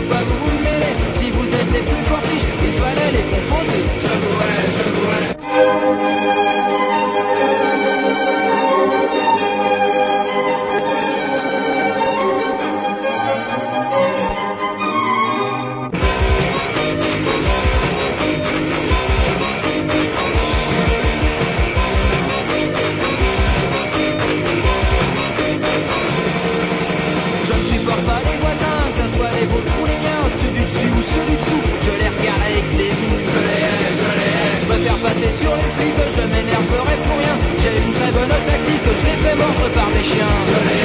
[0.00, 0.50] vous.
[1.14, 3.23] Si vous êtes les plus fortiches, il fallait les
[40.04, 40.83] bah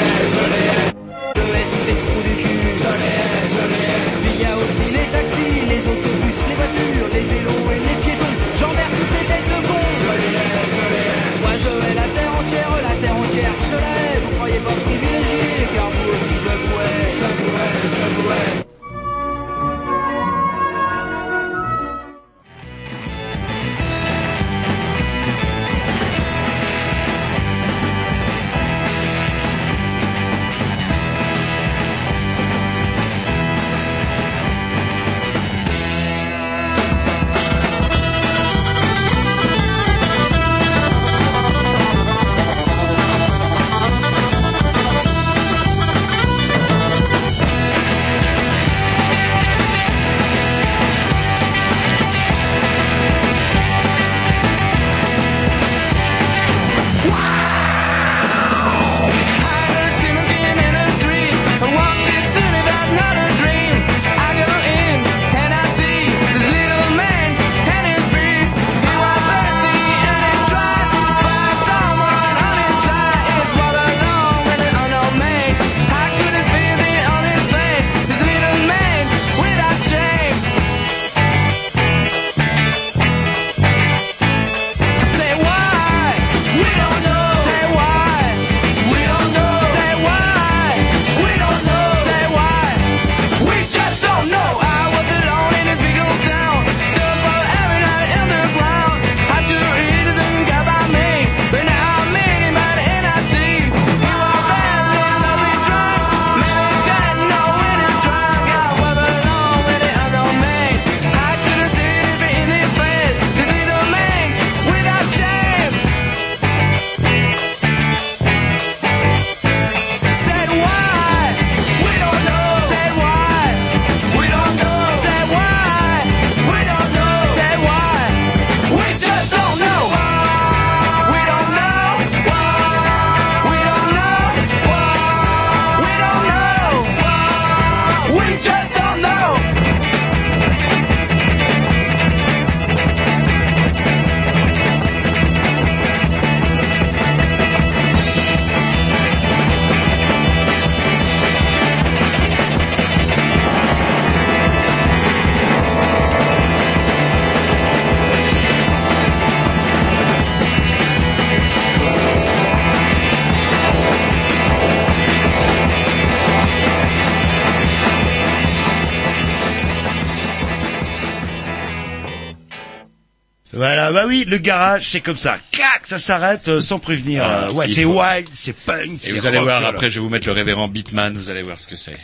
[174.09, 175.37] oui, le garage, c'est comme ça.
[175.69, 177.23] Clac, ça s'arrête euh, sans prévenir.
[177.23, 179.05] Ah, euh, ouais, c'est wild, c'est punk.
[179.05, 181.59] Et vous allez voir, après, je vais vous mettre le révérend Bitman, vous allez voir
[181.59, 181.97] ce que c'est.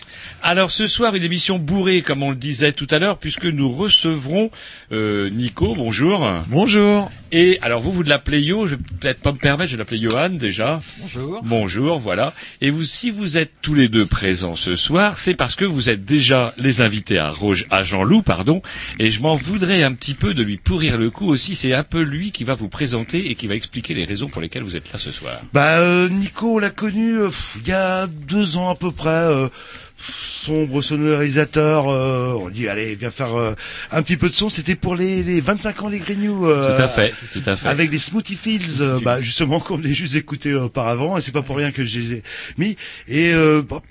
[0.44, 3.72] Alors ce soir, une émission bourrée, comme on le disait tout à l'heure, puisque nous
[3.72, 4.52] recevrons
[4.92, 5.74] euh, Nico.
[5.76, 6.28] Bonjour.
[6.48, 7.10] Bonjour.
[7.32, 8.68] Et alors vous, vous l'appelez Yo.
[8.68, 10.80] Je vais peut-être pas me permettre, je vais l'appeler Johan déjà.
[11.00, 11.42] Bonjour.
[11.44, 12.34] Bonjour, voilà.
[12.62, 15.90] Et vous, si vous êtes tous les deux présents ce soir, c'est parce que vous
[15.90, 17.34] êtes déjà les invités à,
[17.72, 18.62] à Jean-Loup, pardon.
[19.00, 21.56] Et je m'en voudrais un petit peu de lui pourrir le coup aussi.
[21.56, 24.42] C'est un peu lui qui va vous présenter et qui va expliquer les raisons pour
[24.42, 25.42] lesquelles vous êtes là ce soir.
[25.54, 29.50] Bah euh, Nico, on l'a connu euh, il y a deux ans à peu près.
[29.98, 30.12] Euh,
[30.46, 31.90] sombre sonorisateur.
[31.90, 33.54] Euh, on dit allez viens faire euh,
[33.92, 34.50] un petit peu de son.
[34.50, 36.48] C'était pour les, les 25 ans les Grignoux.
[36.48, 37.68] tout à fait, tout à fait.
[37.68, 41.18] Avec les Smoothie Fields, bah, justement qu'on les juste écouté auparavant.
[41.18, 42.24] Et c'est pas pour rien que j'ai
[42.58, 42.78] mis.
[43.08, 43.34] Et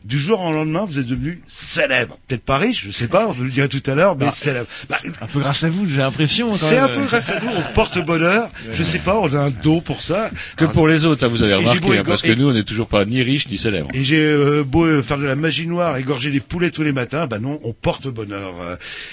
[0.04, 2.18] du jour au lendemain, vous êtes devenu célèbre.
[2.28, 3.26] Peut-être pas riche, je sais pas.
[3.28, 4.66] On vous le dira tout à l'heure, mais bah, célèbre.
[4.88, 6.52] Bah, un peu grâce à vous, j'ai l'impression.
[6.52, 7.48] C'est un peu grâce à vous.
[7.48, 8.50] On porte bonheur.
[8.72, 9.18] Je sais pas.
[9.18, 10.30] On a un dos pour ça.
[10.56, 12.88] Que pour les autres, hein, vous avez remarqué, hein, parce que nous, on n'est toujours
[12.88, 13.90] pas ni riches ni célèbres.
[13.94, 17.38] Et j'ai beau faire de la magie noire, égorger les poulets tous les matins, bah
[17.38, 18.54] non, on porte bonheur.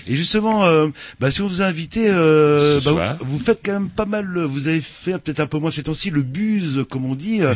[0.07, 0.87] Et justement, euh,
[1.19, 4.37] bah si on vous a invité, euh, bah, vous, faites quand même pas mal.
[4.37, 7.53] Vous avez fait peut-être un peu moins ces temps-ci le buse, comme on dit, euh,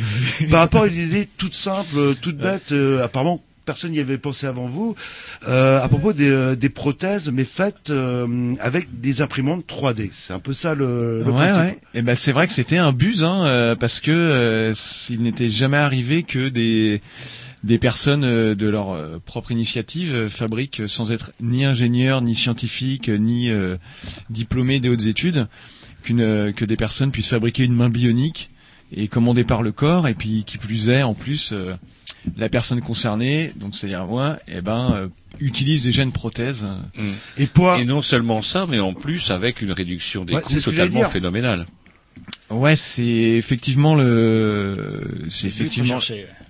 [0.50, 2.74] par rapport à une idée toute simple, toute bête.
[3.04, 4.95] apparemment, personne n'y avait pensé avant vous,
[5.48, 10.12] euh, à propos des, des, prothèses, mais faites euh, avec des imprimantes 3D.
[10.13, 11.80] C'est un peu ça le, le ouais, Ouais.
[11.95, 14.74] Et ben c'est vrai que c'était un buzz, hein, parce que
[15.10, 17.01] il n'était jamais arrivé que des
[17.65, 22.35] des personnes euh, de leur euh, propre initiative euh, fabriquent sans être ni ingénieurs, ni
[22.35, 23.50] scientifiques, ni
[24.29, 25.47] diplômés des hautes études,
[26.03, 28.51] qu'une que des personnes puissent fabriquer une main bionique
[28.95, 31.53] et commandée par le corps, et puis qui plus est, en plus,
[32.38, 35.09] la personne concernée, donc c'est-à-dire moi, eh ben
[35.39, 36.63] utilise déjà une prothèse.
[36.95, 37.06] Mm.
[37.39, 37.50] Et,
[37.81, 41.65] et non seulement ça, mais en plus avec une réduction des coûts totalement phénoménale.
[42.50, 46.00] Ouais, c'est effectivement le, c'est effectivement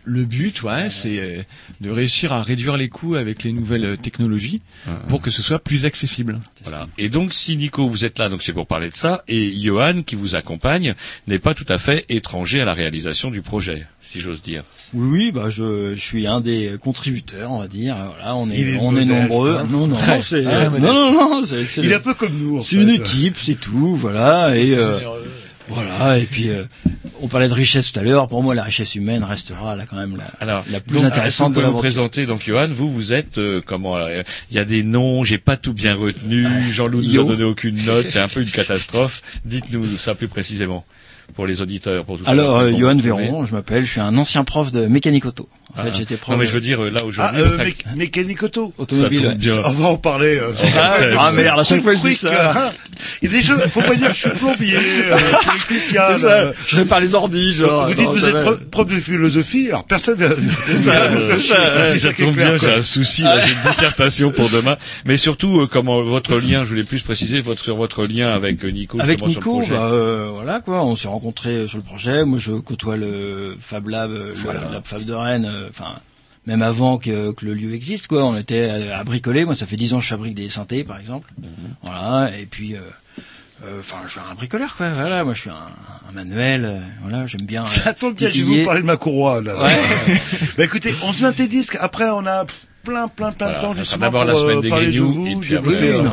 [0.06, 1.42] le but, ouais, c'est euh,
[1.82, 4.62] de réussir à réduire les coûts avec les nouvelles euh, technologies
[5.10, 6.36] pour que ce soit plus accessible.
[6.64, 6.88] Voilà.
[6.98, 10.04] Et donc, si Nico, vous êtes là, donc c'est pour parler de ça, et Johan,
[10.04, 10.94] qui vous accompagne,
[11.28, 14.64] n'est pas tout à fait étranger à la réalisation du projet, si j'ose dire.
[14.94, 17.96] Oui, oui, bah je, je suis un des contributeurs, on va dire.
[18.16, 19.58] Voilà, on est, on est nombreux.
[19.58, 19.68] Hein.
[19.72, 22.62] Non, non, c'est, non, non, non, c'est, il est un peu comme nous.
[22.62, 24.56] C'est une équipe, c'est tout, voilà.
[24.56, 25.00] Et euh,
[25.68, 26.64] voilà, et puis euh,
[27.22, 28.28] on parlait de richesse tout à l'heure.
[28.28, 31.62] Pour moi, la richesse humaine restera là quand même la, Alors, la plus intéressante de
[31.62, 32.26] la vous présenter?
[32.26, 35.58] Donc Johan, vous vous êtes euh, comment euh, Il y a des noms, j'ai pas
[35.58, 36.46] tout bien retenu.
[36.72, 39.22] Jean-Loup nous a donné aucune note, c'est un peu une catastrophe.
[39.46, 40.86] Dites-nous ça plus précisément
[41.34, 42.06] pour les auditeurs.
[42.06, 45.26] Pour tout Alors, euh, Johan Véron, je m'appelle, je suis un ancien prof de mécanique
[45.26, 45.50] auto.
[45.78, 45.96] En fait, ah.
[45.98, 46.34] j'étais prof.
[46.34, 47.42] Non, mais je veux dire, là, aujourd'hui.
[47.42, 48.74] Ah, euh, mécanique auto.
[48.78, 49.36] Automobile.
[49.38, 49.62] Bien.
[49.66, 50.38] On va en parler.
[50.38, 52.54] Euh, ah, ah, merde, à chaque fois je dis ça.
[52.56, 52.72] Hein.
[53.22, 55.18] Il y a des jeux, faut pas dire que je suis plombier, euh,
[55.70, 56.12] C'est ça.
[56.12, 56.54] Euh.
[56.68, 57.88] Je vais parler ordi, genre.
[57.88, 60.30] Vous dites, vous êtes prof de philosophie, alors personne vient.
[60.66, 61.84] C'est ça, c'est ça.
[61.84, 64.78] Si ça tombe bien, j'ai un souci, j'ai une dissertation pour demain.
[65.06, 68.98] Mais surtout, comment votre lien, je voulais plus préciser, votre, sur votre lien avec Nico.
[69.02, 72.26] Avec Nico, bah, voilà, quoi, on s'est rencontrés sur le projet.
[72.26, 74.34] Moi, je côtoie le Fab Lab, le
[74.72, 75.96] Lab Fab de Rennes, enfin
[76.48, 78.26] même avant que, que, le lieu existe quoi.
[78.26, 79.46] On était à, bricoler.
[79.46, 81.32] Moi ça fait dix ans que je fabrique des synthés par exemple.
[81.40, 81.48] Mhm.
[81.82, 82.38] voilà.
[82.38, 82.80] Et puis euh,
[83.64, 84.90] euh, enfin je suis un bricoleur quoi.
[84.90, 85.24] Voilà.
[85.24, 85.54] Moi je suis un,
[86.10, 87.26] un manuel euh, voilà.
[87.26, 89.76] J'aime bien ça tombe bien je vais vous parler de ma courroie là, ouais.
[90.58, 92.46] bah écoutez on se met tes disques après on a
[92.84, 96.12] plein plein plein de temps justement d'abord la semaine des Grignoux et puis après on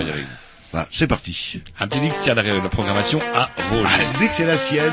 [0.72, 1.62] bah, c'est parti.
[1.78, 3.88] Un petit Dix tire la programmation à Roger.
[4.00, 4.92] Ah, dès que la sienne,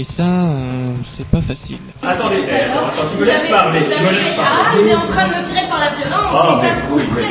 [0.00, 1.76] Et ça, euh, c'est pas facile.
[2.02, 4.62] Attendez, attends, attends, tu me laisses parler, tu me laisses parler.
[4.64, 7.02] Ah, il est en train de me tirer par la violence, Ah, c'est ça oui,
[7.18, 7.24] oui.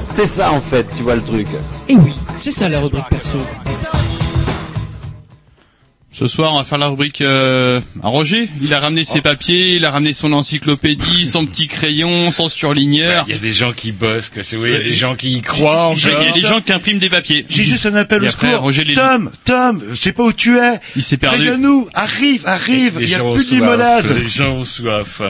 [0.10, 1.46] C'est ça en fait, tu vois le truc.
[1.88, 3.38] Et oui, c'est ça la rubrique perso.
[6.12, 8.48] Ce soir, on va faire la rubrique euh, à Roger.
[8.60, 13.24] Il a ramené ses papiers, il a ramené son encyclopédie, son petit crayon, son surligneur.
[13.28, 15.14] Il y a des gens qui bossent, là, c'est vrai, il y a des gens
[15.14, 17.46] qui y croient Il y a des gens qui impriment des papiers.
[17.48, 18.62] J'ai juste un appel Et au après, secours.
[18.62, 20.80] Roger les- Tom, Tom, je sais pas où tu es.
[20.96, 21.36] Il s'est perdu.
[21.36, 24.10] Préviens-nous, arrive, arrive, il y a gens ont plus de soif, limonade.
[24.10, 25.22] Les gens ont soif.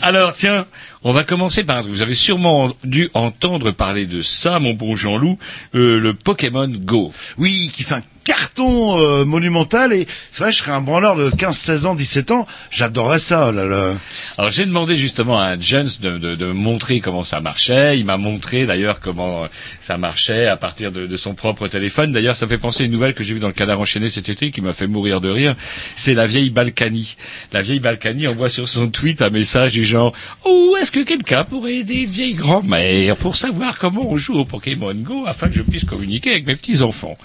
[0.00, 0.64] Alors, tiens,
[1.02, 1.92] on va commencer par un truc.
[1.92, 5.38] Vous avez sûrement dû entendre parler de ça, mon bon Jean-Loup,
[5.74, 7.12] euh, le Pokémon Go.
[7.36, 11.30] Oui, qui fait un carton euh, monumental et c'est vrai, je serais un branleur de
[11.30, 13.94] 15, 16 ans, 17 ans, j'adorerais ça, là là.
[14.38, 17.98] Alors j'ai demandé justement à Jones de, de, de montrer comment ça marchait.
[17.98, 19.46] Il m'a montré d'ailleurs comment euh,
[19.80, 22.12] ça marchait à partir de, de son propre téléphone.
[22.12, 24.28] D'ailleurs, ça fait penser à une nouvelle que j'ai vue dans le Canard enchaîné cet
[24.28, 25.54] été qui m'a fait mourir de rire.
[25.96, 27.16] C'est la vieille Balkany.
[27.52, 30.12] La vieille Balkany envoie sur son tweet un message du genre
[30.44, 34.44] Oh, est-ce que quelqu'un pourrait aider une vieille grand-mère pour savoir comment on joue au
[34.44, 37.16] Pokémon Go afin que je puisse communiquer avec mes petits enfants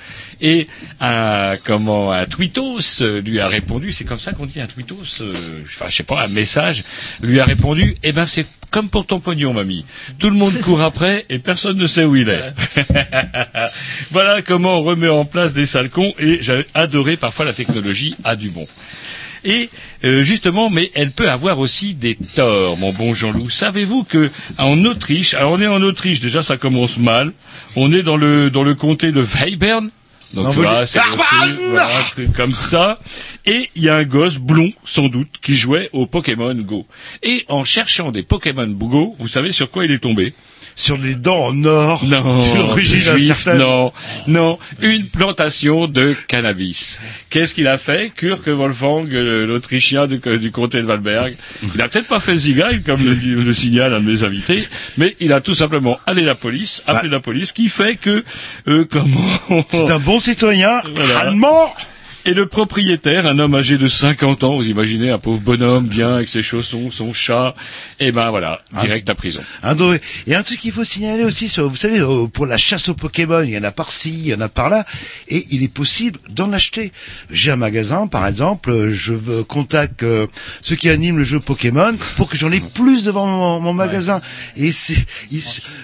[0.41, 0.67] Et
[0.99, 3.91] un comment un tweetos euh, lui a répondu.
[3.91, 5.21] C'est comme ça qu'on dit un tweetos.
[5.21, 5.33] euh,
[5.65, 6.83] Enfin, je sais pas, un message
[7.21, 7.95] lui a répondu.
[8.03, 9.85] Eh ben, c'est comme pour ton pognon, mamie.
[10.19, 12.53] Tout le monde court après et personne ne sait où il est.
[14.11, 18.35] voilà comment on remet en place des salcons et j'ai adoré parfois la technologie a
[18.35, 18.67] du bon.
[19.45, 19.69] Et
[20.03, 23.51] euh, justement, mais elle peut avoir aussi des torts, mon bon Jean-Loup.
[23.51, 27.31] Savez-vous que en Autriche, alors on est en Autriche, déjà ça commence mal.
[27.75, 29.91] On est dans le dans le comté de Weibern.
[30.33, 31.21] Donc tu vois, c'est le truc,
[31.71, 32.99] voilà, un truc comme ça.
[33.45, 36.85] Et il y a un gosse blond, sans doute, qui jouait au Pokémon Go.
[37.23, 40.33] Et en cherchant des Pokémon Go, vous savez sur quoi il est tombé?
[40.77, 43.59] Sur les dents en or, non, d'origine incertaine.
[43.59, 43.93] non,
[44.27, 46.99] non, une plantation de cannabis.
[47.29, 51.33] Qu'est-ce qu'il a fait Kurt Wolfgang, l'Autrichien du, du comté de Valberg,
[51.73, 54.67] il a peut-être pas fait Zigail, comme le, le signale un de mes invités,
[54.97, 58.25] mais il a tout simplement allé la police, appelé la police, qui fait que,
[58.67, 61.19] euh, comment C'est un bon citoyen Voilà.
[61.19, 61.73] allemand.
[62.25, 66.15] Et le propriétaire, un homme âgé de 50 ans, vous imaginez un pauvre bonhomme bien
[66.15, 67.55] avec ses chaussons, son chat,
[67.99, 69.41] et ben voilà, direct à prison.
[69.61, 69.75] Un.
[70.25, 72.01] Et un truc qu'il faut signaler aussi, sur, vous savez,
[72.33, 74.85] pour la chasse aux Pokémon, il y en a par-ci, il y en a par-là,
[75.27, 76.91] et il est possible d'en acheter.
[77.29, 80.25] J'ai un magasin, par exemple, je veux, contacte euh,
[80.61, 84.21] ceux qui animent le jeu Pokémon pour que j'en ai plus devant mon, mon magasin.
[84.55, 85.05] Et c'est,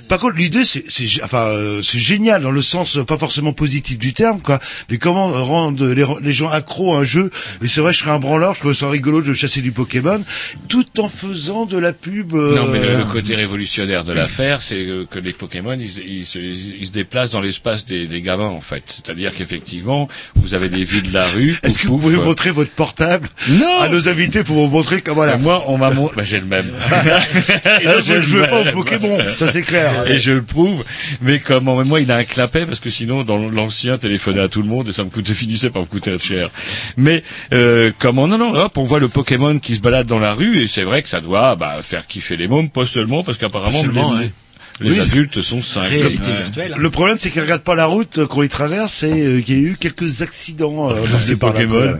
[0.07, 0.83] par contre, l'idée, c'est,
[1.24, 4.60] enfin, euh, c'est génial dans le sens pas forcément positif du terme, quoi.
[4.89, 7.30] Mais comment rendre les, les gens accros à un jeu
[7.64, 10.24] Et c'est vrai, je serais un branleur, je trouve ça rigolo de chasser du Pokémon,
[10.68, 12.34] tout en faisant de la pub.
[12.34, 16.40] euh, Non, mais le, côté révolutionnaire de l'affaire, c'est que les Pokémon, ils, ils se,
[16.40, 18.84] ils se déplacent dans l'espace des, des gamins, en fait.
[18.88, 21.58] C'est-à-dire qu'effectivement, vous avez des vues de la rue.
[21.64, 25.26] Est-ce que vous pouvez montrer votre portable Non à nos invités pour vous montrer comment
[25.26, 26.16] la Moi, on m'a montré...
[26.18, 26.72] Bah, j'ai le même.
[27.82, 29.92] Et donc, J'ai ne le jouez pas au Pokémon, ça c'est clair.
[30.08, 30.84] Et je le prouve.
[31.22, 34.62] Mais comment moi, il a un clapet parce que sinon, dans l'ancien, téléphonait à tout
[34.62, 36.50] le monde et ça me coûtait, finissait par me coûter cher.
[36.98, 37.24] Mais
[37.54, 38.54] euh, comment Non, non.
[38.56, 41.10] Hop, on voit le Pokémon qui se balade dans la rue et c'est vrai que
[41.10, 44.32] ça doit bah, faire kiffer les mômes, pas seulement parce qu'apparemment les, ouais.
[44.80, 45.00] les Oui.
[45.00, 45.82] adultes sont cinq.
[45.90, 46.38] Réalité Ouais.
[46.44, 46.75] virtuelle.
[46.78, 49.62] Le problème, c'est qu'ils regardent pas la route euh, qu'on y traverse et euh, qu'il
[49.62, 50.96] y a eu quelques accidents euh,
[51.40, 51.94] par là, Pokémon.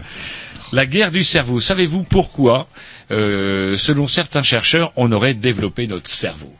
[0.74, 1.60] La guerre du cerveau.
[1.60, 2.68] Savez-vous pourquoi,
[3.12, 6.54] euh, selon certains chercheurs, on aurait développé notre cerveau?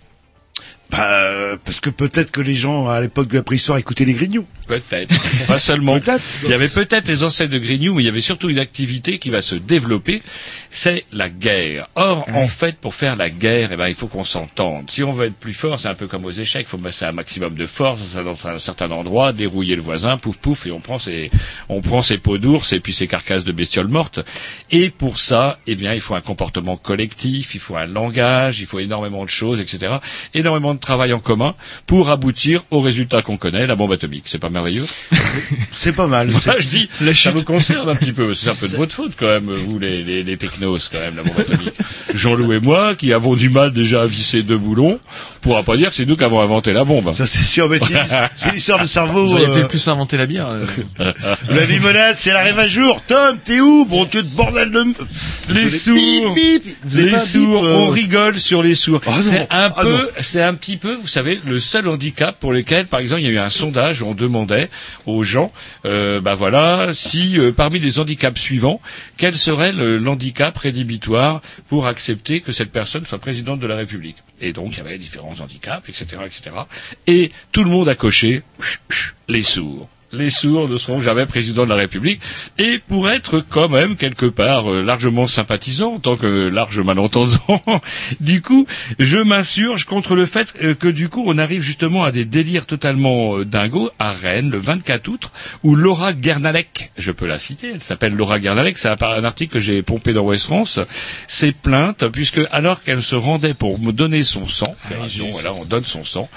[0.90, 4.12] Bah, euh, parce que peut-être que les gens à l'époque de la préhistoire écoutaient les
[4.12, 4.46] grignoux.
[4.72, 5.14] Peut-être.
[5.48, 6.00] Pas seulement.
[6.44, 9.18] Il y avait peut-être les ancêtres de Grignou, mais il y avait surtout une activité
[9.18, 10.22] qui va se développer,
[10.70, 11.90] c'est la guerre.
[11.96, 14.90] Or, en fait, pour faire la guerre, eh ben, il faut qu'on s'entende.
[14.90, 17.04] Si on veut être plus fort, c'est un peu comme aux échecs, il faut passer
[17.04, 20.80] un maximum de force dans un certain endroit, dérouiller le voisin, pouf pouf, et on
[20.80, 21.32] prend ses,
[21.68, 24.22] on prend ses peaux d'ours et puis ses carcasses de bestioles mortes.
[24.72, 28.66] Et pour ça, eh bien, il faut un comportement collectif, il faut un langage, il
[28.66, 29.96] faut énormément de choses, etc.
[30.34, 31.56] Énormément de travail en commun
[31.88, 34.24] pour aboutir au résultat qu'on connaît, la bombe atomique.
[34.28, 34.86] C'est pas merveilleux.
[35.72, 36.28] C'est pas mal.
[36.46, 38.34] Moi, je dis, ça me concerne un petit peu.
[38.36, 41.16] C'est un peu de votre faute quand même, vous les, les, les technos quand même,
[41.18, 41.24] la.
[42.18, 45.78] Jean-Loup et moi, qui avons du mal déjà à visser deux boulons, on pourra pas
[45.78, 47.12] dire que c'est nous qui avons inventé la bombe.
[47.14, 47.96] Ça c'est sûr, mais c'est
[48.36, 49.28] c'est l'histoire de cerveau.
[49.28, 50.50] Vous auriez euh, plus inventé la bière.
[50.50, 50.66] euh.
[51.50, 53.02] La limonade, c'est la rêve à jour.
[53.08, 53.86] Tom, t'es où?
[53.86, 54.84] Bon Dieu de bordel de...
[55.50, 56.76] Les sourds, Bip, bip.
[56.84, 59.02] Vous avez les sourds, euh, on rigole sur les sourds.
[59.06, 62.52] Non, c'est un ah peu, c'est un petit peu, vous savez, le seul handicap pour
[62.54, 64.51] lequel, par exemple, il y a eu un sondage où on demandait
[65.06, 65.52] aux gens,
[65.86, 68.82] euh, bah voilà, si euh, parmi les handicaps suivants,
[69.18, 74.18] quel serait l'handicap rédhibitoire pour accepter que cette personne soit présidente de la République?
[74.40, 76.52] Et donc il y avait différents handicaps, etc., etc.
[77.08, 78.44] Et tout le monde a coché
[79.28, 79.88] les sourds.
[80.14, 82.22] Les sourds ne seront jamais présidents de la République.
[82.58, 87.62] Et pour être quand même quelque part euh, largement sympathisant, en tant que large malentendant,
[88.20, 88.66] du coup,
[89.00, 92.66] je m'insurge contre le fait euh, que du coup, on arrive justement à des délires
[92.66, 95.32] totalement euh, dingos à Rennes, le 24 août,
[95.64, 99.54] où Laura Gernalek, je peux la citer, elle s'appelle Laura Gernalek, c'est un, un article
[99.54, 100.80] que j'ai pompé dans West France,
[101.28, 105.66] s'est plainte, puisque alors qu'elle se rendait pour me donner son sang, opération, voilà, on
[105.66, 106.30] donne son sang,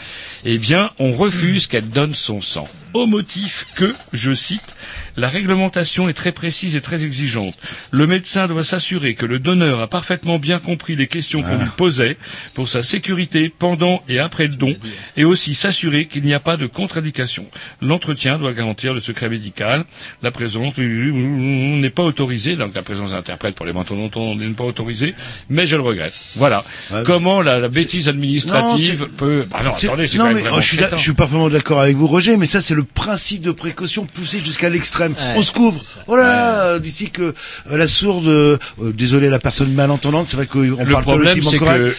[0.45, 2.69] eh bien, on refuse qu'elle donne son sang.
[2.93, 4.77] Au motif que, je cite,
[5.17, 7.55] la réglementation est très précise et très exigeante.
[7.91, 11.71] Le médecin doit s'assurer que le donneur a parfaitement bien compris les questions qu'on lui
[11.77, 12.17] posait
[12.55, 14.75] pour sa sécurité pendant et après le don,
[15.17, 17.47] et aussi s'assurer qu'il n'y a pas de contre-indication.
[17.81, 19.85] L'entretien doit garantir le secret médical.
[20.23, 25.15] La présence n'est pas autorisée, donc la présence d'interprète pour les malentendants n'est pas autorisée,
[25.49, 26.15] mais je le regrette.
[26.37, 26.65] Voilà.
[27.05, 29.47] Comment la, la bêtise administrative Non, peut...
[29.53, 31.81] Ah non, attendez, c'est non, quand même mais vraiment je suis, je suis parfaitement d'accord
[31.81, 35.04] avec vous, Roger, mais ça c'est le principe de précaution poussé jusqu'à l'extrême.
[35.37, 35.81] On se couvre.
[36.07, 40.37] Oh là là, d'ici que euh, la sourde, euh, euh, désolé la personne malentendante, c'est
[40.37, 41.95] vrai qu'on Le parle problème, c'est que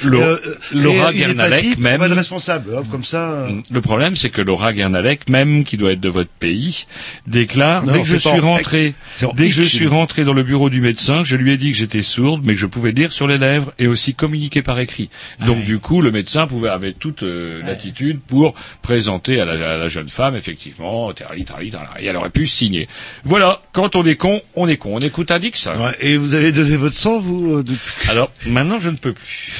[0.73, 2.73] Laura Gernalek, hépatite, même- on va être responsable.
[2.73, 3.31] Hop, comme ça.
[3.31, 6.85] euh, Le problème, c'est que Laura Gernalek, même qui doit être de votre pays,
[7.27, 8.93] déclare Non, dès que je suis rentré,
[9.35, 11.77] dès que je suis rentré dans le bureau du médecin, je lui ai dit que
[11.77, 15.09] j'étais sourde, mais que je pouvais lire sur les lèvres et aussi communiquer par écrit.
[15.45, 19.77] Donc du coup, le médecin pouvait avait toute euh, l'attitude pour présenter à la, à
[19.77, 22.87] la jeune femme effectivement, et elle aurait pu signer.
[23.23, 24.91] Voilà, quand on est con, on est con.
[24.93, 25.67] On écoute un Dix.
[25.67, 28.09] ouais, et vous avez donné votre sang, vous euh, depuis...
[28.09, 29.51] Alors maintenant, je ne peux plus.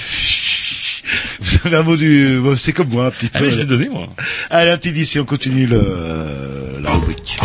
[1.40, 2.40] Vous avez un mot du...
[2.58, 3.38] c'est comme moi, un petit peu.
[3.38, 4.08] Allez, je l'ai donné moi.
[4.50, 7.38] Allez, un petit d'ici, on continue le, euh, la rubrique.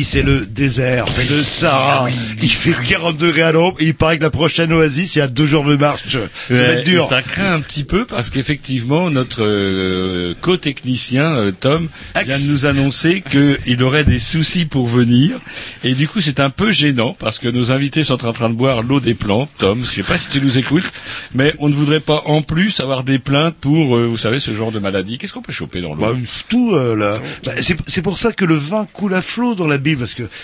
[0.00, 2.08] C'est le désert, c'est le Sahara.
[2.40, 5.22] Il fait 40 degrés à l'ombre et il paraît que la prochaine oasis, il y
[5.22, 6.02] a deux jours de marche.
[6.08, 6.18] Ça
[6.50, 7.04] va être dur.
[7.08, 12.66] Ça craint un petit peu parce qu'effectivement notre euh, co-technicien euh, Tom vient de nous
[12.66, 15.40] annoncer qu'il aurait des soucis pour venir
[15.82, 18.54] et du coup c'est un peu gênant parce que nos invités sont en train de
[18.54, 19.50] boire l'eau des plantes.
[19.58, 20.92] Tom, je sais pas si tu nous écoutes,
[21.34, 24.54] mais on ne voudrait pas en plus avoir des plaintes pour euh, vous savez ce
[24.54, 25.18] genre de maladie.
[25.18, 26.02] Qu'est-ce qu'on peut choper dans l'eau?
[26.02, 26.14] Bah,
[26.48, 27.20] tout là.
[27.44, 30.28] Bah, c'est pour ça que le vin coule à flot dans la Bible parce que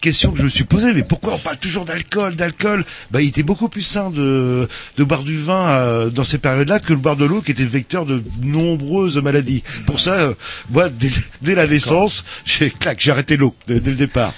[0.00, 2.84] question que je me suis posée mais pourquoi on parle toujours d'alcool d'alcool?
[3.10, 6.80] Bah il était beaucoup plus sain de de boire du vin euh, dans ces périodes-là
[6.80, 9.62] que de boire de l'eau qui était le vecteur de nombreuses maladies.
[9.86, 10.34] Pour ça euh,
[10.70, 11.10] moi dès,
[11.42, 14.32] dès la naissance, j'ai clac, j'ai arrêté l'eau dès, dès le départ.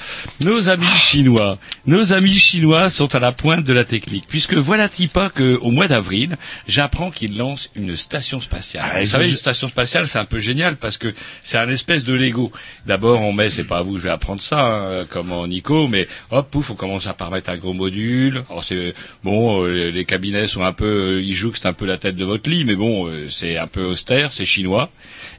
[0.45, 5.09] Nos amis chinois, nos amis chinois sont à la pointe de la technique, puisque voilà-t-il
[5.09, 8.85] pas qu'au mois d'avril, j'apprends qu'ils lancent une station spatiale.
[8.93, 12.05] Ah, Vous savez, une station spatiale, c'est un peu génial parce que c'est un espèce
[12.05, 12.53] de Lego.
[12.87, 15.89] D'abord, on met, c'est pas à vous, je vais apprendre ça, hein, comme en Nico,
[15.89, 18.45] mais hop, pouf, on commence à par mettre un gros module.
[18.49, 21.99] Alors c'est bon, euh, les, cabinets sont un peu, euh, ils c'est un peu la
[21.99, 24.91] tête de votre lit, mais bon, euh, c'est un peu austère, c'est chinois.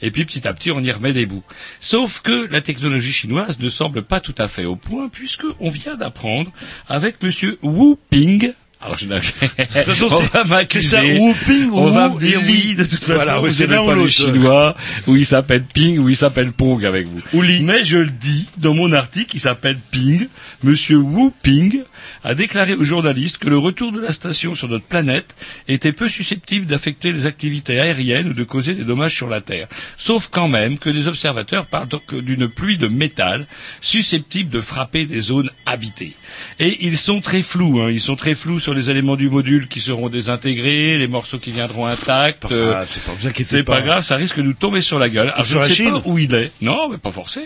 [0.01, 1.43] Et puis petit à petit, on y remet des bouts.
[1.79, 5.69] Sauf que la technologie chinoise ne semble pas tout à fait au point, puisque on
[5.69, 6.51] vient d'apprendre
[6.87, 8.53] avec Monsieur Wu Ping.
[8.81, 9.07] Alors, je
[9.83, 10.87] façon, on c'est- va m'accuser.
[10.87, 12.47] c'est ça, Wu Ping on ou va me dire Li.
[12.69, 14.11] oui, de toute façon, Voilà, vous c'est aimez l'un ou pas le l'autre.
[14.13, 14.75] chinois,
[15.07, 17.19] ou il s'appelle Ping, ou il s'appelle Pong avec vous.
[17.61, 20.27] Mais je le dis, dans mon article, il s'appelle Ping,
[20.63, 21.83] Monsieur Wu Ping
[22.23, 25.35] a déclaré aux journalistes que le retour de la station sur notre planète
[25.67, 29.67] était peu susceptible d'affecter les activités aériennes ou de causer des dommages sur la Terre.
[29.97, 33.45] Sauf quand même que des observateurs parlent donc d'une pluie de métal
[33.81, 36.13] susceptible de frapper des zones habitées.
[36.59, 39.67] Et ils sont très flous, hein, ils sont très flous sur les éléments du module
[39.67, 42.41] qui seront désintégrés, les morceaux qui viendront intacts.
[42.47, 43.81] Pas euh, grave, c'est pas- vous inquiétez c'est pas pas.
[43.81, 45.29] grave, ça risque de nous tomber sur la gueule.
[45.33, 46.51] Alors, sur je la ne sais Chine pas où il est.
[46.61, 47.41] Non, mais pas forcé.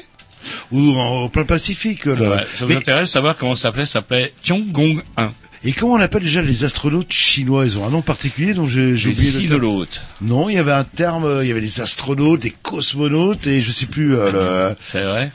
[0.71, 2.13] Ou en, en plein Pacifique là.
[2.15, 3.85] Ouais, ça vous Mais- intéresse de savoir comment ça s'appelait?
[3.85, 5.31] Ça s'appelait Tiongong 1.
[5.65, 7.63] Et comment on appelle déjà les astronautes chinois?
[7.65, 9.85] Ils ont un nom particulier dont j'ai oublié le terme.
[10.19, 13.61] Non, il y avait un terme, euh, il y avait des astronautes, des cosmonautes, et
[13.61, 14.17] je sais plus.
[14.17, 15.31] euh, le- C'est vrai.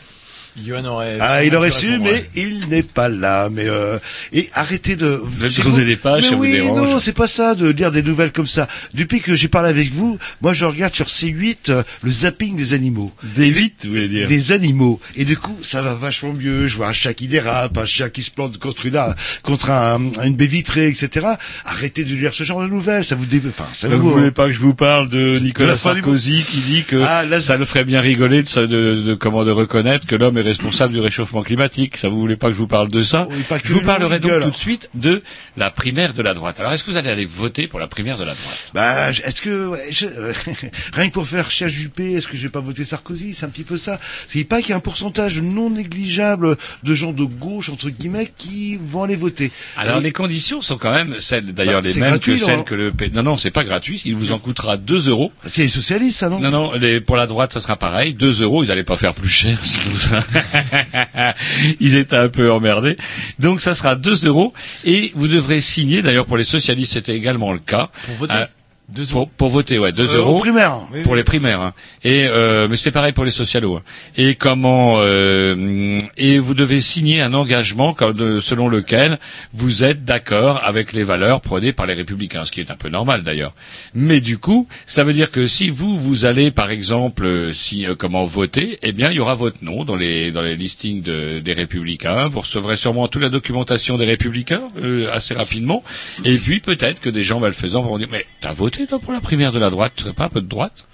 [0.87, 1.19] Aurait.
[1.21, 3.49] Ah, il aurait su, répondre, mais il n'est pas là.
[3.51, 3.99] Mais euh,
[4.33, 5.07] et arrêtez de.
[5.23, 6.77] Vous vous- des pages, mais ça vous oui, dérange.
[6.89, 8.67] non, c'est pas ça de lire des nouvelles comme ça.
[8.95, 12.73] Depuis que j'ai parlé avec vous, moi je regarde sur C8 euh, le zapping des
[12.75, 13.13] animaux.
[13.37, 15.01] Des vites, vous voulez dire Des animaux.
[15.17, 16.67] Et du coup, ça va vachement mieux.
[16.67, 18.99] Je vois un chat qui dérape, un chat qui se plante contre une,
[19.43, 21.27] contre un, une baie vitrée, etc.
[21.65, 23.05] Arrêtez de lire ce genre de nouvelles.
[23.05, 23.41] Ça vous dé...
[23.49, 26.59] enfin, ça Vous vous, voulez pas que je vous parle de Nicolas De Sarkozy qui
[26.59, 30.07] dit que Ah, là, ça le ferait bien rigoler de, de, de comment de reconnaître
[30.07, 31.97] que l'homme est responsable du réchauffement climatique.
[31.97, 33.27] Ça vous voulez pas que je vous parle de ça?
[33.31, 35.23] Oui, Je vous parlerai donc tout de suite de
[35.57, 36.59] la primaire de la droite.
[36.61, 38.71] Alors est-ce que vous allez aller voter pour la primaire de la droite?
[38.75, 40.07] Bah, est-ce que ouais, je-
[40.93, 43.33] rien que pour faire cher Juppé, est-ce que je vais pas voter Sarkozy?
[43.35, 44.01] C'est un petit peu ça.
[44.29, 48.31] C'est pas qu'il y a un pourcentage non négligeable de gens de gauche entre guillemets
[48.37, 49.51] qui vont aller voter.
[49.77, 52.47] Alors Et- les conditions sont quand même celles d'ailleurs Bah, les mêmes gratuit, que non
[52.47, 54.01] celles que le P- non non c'est pas gratuit.
[54.05, 55.33] Il vous en coûtera 2 euros.
[55.47, 56.39] C'est les socialistes, ça non?
[56.41, 58.15] Non non les, pour la droite ça sera pareil.
[58.15, 60.25] 2 euros ils allaient pas faire plus cher sinon ça-
[61.81, 62.97] ils étaient un peu emmerdés.
[63.39, 64.53] Donc ça sera 2 euros.
[64.85, 67.91] Et vous devrez signer d'ailleurs pour les socialistes c'était également le cas.
[68.07, 68.45] Pour voter.
[68.91, 70.79] Deux pour, pour voter, ouais, 2 Euh, euros aux primaires.
[70.95, 71.19] Oui, pour oui.
[71.19, 71.61] les primaires.
[71.61, 71.75] hein.
[72.05, 73.77] Et euh, mais c'est pareil pour les socialos.
[73.77, 73.83] hein.
[74.17, 79.19] Et comment euh, et vous devez signer un engagement comme de- selon lequel
[79.53, 82.89] vous êtes d'accord avec les valeurs prônées par les républicains, ce qui est un peu
[82.89, 83.53] normal d'ailleurs.
[83.95, 87.87] Mais du coup, ça veut dire que si vous vous allez par exemple euh, si
[87.87, 91.03] euh, comment voter, eh bien il y aura votre nom dans les dans les listings
[91.03, 92.29] de- des républicains.
[92.29, 95.85] Vous recevrez sûrement toute la documentation des républicains euh, assez rapidement.
[96.25, 99.21] Et puis peut-être que des gens malfaisants vont dire mais t'as voté toi pour la
[99.21, 100.85] primaire de la droite, tu serais pas un peu de droite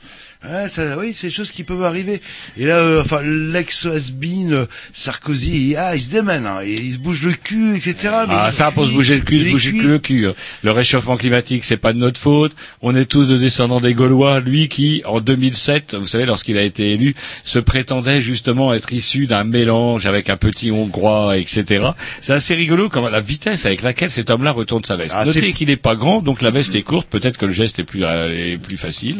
[0.48, 2.20] Ouais, ça, oui, c'est des choses qui peuvent arriver.
[2.57, 6.92] Et là, euh, enfin, l'ex has-been euh, Sarkozy, il- ah, il se démène, hein, il
[6.94, 7.94] se bouge le cul, etc.
[8.28, 10.28] mais Ah, ça, pour se bouger le cul, se bouger le cul.
[10.62, 12.52] Le réchauffement climatique, c'est pas de notre faute.
[12.83, 14.40] On est tous de descendants des Gaulois.
[14.40, 19.26] Lui qui, en 2007, vous savez, lorsqu'il a été élu, se prétendait justement être issu
[19.26, 21.87] d'un mélange avec un petit Hongrois, etc.
[22.20, 25.12] C'est assez rigolo comme la vitesse avec laquelle cet homme-là retourne sa veste.
[25.14, 27.09] Ah, Notez qu'il n'est pas grand, donc la veste est courte.
[27.09, 29.18] Peut-être que le geste est plus, euh, est plus facile.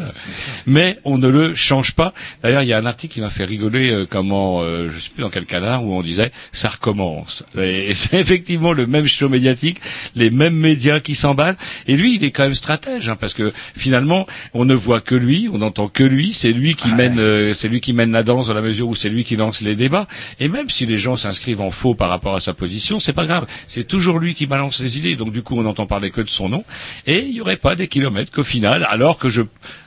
[0.65, 2.13] Mais on ne le change pas.
[2.43, 5.09] D'ailleurs, il y a un article qui m'a fait rigoler euh, comment, euh, je sais
[5.09, 7.43] plus dans quel canard, où on disait ça recommence.
[7.59, 9.79] Et, c'est effectivement le même show médiatique,
[10.15, 11.57] les mêmes médias qui s'emballent.
[11.87, 15.15] Et lui, il est quand même stratège, hein, parce que finalement, on ne voit que
[15.15, 16.33] lui, on n'entend que lui.
[16.33, 18.95] C'est lui qui mène, euh, c'est lui qui mène la danse dans la mesure où
[18.95, 20.07] c'est lui qui lance les débats.
[20.39, 23.25] Et même si les gens s'inscrivent en faux par rapport à sa position, c'est pas
[23.25, 23.45] grave.
[23.67, 25.15] C'est toujours lui qui balance les idées.
[25.15, 26.63] Donc du coup, on n'entend parler que de son nom.
[27.07, 29.41] Et il n'y aurait pas des kilomètres qu'au final, alors que je,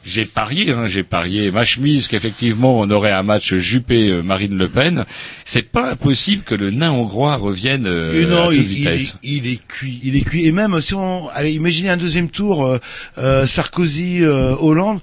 [0.09, 5.05] j'ai parié, hein, j'ai parié ma chemise qu'effectivement on aurait un match Juppé-Marine Le Pen.
[5.45, 9.17] C'est pas impossible que le nain hongrois revienne euh, non, à toute il, vitesse.
[9.23, 10.47] Il, est, il est cuit, il est cuit.
[10.47, 12.79] Et même si on, allez, imaginez un deuxième tour, euh,
[13.19, 15.01] euh, Sarkozy, euh, Hollande.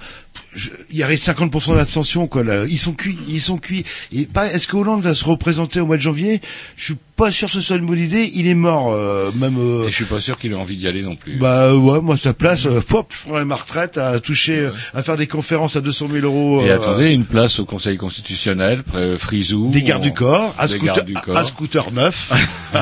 [0.56, 2.44] je- Il y aurait 50% d'abstention quoi.
[2.44, 2.66] Là.
[2.68, 3.84] Ils sont cuits, ils sont cuits.
[4.12, 6.42] Et pas, est-ce que Hollande va se représenter au mois de janvier?
[6.78, 8.30] Je suis pas sûr que ce soit une bonne idée.
[8.36, 9.58] Il est mort, euh, même.
[9.58, 11.38] euh, Et je suis pas sûr qu'il ait envie d'y aller non plus.
[11.38, 15.02] bah ouais, moi sa place, euh, pop, je prendrais ma retraite à toucher, euh, à
[15.04, 16.62] faire des conférences à 200 000 euros.
[16.66, 19.72] Et euh, attendez, une place au Conseil constitutionnel, près Frisou.
[19.72, 21.38] des gardes du corps, à scooter, du corps.
[21.38, 22.32] à scooter neuf.
[22.74, 22.80] ouais.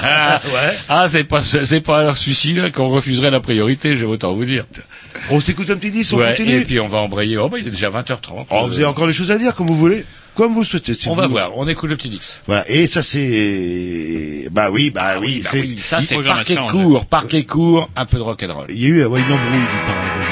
[0.90, 4.66] Ah, c'est pas, c'est pas à celui-ci qu'on refuserait la priorité, je autant vous dire.
[5.30, 6.62] On s'écoute un petit disque, on Ouais, continue.
[6.62, 7.38] et puis on va embrayer.
[7.38, 8.46] Oh, bah, il est déjà 20h30.
[8.50, 10.94] Oh, vous avez encore des choses à dire, comme vous voulez, comme vous souhaitez.
[10.94, 12.40] si On vous- va voir, on écoute le petit Dix.
[12.48, 12.70] Voilà.
[12.70, 15.62] Et ça c'est, bah oui, bah oui, Bah c'est.
[15.62, 18.68] oui, ça c'est parquet court, parquet court, un peu de rock'n'roll.
[18.70, 20.23] Il y a eu ouais, une embrouille du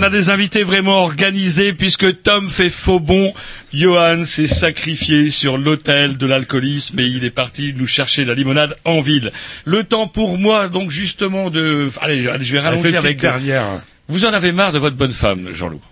[0.00, 3.34] qu'on a des invités vraiment organisés, puisque Tom fait faux bon,
[3.74, 8.74] Johan s'est sacrifié sur l'autel de l'alcoolisme et il est parti nous chercher la limonade
[8.86, 9.30] en ville.
[9.66, 11.90] Le temps pour moi, donc justement, de...
[12.00, 13.20] Allez, je- allez, je vais rallonger avec...
[13.20, 13.82] dernière.
[14.08, 15.82] Vous en avez marre de votre bonne femme, Jean-Loup?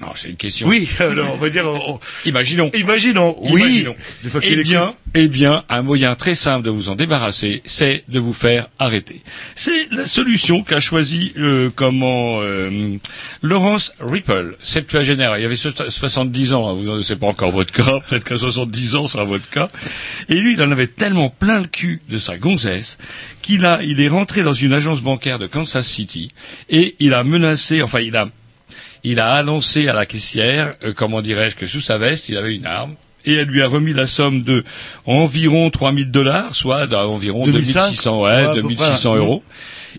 [0.00, 0.66] Non, c'est une question.
[0.68, 2.70] Oui, alors on va dire, on- Imaginons.
[2.74, 3.62] imaginons, oui.
[3.62, 3.94] Imaginons.
[4.42, 8.34] Eh bien, eh bien, un moyen très simple de vous en débarrasser, c'est de vous
[8.34, 9.22] faire arrêter.
[9.54, 12.98] C'est la solution qu'a choisi euh, comment euh,
[13.40, 15.38] Laurence Ripple, septuagénaire.
[15.38, 18.36] Il y avait so- 70 ans, hein, vous c'est pas encore votre cas, peut-être qu'à
[18.36, 19.70] 70 ans, sera votre cas.
[20.28, 22.98] Et lui, il en avait tellement plein le cul de sa gonzesse
[23.40, 26.28] qu'il a, il est rentré dans une agence bancaire de Kansas City
[26.68, 28.28] et il a menacé, enfin, il a
[29.04, 32.54] il a annoncé à la caissière, euh, comment dirais-je, que sous sa veste, il avait
[32.54, 32.94] une arme.
[33.24, 34.62] Et elle lui a remis la somme de
[35.04, 39.18] environ 3000 dollars, soit d'environ 2005, 2600, ouais, ouais, à peu 2600 près.
[39.18, 39.42] euros.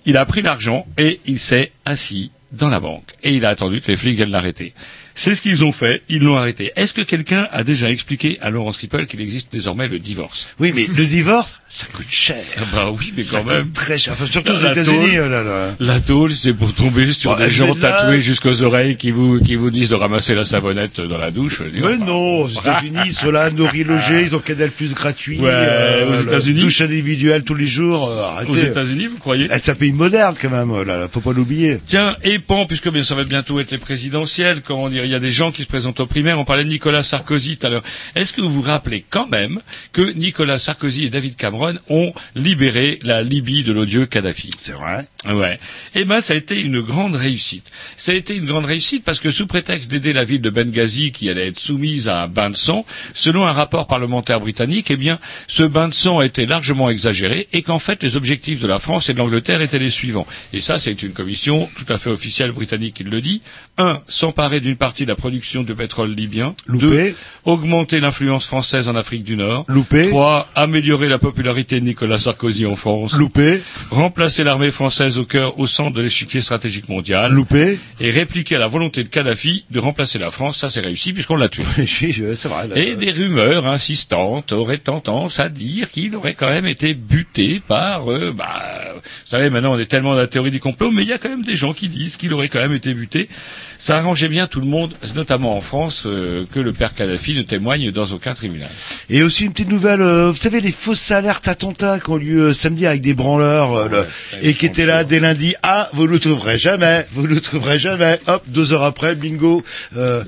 [0.06, 3.10] Il a pris l'argent et il s'est assis dans la banque.
[3.24, 4.74] Et il a attendu que les flics viennent l'arrêter.
[5.20, 6.72] C'est ce qu'ils ont fait, ils l'ont arrêté.
[6.76, 10.46] Est-ce que quelqu'un a déjà expliqué à Laurence Ripple qu'il existe désormais le divorce?
[10.60, 12.38] Oui, mais le divorce, ça coûte cher.
[12.58, 13.64] Ah bah oui, mais Ça quand même.
[13.64, 14.14] coûte très cher.
[14.14, 15.76] Enfin, surtout aux États-Unis, oh là là.
[15.80, 19.40] La tôle, c'est pour tomber sur Bah, des gens là- tatoués jusqu'aux oreilles qui vous
[19.42, 21.64] qui vous disent de ramasser la savonnette dans la douche.
[21.64, 25.40] Dire, Mais non, aux États-Unis, là, nourris, logés, ils ont Canal Plus gratuit.
[25.40, 28.52] Ouais, aux le- États-Unis Douche individuelle tous les jours, euh, arrêtez.
[28.52, 29.48] Aux États-Unis, vous croyez?
[29.52, 31.80] Eh, C'est un pays moderne quand même, oh là, là, faut pas l'oublier.
[31.88, 35.16] Tiens, et pan, puisque bien, ça va bientôt être les présidentielles, comment dire, il y
[35.16, 36.40] a des gens qui se présentent aux primaires.
[36.40, 37.84] On parlait de Nicolas Sarkozy tout à l'heure.
[38.16, 39.62] Est-ce que vous vous rappelez quand même
[39.94, 44.50] que Nicolas Sarkozy et David Cameron ont libéré la Libye de l'odieux Kadhafi?
[44.58, 45.08] C'est vrai.
[45.26, 45.60] Ouais.
[45.96, 47.72] Eh ben, ça a été une grande réussite.
[47.96, 51.12] Ça a été une grande réussite parce que sous prétexte d'aider la ville de Benghazi
[51.12, 54.98] qui allait être soumise à un bain de sang, selon un rapport parlementaire britannique, eh
[54.98, 58.68] bien, ce bain de sang a été largement exagéré et qu'en fait, les objectifs de
[58.68, 60.28] la France et de l'Angleterre étaient les suivants.
[60.54, 63.42] Et ça, c'est une commission tout à fait officielle britannique qui le dit.
[63.78, 66.56] Un, s'emparer d'une partie de la production de pétrole libyen.
[66.68, 66.88] Loupé.
[66.88, 67.16] Deux,
[67.48, 69.64] augmenter l'influence française en Afrique du Nord.
[69.70, 70.10] Loupé.
[70.10, 73.14] Trois, améliorer la popularité de Nicolas Sarkozy en France.
[73.16, 77.32] Loupé, Remplacer l'armée française au cœur, au centre de l'échiquier stratégique mondial.
[77.32, 77.80] loupé.
[78.02, 80.58] Et répliquer à la volonté de Kadhafi de remplacer la France.
[80.60, 81.64] Ça, c'est réussi puisqu'on l'a tué.
[81.78, 82.68] Oui, c'est vrai.
[82.68, 82.78] là.
[82.78, 88.12] Et des rumeurs insistantes auraient tendance à dire qu'il aurait quand même été buté par,
[88.12, 88.62] euh, bah,
[88.96, 91.18] vous savez, maintenant on est tellement dans la théorie du complot, mais il y a
[91.18, 93.30] quand même des gens qui disent qu'il aurait quand même été buté.
[93.78, 97.42] Ça arrangeait bien tout le monde, notamment en France, euh, que le père Kadhafi ne
[97.44, 98.70] témoigne dans aucun tribunal.
[99.10, 102.48] Et aussi une petite nouvelle, euh, vous savez les fausses alertes attentats qui ont lieu
[102.50, 104.08] euh, samedi avec des branleurs euh, le-
[104.42, 105.56] et qui étaient là dès lundi.
[105.64, 108.20] Ah, vous le trouverez jamais, vous le trouverez jamais.
[108.28, 109.64] Hop, deux heures après, bingo.
[109.96, 110.24] Euh,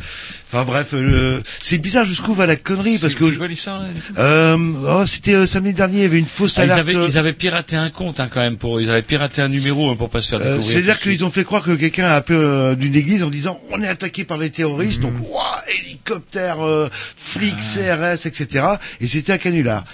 [0.52, 3.88] Enfin bref, euh, c'est bizarre jusqu'où va la connerie parce que C'est quoi l'histoire là
[4.18, 4.58] euh,
[4.88, 6.90] oh, c'était euh, samedi dernier, il y avait une fausse Ah, ils, alerte.
[6.90, 9.92] avaient, ils avaient piraté un compte hein, quand même pour, ils avaient piraté un numéro
[9.92, 10.72] hein, pour pas se faire Euh, découvrir.
[10.72, 13.80] C'est-à-dire qu'ils ont fait croire que quelqu'un a appelé euh, d'une église en disant on
[13.84, 15.12] est attaqué par les terroristes, Mhm.
[15.12, 18.16] donc ouah, hélicoptère, euh, flics, Ah.
[18.16, 18.66] CRS, etc.
[19.02, 19.86] Et c'était un canular.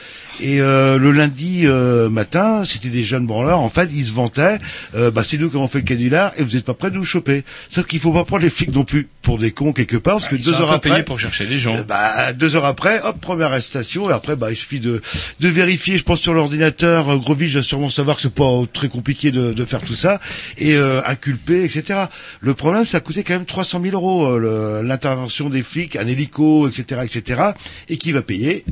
[0.41, 3.59] Et euh, le lundi euh, matin, c'était des jeunes branleurs.
[3.61, 4.59] En fait, ils se vantaient.
[4.93, 6.95] euh, bah, c'est nous qui avons fait le canular et vous n'êtes pas prêts de
[6.95, 7.43] nous choper.
[7.69, 10.27] Sauf qu'il faut pas prendre les flics non plus pour des cons quelque part, parce
[10.27, 11.75] que Ils deux heures après, pour chercher des gens.
[11.75, 15.01] euh, bah, deux heures après, hop, première arrestation, et après, bah, il suffit de,
[15.39, 19.31] de vérifier, je pense, sur l'ordinateur, Groville va sûrement savoir que c'est pas très compliqué
[19.31, 20.19] de, de faire tout ça,
[20.59, 22.01] et euh, inculper, etc.
[22.39, 26.05] Le problème, ça a coûté quand même 300 000 euros, euh, l'intervention des flics, un
[26.05, 27.41] hélico, etc., etc.,
[27.89, 28.63] et qui va payer?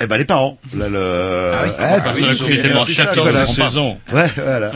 [0.00, 0.58] Eh ben les parents.
[0.74, 1.52] Là, le...
[1.78, 3.46] Ah, c'est- qui était mort c'est ça, 14 voilà.
[3.46, 3.98] 16 ans.
[4.12, 4.72] Ouais, voilà.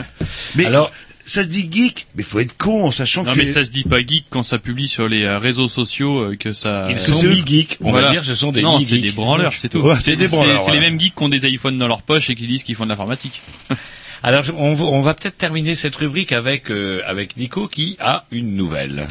[0.55, 0.91] Mais Alors-
[1.25, 3.53] ça se dit geek, mais faut être con en sachant Non que mais c'est...
[3.53, 6.53] ça se dit pas geek quand ça publie sur les euh, réseaux sociaux euh, que
[6.53, 6.87] ça.
[6.89, 7.77] Ils euh, sont c'est- mi-geeks.
[7.81, 8.07] On voilà.
[8.07, 9.79] va dire ce sont des non, c'est des branleurs, c'est tout.
[9.81, 12.29] Ouais, c'est des branleurs, C'est les mêmes geeks qui ont des iPhones dans leur poche
[12.31, 13.41] et qui disent qu'ils font de l'informatique.
[14.23, 18.25] Alors, on, va- on va peut-être terminer cette rubrique avec, euh, avec Nico qui a
[18.31, 19.05] une nouvelle.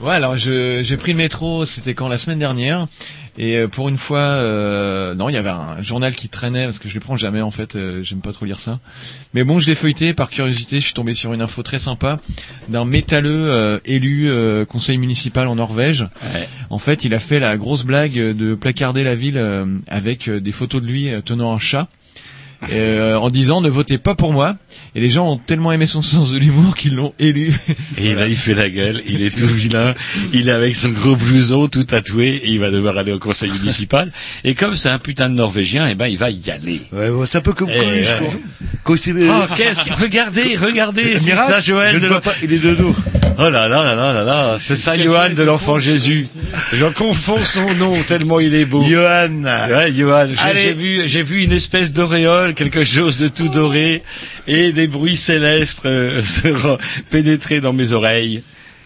[0.00, 2.86] Ouais, alors je- j'ai pris le métro, c'était quand la semaine dernière,
[3.38, 6.78] et euh, pour une fois, euh, non, il y avait un journal qui traînait parce
[6.78, 8.78] que je les prends jamais en fait, euh, j'aime pas trop lire ça.
[9.32, 12.20] Mais bon, je l'ai feuilleté par curiosité, je suis tombé sur une info très sympa
[12.68, 16.02] d'un métalleux euh, élu euh, conseil municipal en Norvège.
[16.02, 16.48] Ouais.
[16.68, 20.52] En fait, il a fait la grosse blague de placarder la ville euh, avec des
[20.52, 21.88] photos de lui euh, tenant un chat.
[22.70, 24.56] Euh, en disant ne votez pas pour moi
[24.94, 27.52] et les gens ont tellement aimé son sens de l'humour qu'ils l'ont élu
[27.98, 29.94] Et là, il fait la gueule, il est tout vilain,
[30.32, 33.50] il est avec son gros blouson tout tatoué, et il va devoir aller au conseil
[33.50, 34.12] municipal.
[34.44, 36.80] Et comme c'est un putain de Norvégien, eh ben, il va y aller.
[36.92, 38.40] Ouais, ouais, c'est un peu comme Eh, Coluche, ouais.
[38.84, 39.92] Quand il s'est- Oh, qu'est-ce qu'il...
[39.94, 42.94] Regardez, regardez, c'est ça, Joël je de ne vois l'en- pas, il est de dos.
[43.38, 46.26] Oh là là là là là là, c'est ça, Johan de l'enfant Jésus.
[46.74, 48.82] J'en confonds son nom tellement il est beau.
[48.84, 49.42] Johan.
[49.70, 54.02] Ouais, Johan, j'ai vu, j'ai vu une espèce d'auréole, quelque chose de tout doré,
[54.46, 56.76] et des bruits célestes euh, se
[57.10, 58.42] pénétrer dans mes oreilles.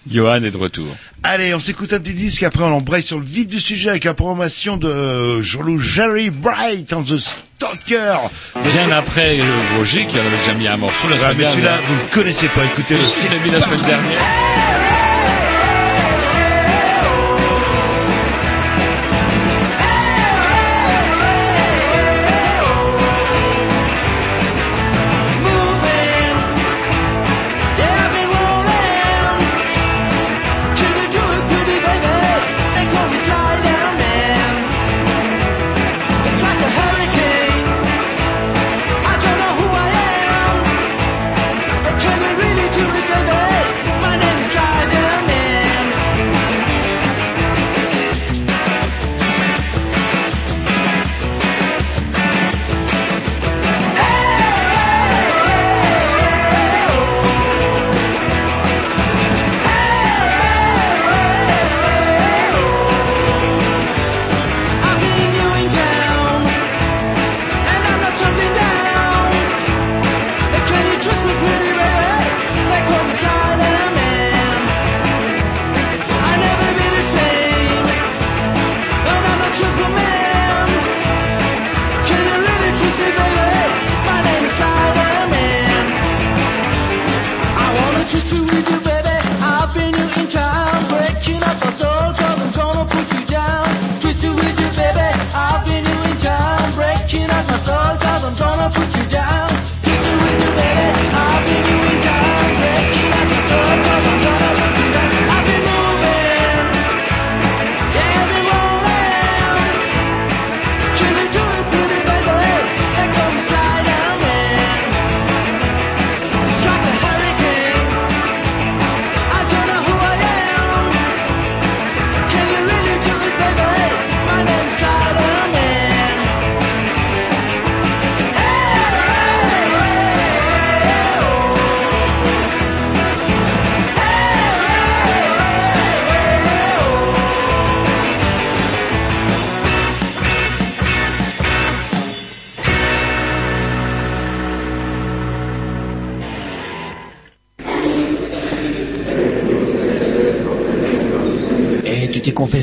[0.08, 0.94] Johan est de retour.
[1.24, 4.04] Allez, on s'écoute un petit disque, après on embraye sur le vif du sujet avec
[4.04, 8.18] la programmation de euh, Jean-Loup Jerry Bright on the Stalker.
[8.54, 11.78] Bien après euh, Roger qui en avait déjà mis un morceau la Ouais, mais celui-là,
[11.88, 13.00] vous le connaissez pas, écoutez-le.
[13.24, 14.85] Il l'a mis la semaine dernière.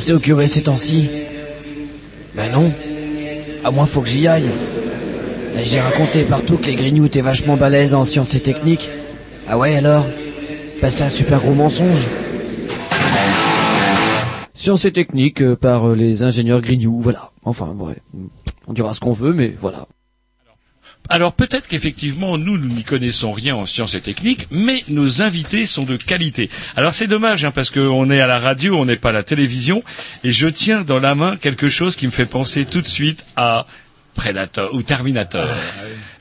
[0.03, 1.09] Confessé au curé ces temps-ci
[2.35, 2.73] Ben non.
[3.63, 4.49] À moins faut que j'y aille.
[5.57, 8.91] Et J'ai raconté partout que les grignoux étaient vachement balèzes en sciences et techniques.
[9.47, 10.05] Ah ouais alors?
[10.81, 12.09] Ben c'est un super gros mensonge.
[14.53, 17.31] Sciences et techniques euh, par euh, les ingénieurs grignoux, voilà.
[17.45, 17.95] Enfin, ouais.
[18.67, 19.87] On dira ce qu'on veut, mais voilà.
[21.13, 25.67] Alors peut-être qu'effectivement, nous, nous n'y connaissons rien en sciences et techniques, mais nos invités
[25.67, 26.49] sont de qualité.
[26.75, 29.21] Alors c'est dommage, hein, parce qu'on est à la radio, on n'est pas à la
[29.21, 29.83] télévision,
[30.23, 33.27] et je tiens dans la main quelque chose qui me fait penser tout de suite
[33.35, 33.67] à
[34.15, 35.45] Predator ou Terminator.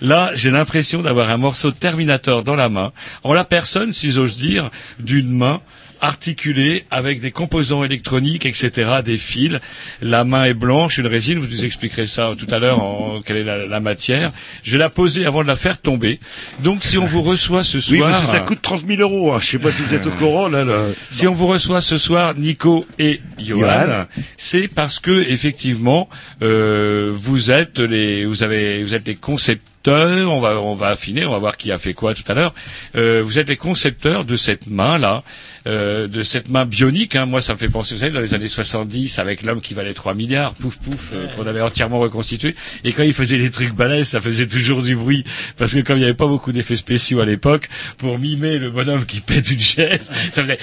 [0.02, 2.92] Là, j'ai l'impression d'avoir un morceau de Terminator dans la main,
[3.24, 5.62] en la personne, si j'ose dire, d'une main
[6.02, 9.60] articulée avec des composants électroniques, etc., des fils.
[10.02, 11.38] La main est blanche, une résine.
[11.38, 14.32] Vous nous expliquerez ça tout à l'heure, en, quelle est la, la, matière.
[14.64, 16.20] Je vais la poser avant de la faire tomber.
[16.58, 19.32] Donc, si on vous reçoit ce soir, oui, parce que ça coûte 30 000 euros.
[19.32, 19.38] Hein.
[19.40, 20.64] Je sais pas si vous êtes au courant là.
[20.64, 20.86] là.
[21.10, 26.08] Si on vous reçoit ce soir, Nico et Johan, c'est parce que effectivement,
[26.42, 31.26] euh, vous êtes les, vous avez, vous êtes les concepteurs on va on va affiner,
[31.26, 32.54] on va voir qui a fait quoi tout à l'heure.
[32.96, 35.22] Euh, vous êtes les concepteurs de cette main là,
[35.66, 37.16] euh, de cette main bionique.
[37.16, 37.26] Hein.
[37.26, 39.94] Moi, ça me fait penser, vous savez, dans les années 70, avec l'homme qui valait
[39.94, 42.54] 3 milliards, pouf pouf, euh, qu'on avait entièrement reconstitué.
[42.84, 45.24] Et quand il faisait des trucs balèzes, ça faisait toujours du bruit,
[45.56, 48.70] parce que comme il n'y avait pas beaucoup d'effets spéciaux à l'époque, pour mimer le
[48.70, 50.58] bonhomme qui pète une chaise, ça faisait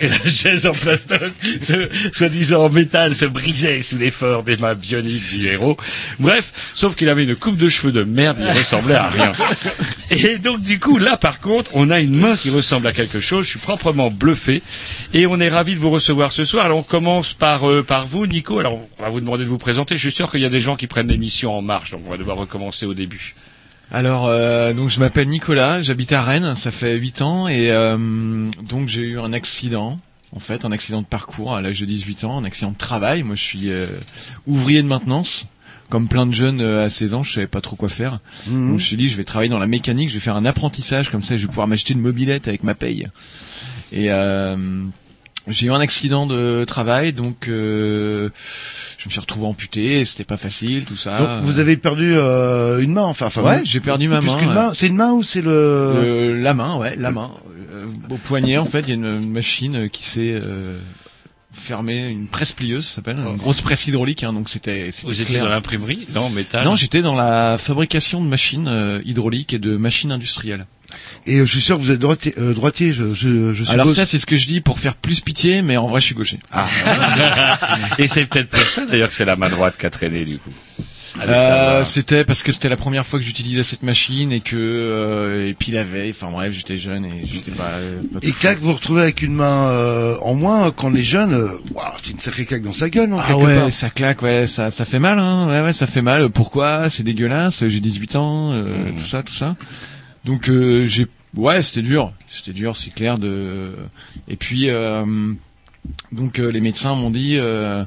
[0.00, 1.32] et la chaise en plastoc,
[2.12, 5.76] soi-disant en métal, se brisait sous l'effort des mains bioniques du héros.
[6.18, 9.32] Bref, sauf qu'il avait une coupe de cheveux de merde, il ressemblait à rien.
[10.10, 13.20] Et donc du coup, là par contre, on a une main qui ressemble à quelque
[13.20, 13.44] chose.
[13.44, 14.62] Je suis proprement bluffé
[15.12, 16.64] et on est ravi de vous recevoir ce soir.
[16.64, 18.58] Alors on commence par euh, par vous, Nico.
[18.58, 19.96] Alors on va vous demander de vous présenter.
[19.96, 22.10] Je suis sûr qu'il y a des gens qui prennent l'émission en marche, donc on
[22.10, 23.34] va devoir recommencer au début.
[23.90, 28.48] Alors euh, donc je m'appelle Nicolas, j'habite à Rennes, ça fait 8 ans et euh,
[28.62, 29.98] donc j'ai eu un accident.
[30.36, 33.22] En fait, un accident de parcours à l'âge de 18 ans, un accident de travail.
[33.22, 33.70] Moi, je suis
[34.46, 35.46] ouvrier de maintenance
[35.88, 38.20] comme plein de jeunes euh, à 16 ans, je savais pas trop quoi faire.
[38.46, 38.52] Mhm.
[38.52, 40.44] Donc je me suis dit, je vais travailler dans la mécanique, je vais faire un
[40.44, 43.06] apprentissage, comme ça je vais pouvoir m'acheter une mobilette avec ma paye.
[43.92, 44.54] Et euh,
[45.48, 48.28] j'ai eu un accident de travail, donc euh,
[48.98, 51.18] je me suis retrouvé amputé, c'était pas facile, tout ça.
[51.18, 53.26] Donc, vous avez perdu euh, une main, enfin.
[53.26, 54.72] enfin Ouais, j'ai perdu ma main, main.
[54.74, 55.50] C'est une main ou c'est le...
[55.50, 57.30] Euh, la main, ouais, la main.
[57.72, 60.40] Euh, au poignet, en fait, il y a une, une machine qui s'est
[61.58, 64.22] fermée, une presse plieuse, ça s'appelle, une grosse presse hydraulique.
[64.24, 64.90] Hein, donc c'était.
[64.92, 65.44] c'était Vous étiez clair.
[65.44, 66.64] dans l'imprimerie, non métal.
[66.64, 70.66] Non, j'étais dans la fabrication de machines euh, hydrauliques et de machines industrielles.
[71.26, 73.90] Et euh, je suis sûr que vous êtes droitier, euh, droitier je, je, je Alors
[73.90, 76.14] ça, c'est ce que je dis pour faire plus pitié, mais en vrai, je suis
[76.14, 76.38] gaucher.
[76.50, 76.66] Ah.
[77.98, 80.38] Et c'est peut-être pour ça d'ailleurs que c'est la main droite qui a traîné du
[80.38, 80.50] coup.
[81.26, 85.48] Euh, c'était parce que c'était la première fois que j'utilisais cette machine et que euh,
[85.48, 87.70] et puis la veille, enfin bref, j'étais jeune et j'étais pas.
[87.78, 90.94] euh, pas Et claque, vous vous retrouvez avec une main euh, en moins quand on
[90.94, 91.32] est jeune.
[91.32, 93.72] euh, Waouh, c'est une sacrée claque dans sa gueule, non Ah ouais, part.
[93.72, 96.28] ça claque, ouais, ça, ça fait mal, hein, ouais, ouais, ça fait mal.
[96.30, 96.90] Pourquoi?
[96.90, 97.66] C'est dégueulasse.
[97.66, 98.96] J'ai 18 ans, euh, Mmh.
[98.96, 99.56] tout ça, tout ça.
[100.24, 101.06] Donc euh, j'ai,
[101.36, 103.18] ouais, c'était dur, c'était dur, c'est clair.
[103.18, 103.72] De
[104.28, 105.04] et puis euh,
[106.12, 107.84] donc les médecins m'ont dit euh,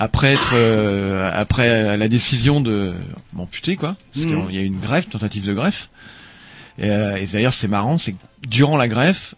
[0.00, 2.94] après être, euh, après la décision de
[3.34, 4.46] m'amputer, quoi, parce Mhm.
[4.46, 5.90] qu'il y a eu une greffe, tentative de greffe.
[6.78, 9.34] Et, euh, et d'ailleurs, c'est marrant, c'est que durant la greffe,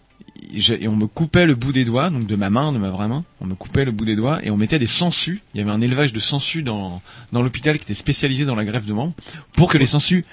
[0.54, 3.08] et on me coupait le bout des doigts, donc de ma main, de ma vraie
[3.08, 5.40] main, on me coupait le bout des doigts et on mettait des sangsues.
[5.54, 7.02] Il y avait un élevage de sangsues dans,
[7.32, 9.14] dans l'hôpital qui était spécialisé dans la greffe de membres
[9.54, 10.24] pour que les sangsues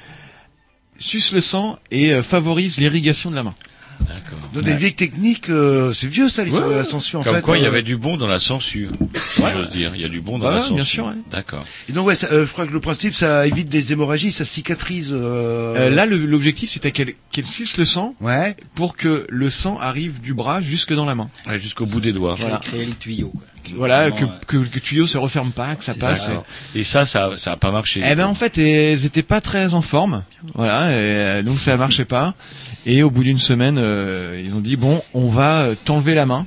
[0.99, 3.55] sucent le sang et euh, favorisent l'irrigation de la main.
[4.01, 4.39] D'accord.
[4.53, 6.73] Dans des vieilles techniques, euh, c'est vieux ça, l'histoire Ouais.
[6.73, 7.41] de la censure en Comme fait.
[7.41, 7.69] quoi, il y euh.
[7.69, 9.91] avait du bon dans la censure, si j'ose dire.
[9.95, 10.75] Il y a du bon dans la censure.
[10.75, 11.13] bien sûr, ouais.
[11.31, 11.59] D'accord.
[11.89, 14.45] Et donc ouais, ça, euh, je crois que le principe, ça évite des hémorragies, ça
[14.45, 15.11] cicatrise.
[15.13, 15.75] Euh...
[15.77, 18.55] Euh, là, le- l'objectif c'était qu'elle qu'elle suce le sang ouais.
[18.75, 21.29] pour que le sang arrive du bras jusque dans la main.
[21.47, 22.35] Ouais, jusqu'au bout des doigts.
[22.39, 22.57] Voilà.
[22.57, 23.29] Créer le tuyau.
[23.29, 23.41] quoi.
[23.75, 26.25] Voilà, que, que, que le tuyau se referme pas, que ça C'est passe.
[26.27, 26.45] D'accord.
[26.73, 28.01] Et ça, ça, ça a pas marché.
[28.03, 30.23] Eh ben en fait, elles étaient pas très en forme,
[30.55, 32.33] voilà, et, euh, donc ça marchait pas.
[32.85, 36.25] Et au bout d'une semaine, euh, ils ont dit bon, on va euh, t'enlever la
[36.25, 36.45] main.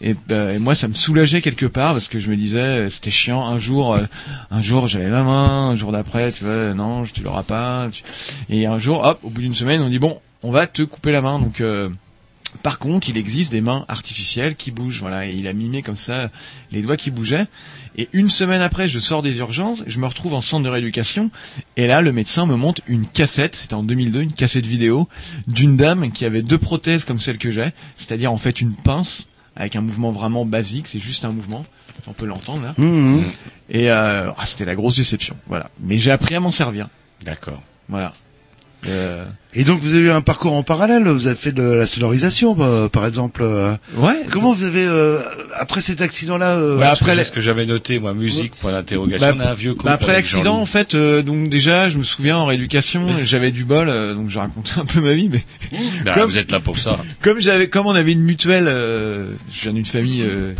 [0.00, 2.90] Et, bah, et moi, ça me soulageait quelque part parce que je me disais euh,
[2.90, 3.46] c'était chiant.
[3.46, 4.04] Un jour, euh,
[4.50, 7.88] un jour j'avais ma main, un jour d'après, tu vois, non, tu l'auras pas.
[8.50, 11.12] Et un jour, hop, au bout d'une semaine, on dit bon, on va te couper
[11.12, 11.38] la main.
[11.38, 11.88] Donc euh,
[12.62, 15.26] par contre, il existe des mains artificielles qui bougent, voilà.
[15.26, 16.30] Et il a mimé comme ça
[16.70, 17.46] les doigts qui bougeaient.
[17.96, 21.30] Et une semaine après, je sors des urgences, je me retrouve en centre de rééducation,
[21.76, 25.08] et là, le médecin me montre une cassette, c'était en 2002, une cassette vidéo,
[25.46, 29.28] d'une dame qui avait deux prothèses comme celle que j'ai, c'est-à-dire en fait une pince,
[29.56, 31.64] avec un mouvement vraiment basique, c'est juste un mouvement,
[32.08, 32.74] on peut l'entendre là.
[32.78, 33.22] Mhm.
[33.70, 35.70] Et euh, ah, c'était la grosse déception, voilà.
[35.80, 36.88] Mais j'ai appris à m'en servir,
[37.24, 37.62] D'accord.
[37.88, 38.12] voilà.
[38.88, 39.24] Euh,
[39.54, 42.54] Et donc vous avez eu un parcours en parallèle, vous avez fait de la sonorisation
[42.54, 43.42] bah, par exemple.
[43.42, 43.74] euh.
[43.96, 44.14] Ouais.
[44.30, 45.20] Comment vous avez euh,
[45.58, 49.50] après cet accident-là euh, Bah, Après, ce que j'avais noté, moi, musique, point d'interrogation, Bah,
[49.50, 53.06] un vieux Bah après l'accident, en fait, euh, donc déjà, je me souviens en rééducation,
[53.22, 55.44] j'avais du bol, euh, donc je racontais un peu ma vie, mais
[56.04, 56.98] Bah, comme- vous êtes là pour ça.
[57.22, 60.52] comme j'avais, comme on avait une mutuelle, euh, je viens d'une famille euh,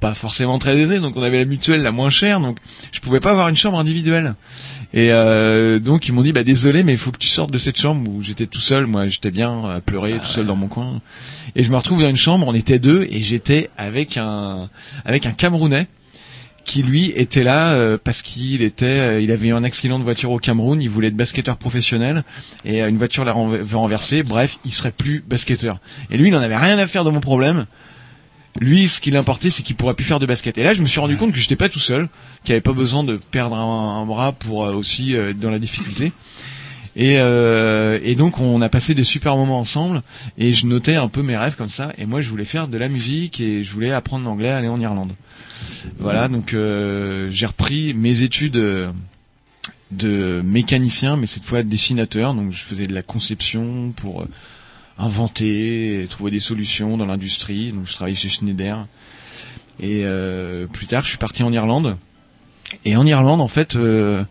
[0.00, 2.58] pas forcément très aisée, donc on avait la mutuelle la moins chère, donc
[2.92, 4.34] je pouvais pas avoir une chambre individuelle.
[4.96, 7.58] Et euh, donc ils m'ont dit bah désolé mais il faut que tu sortes de
[7.58, 8.86] cette chambre où j'étais tout seul.
[8.86, 11.00] Moi j'étais bien à pleurer tout seul dans mon coin.
[11.56, 14.70] Et je me retrouve dans une chambre on était deux et j'étais avec un
[15.04, 15.88] avec un Camerounais
[16.64, 20.04] qui lui était là euh, parce qu'il était euh, il avait eu un accident de
[20.04, 20.80] voiture au Cameroun.
[20.80, 22.22] Il voulait être basketteur professionnel
[22.64, 25.78] et euh, une voiture l'a renv- renversé bref il serait plus basketteur.
[26.12, 27.66] Et lui il en avait rien à faire de mon problème
[28.60, 30.58] lui, ce qui l'importait, c'est qu'il pourrait plus faire de basket.
[30.58, 32.08] Et là, je me suis rendu compte que j'étais pas tout seul,
[32.44, 35.50] qu'il avait pas besoin de perdre un, un bras pour euh, aussi euh, être dans
[35.50, 36.12] la difficulté.
[36.96, 40.02] Et, euh, et donc, on a passé des super moments ensemble.
[40.38, 41.92] Et je notais un peu mes rêves comme ça.
[41.98, 44.80] Et moi, je voulais faire de la musique et je voulais apprendre l'anglais, aller en
[44.80, 45.12] Irlande.
[45.98, 48.90] Voilà, donc euh, j'ai repris mes études euh,
[49.90, 52.34] de mécanicien, mais cette fois dessinateur.
[52.34, 54.28] Donc, je faisais de la conception pour euh,
[54.98, 57.72] inventer, trouver des solutions dans l'industrie.
[57.72, 58.86] Donc je travaillais chez Schneider.
[59.80, 61.96] Et euh, plus tard, je suis parti en Irlande.
[62.84, 64.24] Et en Irlande, en fait, euh,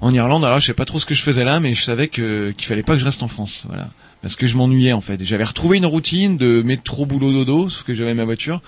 [0.00, 2.08] en Irlande, alors je sais pas trop ce que je faisais là, mais je savais
[2.08, 3.90] que qu'il fallait pas que je reste en France, voilà,
[4.22, 5.22] parce que je m'ennuyais en fait.
[5.24, 8.62] J'avais retrouvé une routine de métro boulot dodo, sauf que j'avais ma voiture.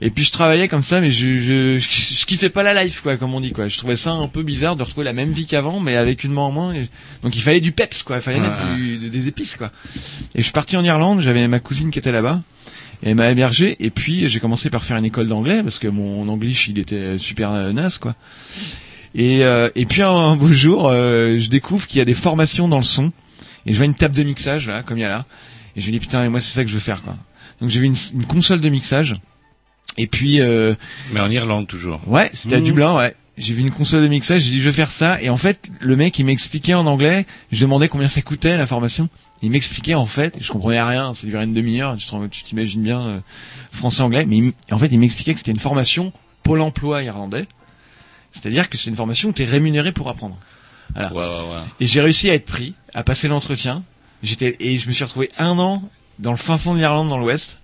[0.00, 3.00] Et puis je travaillais comme ça, mais je, je, je, je kiffais pas la life,
[3.02, 3.66] quoi, comme on dit, quoi.
[3.66, 6.32] Je trouvais ça un peu bizarre de retrouver la même vie qu'avant, mais avec une
[6.32, 6.72] main en moins.
[6.72, 6.88] Et-
[7.22, 8.16] Donc il fallait du peps, quoi.
[8.16, 8.38] Il fallait
[8.76, 9.72] du- des épices, quoi.
[10.36, 11.20] Et je suis parti en Irlande.
[11.20, 12.40] J'avais ma cousine qui était là-bas.
[13.02, 13.76] Et elle m'a hébergé.
[13.80, 17.18] Et puis j'ai commencé par faire une école d'anglais parce que mon anglais il était
[17.18, 18.14] super euh, naze, quoi.
[19.14, 22.14] Et, euh, et puis un, un beau jour, euh, je découvre qu'il y a des
[22.14, 23.10] formations dans le son.
[23.66, 25.24] Et je vois une table de mixage, là, comme il y a là.
[25.76, 27.16] Et je me dis putain, mais moi c'est ça que je veux faire, quoi.
[27.60, 29.16] Donc j'ai vu une, une console de mixage.
[29.98, 30.74] Et puis euh,
[31.12, 32.00] Mais en Irlande, toujours.
[32.06, 32.64] Ouais, c'était à Mhm.
[32.64, 33.14] Dublin, ouais.
[33.36, 35.20] J'ai vu une console de mixage, j'ai dit je vais faire ça.
[35.22, 38.66] Et en fait, le mec, il m'expliquait en anglais, je demandais combien ça coûtait la
[38.66, 39.08] formation.
[39.42, 41.94] Il m'expliquait en fait, je comprenais rien, ça durait une demi-heure,
[42.30, 43.18] tu t'imagines bien euh,
[43.70, 44.24] français-anglais.
[44.26, 47.46] Mais il en fait, il m'expliquait que c'était une formation Pôle emploi irlandais.
[48.32, 50.36] C'est-à-dire que c'est une formation où tu es rémunéré pour apprendre.
[50.94, 51.12] Voilà.
[51.12, 51.24] Ouais, ouais,
[51.54, 51.62] ouais.
[51.80, 53.82] Et j'ai réussi à être pris, à passer l'entretien.
[54.22, 55.82] J'étais et je me suis retrouvé un an
[56.18, 57.57] dans le fin fond de l'Irlande, dans l'Ouest,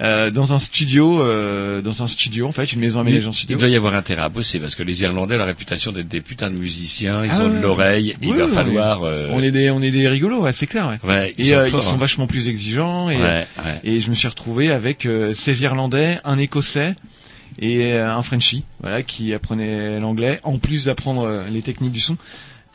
[0.00, 3.34] euh, dans un studio, euh, dans un studio en fait, une maison aménagée en Il
[3.34, 3.58] studio.
[3.58, 6.20] doit y avoir intérêt à bosser parce que les Irlandais ont la réputation d'être des
[6.20, 9.02] putains de musiciens, ils Ah ont de l'oreille, il va oui, falloir.
[9.02, 10.98] On est, euh, on est des, on est des rigolos, ouais, c'est clair.
[11.02, 11.08] Ouais.
[11.10, 11.98] Ouais, ils et sont euh, forts, ils sont hein.
[11.98, 13.10] vachement plus exigeants.
[13.10, 13.46] Et, ouais.
[13.84, 16.94] et je me suis retrouvé avec euh, 16 Irlandais, un Écossais
[17.58, 22.00] et euh, un Frenchie, voilà, qui apprenait l'anglais, en plus d'apprendre euh, les techniques du
[22.00, 22.16] son.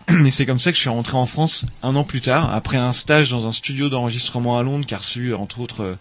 [0.26, 2.78] Et c'est comme ça que je suis rentré en France un an plus tard, après
[2.78, 5.96] un stage dans un studio d'enregistrement à Londres, qui a reçu entre autres euh,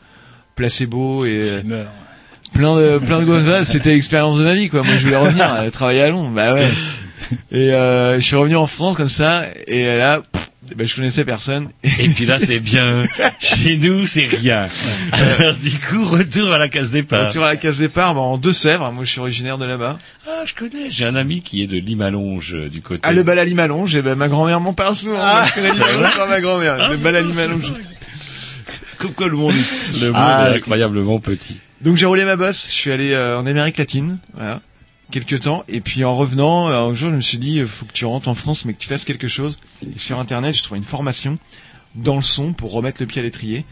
[0.54, 1.84] Placebo et euh,
[2.52, 3.64] plein de plein de ça.
[3.64, 4.82] C'était l'expérience de ma vie, quoi.
[4.82, 6.68] Moi, je voulais revenir euh, travailler à Londres, bah ouais.
[7.50, 11.24] Et euh, je suis revenu en France comme ça, et là, pff, ben, je connaissais
[11.24, 11.68] personne.
[11.82, 13.02] Et puis là, c'est bien.
[13.38, 14.66] Chez nous, c'est rien.
[15.12, 17.32] Alors, du coup, retour à la case départ.
[17.32, 19.98] Sur la case départ, bah, en Deux-Sèvres, moi je suis originaire de là-bas.
[20.26, 20.90] Ah, je connais.
[20.90, 23.00] J'ai un ami qui est de Limalonge, euh, du côté.
[23.02, 25.16] Ah, le bal à Limalonge, et ben, ma grand-mère m'en parle souvent.
[25.16, 26.76] Moi, je connais Limalonge par ma grand-mère.
[26.80, 27.72] Ah, le bal à Limalonge.
[29.02, 30.00] Comme quoi le monde est...
[30.00, 31.58] Le monde Ah, est incroyablement petit.
[31.82, 34.60] Donc j'ai roulé ma bosse, je suis allé euh, en Amérique latine, voilà,
[35.10, 37.84] quelques temps, et puis en revenant, euh, un jour je me suis dit, euh, faut
[37.86, 39.56] que tu rentres en France, mais que tu fasses quelque chose.
[39.84, 41.38] Et sur internet, j'ai trouvé une formation
[41.96, 43.64] dans le son pour remettre le pied à l'étrier,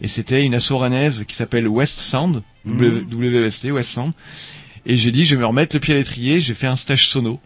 [0.00, 4.12] et c'était une asso rennaise qui s'appelle West Sound, W- WST, West Sound,
[4.86, 7.06] et j'ai dit, je vais me remettre le pied à l'étrier, j'ai fait un stage
[7.08, 7.38] sono.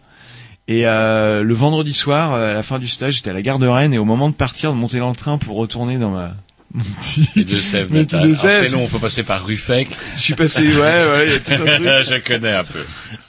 [0.69, 3.67] Et euh, le vendredi soir, à la fin du stage, j'étais à la gare de
[3.67, 6.33] Rennes, et au moment de partir, de monter dans le train pour retourner dans ma...
[6.73, 7.93] mon petit- Les deux Sèvres.
[7.93, 8.21] mon petit natal.
[8.29, 8.63] deux Alors, Sèvres.
[8.63, 9.87] C'est long, faut passer par Ruffec.
[10.15, 11.83] Je suis passé, ouais, ouais, il y a tout un truc.
[11.85, 12.79] je connais un peu.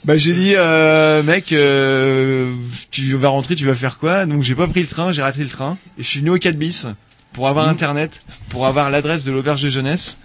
[0.03, 2.51] Bah j'ai dit euh, mec euh,
[2.91, 4.25] tu vas rentrer tu vas faire quoi?
[4.25, 6.37] Donc j'ai pas pris le train j'ai raté le train et je suis venu au
[6.37, 6.85] 4 bis
[7.33, 10.19] pour avoir internet pour avoir l'adresse de l'auberge de jeunesse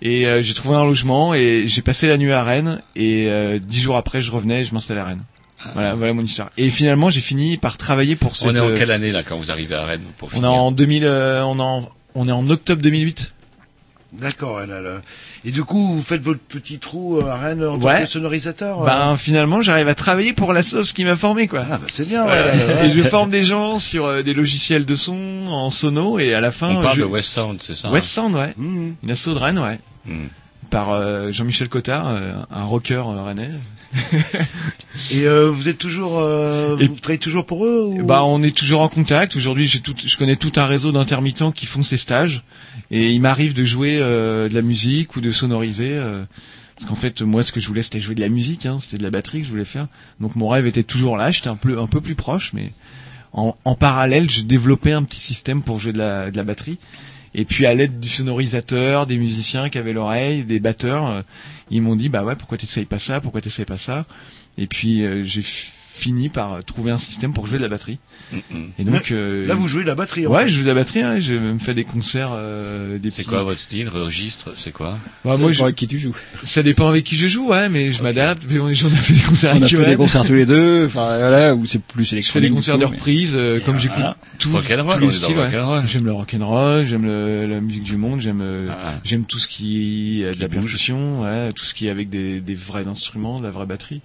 [0.00, 3.58] et euh, j'ai trouvé un logement et j'ai passé la nuit à Rennes et euh,
[3.60, 5.24] dix jours après je revenais et je m'installais à Rennes
[5.74, 8.68] voilà voilà mon histoire et finalement j'ai fini par travailler pour cette On est en
[8.68, 11.04] euh, quelle année, là, quand vous arrivez à Rennes, pour on est finir en 2000
[11.04, 13.32] euh, on est en, on est en octobre 2008
[14.12, 15.00] D'accord, elle a le-
[15.44, 17.98] Et du coup, vous faites votre petit trou euh, à Rennes en Ouais.
[17.98, 21.48] tant que sonorisateur euh ben finalement j'arrive à travailler pour la sauce qui m'a formé
[21.48, 22.86] quoi Ah bah c'est bien, ouais.
[22.86, 25.16] Et je forme des gens sur euh, des logiciels de son
[25.48, 28.16] en sono et à la fin On parle je- de West Sound, c'est ça West
[28.16, 28.90] hein Sound ouais Mmh.
[29.02, 30.26] une asso de Rennes ouais Hmm.
[30.70, 33.50] par euh, Jean-Michel Cotard, euh, un rocker euh, rennais.
[35.10, 38.04] Et euh, vous êtes toujours, euh, Et- vous travaillez toujours pour eux ou...
[38.04, 39.36] Bah, on est toujours en contact.
[39.36, 42.42] Aujourd'hui, j'ai tout, je connais tout un réseau d'intermittents qui font ces stages,
[42.90, 45.90] et il m'arrive de jouer euh, de la musique ou de sonoriser.
[45.92, 46.24] euh,
[46.76, 48.66] parce qu'en fait, moi, ce que je voulais, c'était jouer de la musique.
[48.66, 49.86] Hein, c'était de la batterie que je voulais faire.
[50.20, 51.30] Donc, mon rêve était toujours là.
[51.30, 52.72] J'étais un peu, un peu plus proche, mais
[53.32, 56.78] en, en parallèle, je développais un petit système pour jouer de la, de la batterie.
[57.36, 61.22] Et puis, à l'aide du sonorisateur, des musiciens qui avaient l'oreille, des batteurs, euh,
[61.70, 64.06] ils m'ont dit, bah ouais, pourquoi t'essayes pas ça, pourquoi t'essayes pas ça?
[64.58, 65.42] Et puis, euh, j'ai
[65.96, 67.98] fini par trouver un système pour jouer de la batterie.
[68.78, 70.26] Et donc, euh, Là, vous jouez de la batterie.
[70.26, 70.48] en Ouais, fait.
[70.50, 71.02] je joue de la batterie.
[71.02, 74.72] Hein, j'ai même fait des concerts, euh, des C'est petits- quoi votre style, registre, c'est
[74.72, 76.14] quoi Bah, moi, je- avec qui tu joues.
[76.42, 78.42] ça dépend avec qui je joue, ouais, mais je m'adapte.
[78.50, 79.88] Mais on, j'en ai fait des concerts On a avec fait Johan.
[79.88, 82.48] des concerts tous les deux, enfin voilà, où c'est plus Je fais électronique.
[82.50, 84.16] des concerts de reprise, euh, comme j'écoute voilà.
[84.38, 85.34] tout, Rock'n'roll, tous les styles.
[85.36, 85.46] le ouais.
[85.46, 85.84] rock'n'roll.
[85.86, 88.94] J'aime le rock'n'roll, j'aime le, la musique du monde, j'aime euh, Ah.
[89.04, 90.62] j'aime tout ce qui est de la bouge.
[90.64, 94.00] percussion, ouais, tout ce qui est avec des, des vrais instruments, de la vraie batterie.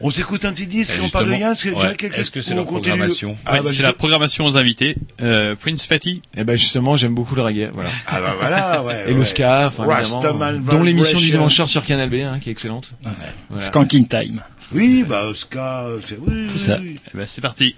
[0.00, 1.52] On s'écoute un petit disque, Et on parle de Yann.
[1.52, 3.92] Est-ce que, ouais, quelque- est-ce que c'est continue programmation Ah, Ouais, bah, c'est je- la
[3.94, 4.94] programmation aux invités.
[5.22, 6.20] Euh, Prince Fatty.
[6.36, 7.88] Et ben justement, j'aime beaucoup le reggae, voilà.
[8.06, 9.04] Ah bah voilà, ouais.
[9.06, 9.18] Et ouais.
[9.18, 12.92] le ska, Rastaman dont l'émission du dimanche soir sur Canal B, hein, qui est excellente.
[13.48, 13.64] Voilà.
[13.64, 14.42] Skanking Time.
[14.72, 16.78] Oui, bah ska, euh, c'est oui, C'est oui, ça.
[16.80, 16.96] oui.
[17.14, 17.76] Eh ben, c'est parti.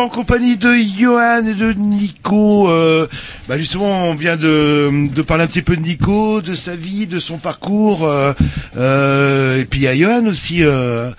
[0.00, 2.68] Toujours en compagnie de Johan et de Nico.
[2.70, 3.06] Euh,
[3.48, 7.06] bah justement, on vient de, de parler un petit peu de Nico, de sa vie,
[7.06, 8.04] de son parcours.
[8.06, 8.32] Euh,
[8.76, 10.62] euh, et puis il y a Johan aussi.
[10.64, 11.10] Euh,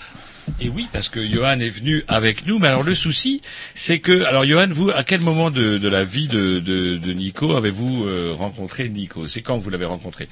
[0.60, 2.60] et oui, parce que Johan est venu avec nous.
[2.60, 3.42] Mais alors le souci,
[3.76, 7.14] c'est que, alors Johan, vous, à quel moment de, de la vie de, de, de
[7.14, 9.28] Nico avez-vous euh, rencontré Nico?
[9.28, 10.28] C'est quand vous l'avez rencontré?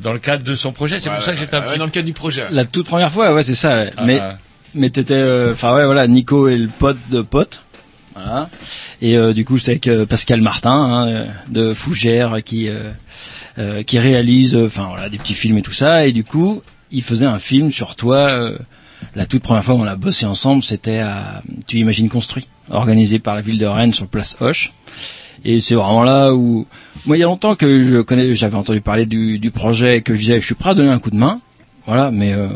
[0.00, 0.98] Dans le cadre de son projet.
[0.98, 1.78] C'est Ouais, pour ça que j'étais un ouais, petit.
[1.78, 2.44] dans le cadre du projet.
[2.50, 3.76] La toute première fois, ouais, c'est ça.
[3.82, 3.90] ouais.
[3.96, 4.38] Ah, mais ah.
[4.74, 7.60] mais t'étais, euh, enfin ouais, voilà, Nico est le pote de pote.
[9.04, 12.68] Et euh, du coup, j'étais avec euh, Pascal Martin hein, euh, de Fougère qui
[13.86, 16.06] qui réalise, enfin voilà, des petits films et tout ça.
[16.06, 18.50] Et du coup, il faisait un film sur toi.
[19.14, 23.18] la toute première fois où on a bossé ensemble, c'était à Tu imagines construit, organisé
[23.20, 24.72] par la ville de Rennes sur place Hoche.
[25.44, 26.66] Et c'est vraiment là où,
[27.04, 30.00] moi, il y a longtemps que je connais, j'avais entendu parler du, du projet, et
[30.00, 31.40] que je disais, je suis prêt à donner un coup de main.
[31.86, 32.48] Voilà, mais euh,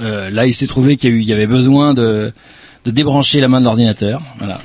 [0.00, 2.32] euh, là, il s'est trouvé qu'il y, y avait besoin de,
[2.84, 4.22] de débrancher la main de l'ordinateur.
[4.38, 4.60] Voilà.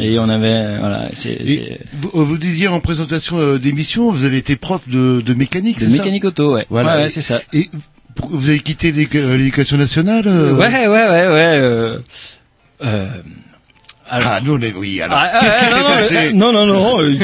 [0.00, 4.10] Et on avait, voilà, c'est, et c'est vous, euh, vous disiez en présentation euh, d'émission,
[4.10, 6.66] vous avez été prof de, de mécanique, de c'est ça mécanique auto, ouais.
[6.70, 6.96] Voilà.
[6.96, 7.40] Ouais, ouais, c'est ça.
[7.52, 7.68] Et
[8.14, 11.58] pour- vous avez quitté euh, l'éducation nationale euh Ouais, ouais, ouais, ouais.
[11.62, 11.98] Euh,
[12.84, 13.06] euh,
[14.10, 16.32] alors- Ah, nous, on est, oui, alors, Ah, qu'est-ce ah, qui s'est non, passé euh,
[16.32, 17.14] Non, non, non, euh,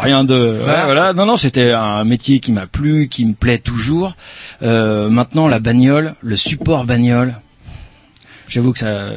[0.00, 0.34] rien de.
[0.34, 0.82] ouais, Ah.
[0.84, 4.14] voilà, non, non, c'était un métier qui m'a plu, qui me plaît toujours.
[4.62, 7.34] Euh, maintenant, la bagnole, le support bagnole,
[8.48, 9.08] j'avoue que ça,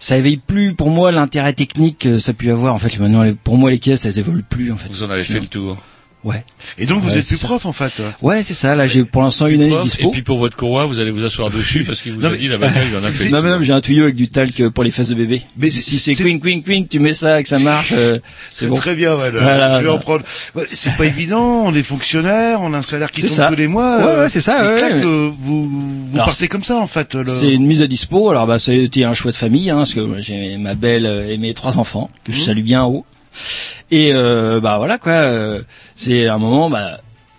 [0.00, 2.74] ça éveille plus pour moi l'intérêt technique que ça a pu avoir.
[2.74, 4.72] En fait, maintenant, pour moi, les caisses, elles évoluent plus.
[4.72, 4.88] En fait.
[4.88, 5.76] Vous en avez fait le tour.
[6.22, 6.44] Ouais.
[6.76, 7.46] Et donc, vous Ouais, êtes c'est plus ça.
[7.46, 8.02] prof, en fait.
[8.20, 8.74] Ouais, c'est ça.
[8.74, 10.08] Là, j'ai pour l'instant une année de Prof, dispo.
[10.08, 12.32] Et puis pour votre courroie, vous allez vous asseoir dessus parce qu'il vous Non, a
[12.32, 13.24] mais- dit la bataille, il en a fait.
[13.24, 15.14] c'est- Non, mais non, mais j'ai un tuyau avec du talc pour les fesses de
[15.14, 15.40] bébé.
[15.56, 18.18] Mais si c'est- quing quing quing, tu mets ça et que ça marche, euh,
[18.50, 18.76] c'est bon.
[18.76, 20.20] Très bien, ouais, là, Voilà, je vais en voilà.
[20.52, 20.66] prendre.
[20.70, 23.48] C'est pas évident, on est fonctionnaire, on a un salaire qui tombe ça.
[23.48, 23.96] tous les mois.
[23.98, 27.14] Ouais, euh, ouais, c'est ça, ouais, euh, vous, vous Alors, partez comme ça, en fait.
[27.14, 28.28] le- C'est une mise à dispo.
[28.28, 31.06] Alors bah ça a été un choix de famille, hein, parce que j'ai ma belle
[31.06, 32.44] euh, et mes trois enfants que je Mhm.
[32.44, 33.06] salue bien haut.
[33.90, 35.12] Et euh, bah voilà quoi.
[35.12, 35.62] euh,
[35.96, 36.98] c'est un moment, bah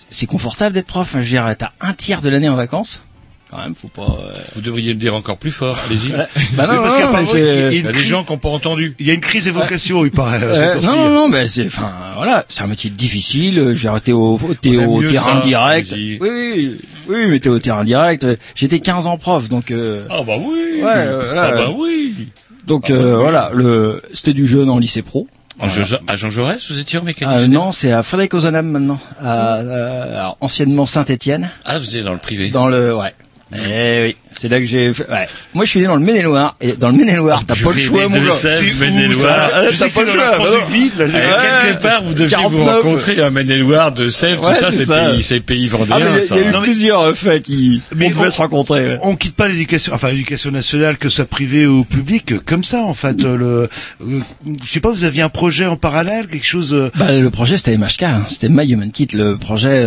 [0.10, 1.16] c'est confortable d'être prof.
[1.16, 3.04] hein, Je veux dire, t'as un tiers de l'année en vacances.
[3.50, 4.04] Quand même, faut pas.
[4.24, 5.78] euh, Vous devriez le dire encore plus fort.
[5.86, 6.12] Allez-y.
[6.56, 7.40] Bah non, parce non, mais il y a c'est.
[7.66, 8.96] une Il y a des crise- gens qui n'ont pas entendu.
[9.00, 10.40] Il y a une crise d'évocation, il paraît.
[10.42, 13.74] euh, non, non, non, mais c'est, enfin, voilà, c'est un métier difficile.
[13.76, 14.70] J'ai arrêté au, t'es
[15.10, 15.92] terrain ça, direct.
[15.92, 16.78] Oui, oui,
[17.10, 18.26] oui, mais t'es au terrain direct.
[18.56, 20.82] J'étais 15 ans prof, donc, euh, Ah bah oui.
[20.82, 21.44] Ouais, euh, voilà.
[21.48, 22.30] ah bah oui.
[22.68, 23.22] donc, Ah, euh, oui.
[23.22, 25.28] voilà, le, c'était du jeune en lycée pro.
[25.60, 28.68] À Jean- À Jean Jaurès, vous étiez en mécanique Ah, non, c'est à Frédéric Ozanam
[28.68, 32.50] maintenant, à, euh, alors, anciennement Saint-Étienne, Ah, vous étiez dans le privé.
[32.50, 33.14] dans le, ouais.
[33.54, 35.28] Eh oui, c'est là que j'ai fait, ouais.
[35.54, 38.08] Moi, je suis né dans le Maine-et-Loire, et dans le Maine-et-Loire, t'as pas le choix,
[38.08, 38.32] mon gars.
[38.32, 39.50] C'est Maine-et-Loire.
[39.72, 40.38] Je t'as pas le choix,
[40.74, 42.76] Eh, quelque part, vous deviez vous 49.
[42.76, 46.16] rencontrer un Maine-et-Loire de Sèvres, tout ça, c'est pays, c'est pays Ah, vendéens, mais il
[46.16, 46.36] y a- ça.
[46.38, 48.80] il y a eu plusieurs euh, faits qui, Mais on devait se rencontrer.
[48.88, 49.00] ouais.
[49.04, 52.80] On quitte pas l'éducation, enfin l'éducation nationale, que ça privé ou public, euh, comme ça
[52.80, 53.24] en fait.
[53.26, 53.70] euh, Le,
[54.08, 54.20] euh,
[54.64, 56.92] je sais pas, vous aviez un projet en parallèle, quelque chose.
[56.96, 58.24] Bah, le projet c'était MHK, hein.
[58.28, 59.08] c'était My Human Kit.
[59.14, 59.84] Le projet,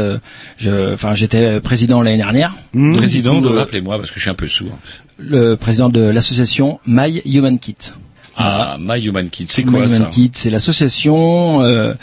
[0.59, 2.53] je, enfin, j'étais président l'année dernière.
[2.75, 4.79] Donc, Président, de- rappelez-moi, parce que je suis un peu sourd.
[5.19, 7.77] le président de l'association My Human Kit.
[8.37, 10.05] Ah, My Human Kid, c'est My quoi Human ça?
[10.11, 11.95] Kit, c'est l'association euh,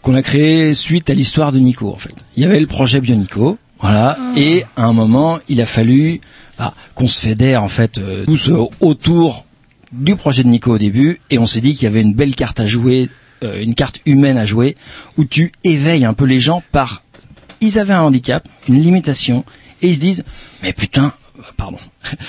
[0.00, 2.14] qu'on a créée suite à l'histoire de Nico en fait.
[2.36, 6.20] Il y avait le projet Bionico, voilà, et à un moment il a fallu
[6.58, 9.44] bah, qu'on se fédère en fait euh, tous euh, autour
[9.92, 12.34] du projet de Nico au début, et on s'est dit qu'il y avait une belle
[12.34, 13.10] carte à jouer,
[13.42, 14.76] euh, une carte humaine à jouer,
[15.18, 17.02] où tu éveilles un peu les gens par
[17.60, 19.44] ils avaient un handicap, une limitation,
[19.84, 20.24] et ils se disent
[20.62, 21.12] mais putain,
[21.56, 21.78] pardon.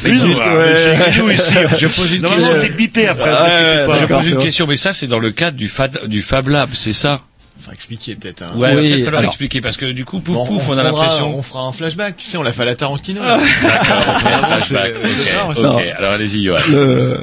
[0.03, 0.43] Mais non, ouais.
[0.45, 2.63] euh, chez nous, ici, Je pose une Normalement, question.
[2.67, 3.29] c'est bipé après.
[3.29, 3.99] Ouais, inquiétez ouais, pas.
[4.01, 6.69] Je pose une question, mais ça, c'est dans le cadre du Fab, du Fab Lab,
[6.73, 7.21] c'est ça?
[7.57, 8.43] Enfin, expliquer peut-être.
[8.43, 8.51] Hein.
[8.57, 10.69] Ouais, il va Oui, peut-être falloir alors- expliquer, parce que du coup, pouf Bon, pouf,
[10.69, 11.37] on a l'impression.
[11.37, 13.21] On fera un flashback, tu sais, on l'a fait à la Tarantino.
[13.21, 15.55] Flashback, c'est- ok.
[15.55, 15.75] c'est- Non.
[15.77, 16.57] Ok, alors allez-y, Johan.
[16.69, 17.17] le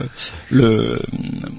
[0.50, 0.98] le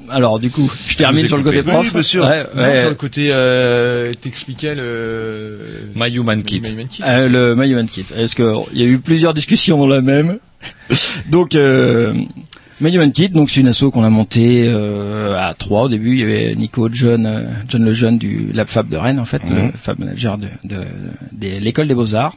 [0.09, 2.23] alors du coup je termine sur le côté prof Oui, bien sûr.
[2.25, 2.79] Ouais, Non, ouais.
[2.79, 5.57] sur le côté, euh, t'expliquais le...
[5.95, 6.61] My Human Kit.
[6.61, 7.03] My Human Kit.
[7.05, 10.01] Euh, le My Human Kit est-ce que il y a eu plusieurs discussions dans la
[10.01, 10.39] même?
[11.29, 12.13] Donc euh,
[12.81, 16.19] Human Kit donc c'est une asso qu'on a montée euh, à trois au début il
[16.19, 19.67] y avait Nico John euh, John Lejeune du Lab Fab de Rennes en fait Mhm.
[19.67, 20.77] le Fab manager de, de,
[21.31, 22.35] de l'école des beaux arts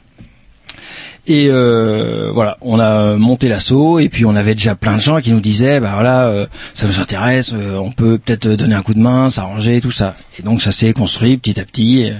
[1.28, 5.20] et euh, voilà, on a monté l'assaut et puis on avait déjà plein de gens
[5.20, 8.82] qui nous disaient bah voilà, euh, ça nous intéresse, euh, on peut peut-être donner un
[8.82, 10.14] coup de main, s'arranger tout ça.
[10.39, 12.14] Et donc ça s'est construit petit à petit euh,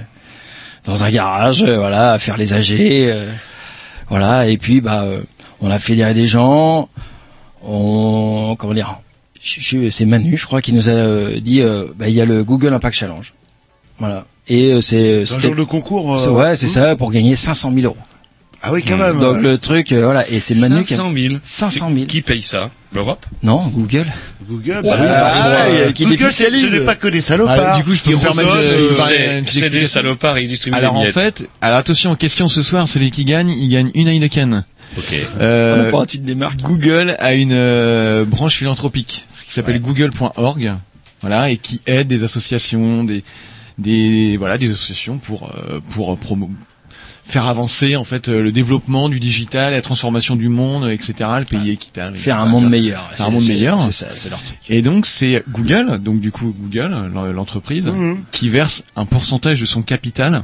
[0.83, 3.31] dans un garage, euh, voilà, à faire les AG, euh,
[4.09, 4.49] voilà.
[4.49, 5.21] Et puis bah euh,
[5.61, 6.89] on a fédéré des gens,
[7.63, 8.99] on comment dire,
[9.41, 12.43] c'est Manu, je crois, qui nous a euh, dit euh, bah il y a le
[12.43, 13.33] Google Impact Challenge,
[13.97, 14.25] voilà.
[14.47, 16.19] Et euh, c'est C'est un genre de concours.
[16.19, 16.69] euh, ouais, c'est hmm.
[16.69, 17.97] ça pour gagner 500 000 euros.
[18.61, 19.19] Ah oui, quand même.
[19.19, 21.35] Donc le truc, euh, voilà, et c'est Manu qui a 500 000.
[21.43, 22.05] 500 000.
[22.07, 22.71] Qui paye ça?
[22.93, 23.25] L'Europe?
[23.43, 24.07] Non, Google.
[24.47, 27.53] Google, bah, ah, qui Google, ce n'est pas que des salopards.
[27.53, 30.77] Alors, du coup, je peux Qui vous permettre de- euh, c'est- des salopards, ils distribuent
[30.77, 34.07] Alors des en fait, alors attention, question ce soir, celui qui gagne, il gagne une
[34.07, 34.63] Heineken.
[34.97, 35.21] Ok.
[35.39, 36.61] Euh, On a pas un titre des marques.
[36.61, 40.73] Google a une euh, branche philanthropique qui s'appelle google.org,
[41.21, 43.23] voilà, et qui aide des associations, des
[43.77, 46.49] des voilà, des associations pour euh, pour promo
[47.23, 51.13] faire avancer en fait euh, le développement du digital, la transformation du monde, etc.
[51.39, 52.15] Le pays équitable.
[52.17, 52.51] Faire un etc.
[52.53, 53.01] monde meilleur.
[53.13, 53.81] Faire un C'est- monde meilleur.
[53.83, 54.57] C'est ça, c'est leur truc.
[54.69, 58.23] Et donc c'est Google, donc du coup Google, l'en- l'entreprise, Mhm.
[58.31, 60.43] qui verse un pourcentage de son capital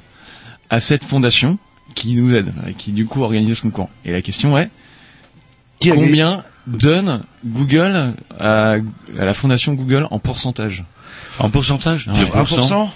[0.70, 1.58] à cette fondation
[1.94, 3.90] qui nous aide, et qui du coup organise ce concours.
[4.06, 4.70] Et la question est
[5.82, 10.84] combien donne Google à, à la fondation Google en pourcentage?
[11.40, 12.08] En pourcentage?
[12.08, 12.90] Ouais, 1%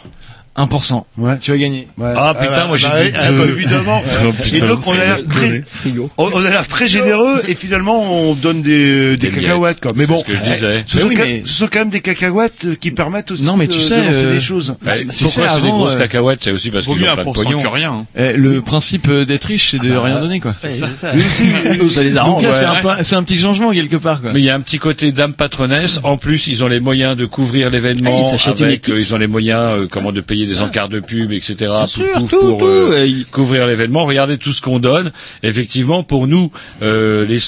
[0.57, 1.03] 1%.
[1.17, 1.37] Ouais.
[1.39, 1.87] Tu as gagné.
[1.97, 2.11] Ouais.
[2.15, 3.37] Ah, putain, bah, moi, j'ai bah, dit ah, deux.
[3.37, 4.03] bah, évidemment.
[4.53, 6.09] Et donc on a l'air très, Frigo.
[6.17, 9.91] on, on a l'air très généreux et finalement on donne des, des Des cacahuètes quoi.
[9.95, 10.83] Mais bon, ce que je disais.
[10.87, 13.31] ce, Mais sont oui, quand- mais- ce sont quand même des cacahuètes euh, qui permettent
[13.31, 14.75] aussi Non, mais de, tu de sais, lancer euh, des choses.
[14.85, 17.15] Ouais, c'est pourquoi ça, c'est des grosses euh, cacahuètes C'est aussi parce qu'ils ont plein
[17.17, 17.61] de pognon.
[17.61, 17.91] que rien.
[17.93, 18.05] hein.
[18.15, 20.53] Eh, le principe euh, d'être riche, c'est de rien donner quoi.
[20.57, 21.11] C'est ça.
[21.13, 23.97] Mais aussi, Nous, ça les Donc là, c'est un, peu- c'est un petit changement quelque
[23.97, 24.31] part quoi.
[24.33, 25.99] Mais il y a un petit côté dame patronesse.
[26.03, 28.19] En plus, ils ont les moyens de couvrir Ah, l'événement.
[28.19, 28.95] ils s'achètent une avec, équipe.
[28.95, 31.71] euh, ils ont les moyens, comment, de payer des encarts de pub, etc.
[31.81, 34.05] pouf, sûr, pouf, tout, pour tout, euh, couvrir l'événement.
[34.05, 35.11] Regardez tout ce qu'on donne.
[35.43, 37.39] Effectivement, pour nous, euh, les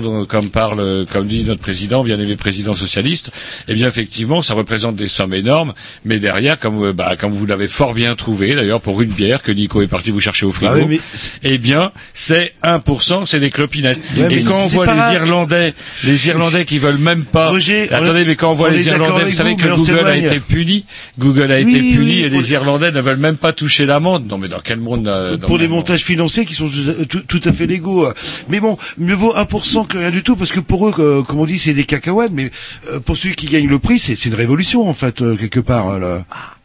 [0.00, 3.30] dont- comme parle, comme dit notre président, bien aimé président socialiste,
[3.68, 5.72] eh bien, effectivement, ça représente des sommes énormes.
[6.04, 9.42] Mais derrière, comme, euh, bah, comme vous l'avez fort bien trouvé, d'ailleurs, pour une bière
[9.42, 11.00] que Nico est parti vous chercher au frigo, Ah oui, mais-
[11.42, 13.98] eh bien, c'est 1%, c'est des clopinettes.
[14.16, 15.14] Ouais, Et quand on voit les grave.
[15.14, 15.74] Irlandais,
[16.04, 17.50] les Irlandais qui veulent même pas.
[17.50, 20.40] Roger, Attendez, mais quand on voit on les Irlandais, vous savez que Google a été
[20.40, 20.84] puni.
[21.18, 23.86] Google a Oui, été puni oui, et les les- Irlandais ne veulent même pas toucher
[23.86, 24.26] l'amende.
[24.28, 27.38] Non, mais dans quel monde euh, dans pour des montages financiers qui sont tout, tout-
[27.40, 28.06] tout à fait légaux.
[28.48, 31.38] Mais bon, mieux vaut 1% que rien du tout, parce que pour eux, euh, comme
[31.38, 32.50] on dit, c'est des cacahuètes, mais
[32.90, 35.60] euh, pour celui qui gagne le prix, c'est c'est une révolution, en fait, euh, quelque
[35.60, 35.98] part.
[35.98, 36.24] là.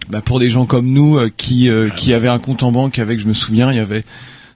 [0.10, 3.00] bah, pour des gens comme nous euh, qui euh, qui avaient un compte en banque
[3.00, 4.04] avec, je me souviens, il y avait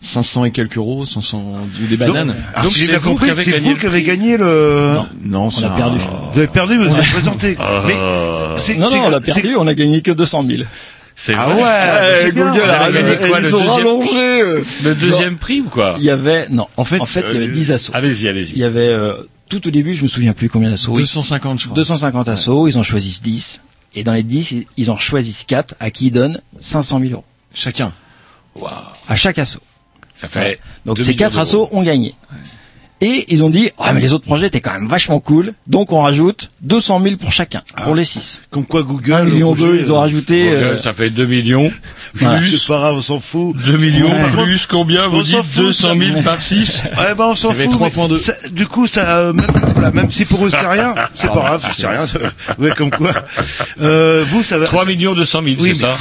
[0.02, 1.44] 500 et quelques euros, 500
[1.84, 2.34] ou des bananes.
[2.54, 4.94] Alors, Donc, si j'ai bien compris, c'est vous qui avez gagné le...
[4.94, 5.98] non, non, On a perdu.
[6.34, 7.58] Vous avez perdu, mais vous êtes présenté.
[7.88, 7.94] Mais
[8.56, 10.64] c'est- Non, c'est- non, on a perdu, on a gagné que 200 000.
[11.22, 11.56] C'est Ah vrai.
[11.56, 12.50] ouais, bah, c'est bien.
[12.50, 14.42] Google a gagné quoi, le ils ont deuxième- rallongé.
[14.42, 14.64] euh.
[14.86, 16.68] Le deuxième prix ou quoi Il y avait, non.
[16.78, 17.92] En fait, en fait, il y avait 10 assos.
[17.94, 18.58] Allez-y, Il allez-y.
[18.60, 19.16] y avait, euh,
[19.50, 20.94] tout au début, je me souviens plus combien d'assos.
[20.94, 21.76] 250 je crois.
[21.76, 23.60] 250 assos, ils en choisissent 10.
[23.96, 27.26] Et dans les 10, ils- en choisissent 4 à qui ils donnent 500 000 euros.
[27.54, 27.92] Chacun.
[29.10, 29.60] À chaque assaut.
[30.14, 30.60] Ça fait.
[30.86, 31.42] Donc deux ces millions 4 d'euros.
[31.42, 32.16] assos ont gagné.
[33.02, 35.92] Et ils ont dit, ah mais les autres projets étaient quand même vachement cool, donc
[35.94, 38.42] on rajoute 200 000 pour chacun, pour les 6.
[38.52, 39.14] Comme quoi Google...
[39.14, 40.44] 1 million ils ont euh, rajouté...
[40.46, 41.72] Google, euh, Ça fait 2 millions.
[42.16, 42.42] Voilà.
[42.42, 43.56] C'est Plus pas grave, on s'en fout.
[43.56, 47.16] 2 millions, contre, plus combien on Vous s'en dites fout, 200 000 par 6 Ouais,
[47.16, 47.80] bah, on s'en Ça fait fout.
[47.80, 48.12] 3.2.
[48.12, 51.28] mais ça- Du coup, ça, euh, même, voilà, même si pour eux c'est rien, c'est
[51.28, 52.06] pas grave, c'est rien.
[52.60, 53.14] Ouais, comme quoi.
[53.82, 54.66] Euh, vous, ça va.
[54.66, 55.96] 3 millions 200 000, Oui, c'est ça?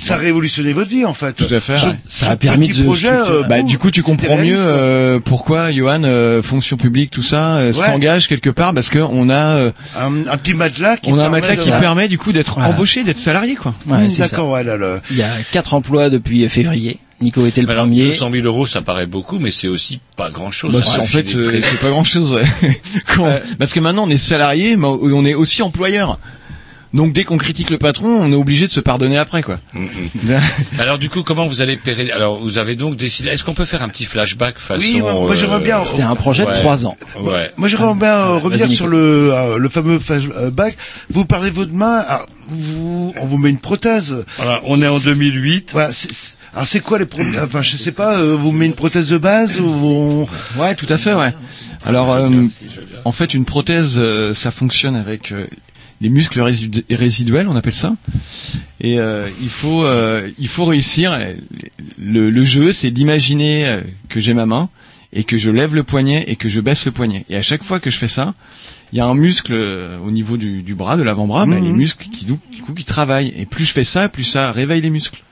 [0.00, 1.34] Ça a révolutionné votre vie, en fait.
[1.34, 1.94] Tout à fait, Ce- ouais.
[2.06, 6.02] Ça a permis de projet, euh, Bah du coup tu comprends mieux euh, pourquoi Johan
[6.04, 10.26] euh, fonction publique tout ça euh, s'engage quelque part parce que on a euh, un,
[10.28, 12.54] un petit matelas qui on a un permet matelas de- qui permet du coup d'être
[12.54, 12.70] Voilà.
[12.74, 13.74] embauché d'être salarié quoi.
[13.86, 14.18] Ouais, Mmh.
[14.18, 15.00] D'accord, ouais, là, là.
[15.10, 16.98] Il y a 4 emplois depuis février.
[17.20, 18.06] Nico était le premier.
[18.06, 20.72] 200 000 euros, ça paraît beaucoup, mais c'est aussi pas grand-chose.
[20.74, 22.38] Bah, Ça c'est- en fait euh, c'est pas grand chose
[23.58, 26.18] parce que maintenant on est salarié mais on est aussi employeur.
[26.94, 29.58] Donc dès qu'on critique le patron, on est obligé de se pardonner après quoi.
[30.78, 32.10] Alors du coup, comment vous allez pérer?
[32.12, 33.28] Alors vous avez donc décidé.
[33.28, 35.84] Est-ce qu'on peut faire un petit flashback façon Oui, moi- moi, j'aimerais bien.
[35.84, 36.52] C'est un projet de.
[36.54, 36.96] 3 ans.
[37.20, 37.50] Ouais.
[37.56, 40.76] Moi, j'aimerais bien euh, revenir sur le, euh, le fameux flashback.
[41.10, 44.16] Vous parlez de votre main, alors, vous, on vous met une prothèse.
[44.36, 45.70] Voilà, on est en 2008.
[45.72, 47.34] Voilà, c'est- c'est- alors c'est quoi les problèmes?
[47.44, 48.16] Enfin, je sais pas.
[48.18, 50.28] euh, vous met une prothèse de base ou vous...
[50.56, 51.32] Ouais, tout à fait, ouais.
[51.84, 52.30] Alors, euh,
[53.04, 55.46] en fait, une prothèse, euh, ça fonctionne avec euh,
[56.04, 57.96] les muscles résidu- résiduels, on appelle ça.
[58.80, 61.18] Et euh, il faut, euh, il faut réussir.
[61.98, 63.80] Le, le jeu, c'est d'imaginer euh,
[64.10, 64.68] que j'ai ma main
[65.14, 67.24] et que je lève le poignet et que je baisse le poignet.
[67.30, 68.34] Et à chaque fois que je fais ça,
[68.92, 71.64] il y a un muscle euh, au niveau du, du bras, de l'avant-bras, bah, Mhm.
[71.64, 73.32] les muscles qui, du coup, qui travaillent.
[73.38, 75.22] Et plus je fais ça, plus ça réveille les muscles.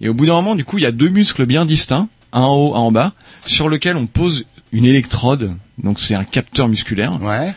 [0.00, 2.40] Et au bout d'un moment, du coup, il y a deux muscles bien distincts, un
[2.42, 3.12] en haut, un en bas,
[3.44, 5.52] sur lequel on pose une électrode.
[5.82, 7.22] Donc c'est un capteur musculaire.
[7.22, 7.54] Ouais.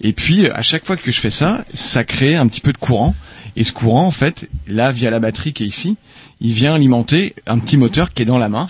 [0.00, 2.78] Et puis à chaque fois que je fais ça, ça crée un petit peu de
[2.78, 3.14] courant.
[3.56, 5.96] Et ce courant, en fait, là via la batterie qui est ici,
[6.40, 8.66] il vient alimenter un petit moteur qui est dans la main.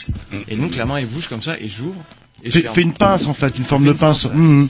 [0.48, 2.00] Et donc la main elle bouge comme ça et j'ouvre.
[2.42, 2.74] et je Fait, ferme.
[2.74, 4.26] fait une pince en fait, une forme de pince.
[4.32, 4.68] Mhm.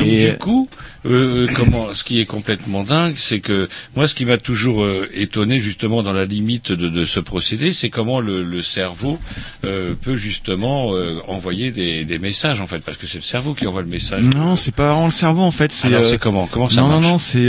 [0.00, 0.68] Et du coup,
[1.06, 5.08] euh, comment, ce qui est complètement dingue, c'est que moi, ce qui m'a toujours euh,
[5.14, 9.18] étonné justement dans la limite de, de ce procédé, c'est comment le, le cerveau
[9.66, 13.54] euh, peut justement euh, envoyer des, des, messages en fait, parce que c'est le cerveau
[13.54, 14.22] qui envoie le message.
[14.22, 15.72] Non, c'est pas vraiment le cerveau en fait.
[15.84, 17.48] Alors c'est comment Comment ça non, marche Non, non, c'est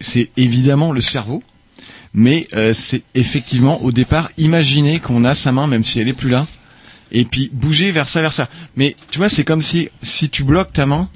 [0.00, 1.42] c'est évidemment le cerveau
[2.16, 6.30] mais c'est effectivement au départ imaginer qu'on a sa main même si elle est plus
[6.30, 6.46] là
[7.14, 10.44] et puis bouger vers ça vers ça mais tu vois c'est comme si si tu
[10.44, 11.08] bloques ta main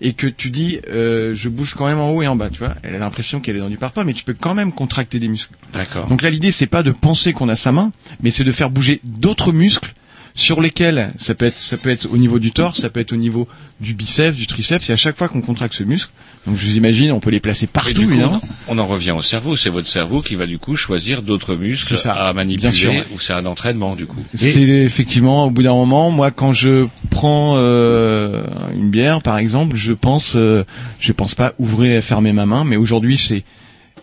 [0.00, 2.58] et que tu dis euh, je bouge quand même en haut et en bas, tu
[2.58, 5.18] vois, elle a l'impression qu'elle est dans du parpaing, mais tu peux quand même contracter
[5.18, 5.54] des muscles.
[5.72, 6.06] D'accord.
[6.06, 8.70] Donc là l'idée c'est pas de penser qu'on a sa main, mais c'est de faire
[8.70, 9.92] bouger d'autres muscles
[10.38, 13.12] sur lesquels ça peut être ça peut être au niveau du torse, ça peut être
[13.12, 13.48] au niveau
[13.80, 16.10] du biceps, du triceps, et à chaque fois qu'on contracte ce muscle,
[16.46, 17.92] donc je vous imagine, on peut les placer partout.
[17.94, 18.40] coup, évidemment.
[18.68, 21.96] On en revient au cerveau, c'est votre cerveau qui va du coup choisir d'autres muscles
[21.96, 24.18] ça, à manipuler, sûr, ou c'est un entraînement du coup.
[24.34, 29.76] C'est effectivement au bout d'un moment, moi quand je prends euh, une bière par exemple,
[29.76, 30.64] je pense, euh,
[31.00, 33.42] je pense pas ouvrir et fermer ma main, mais aujourd'hui c'est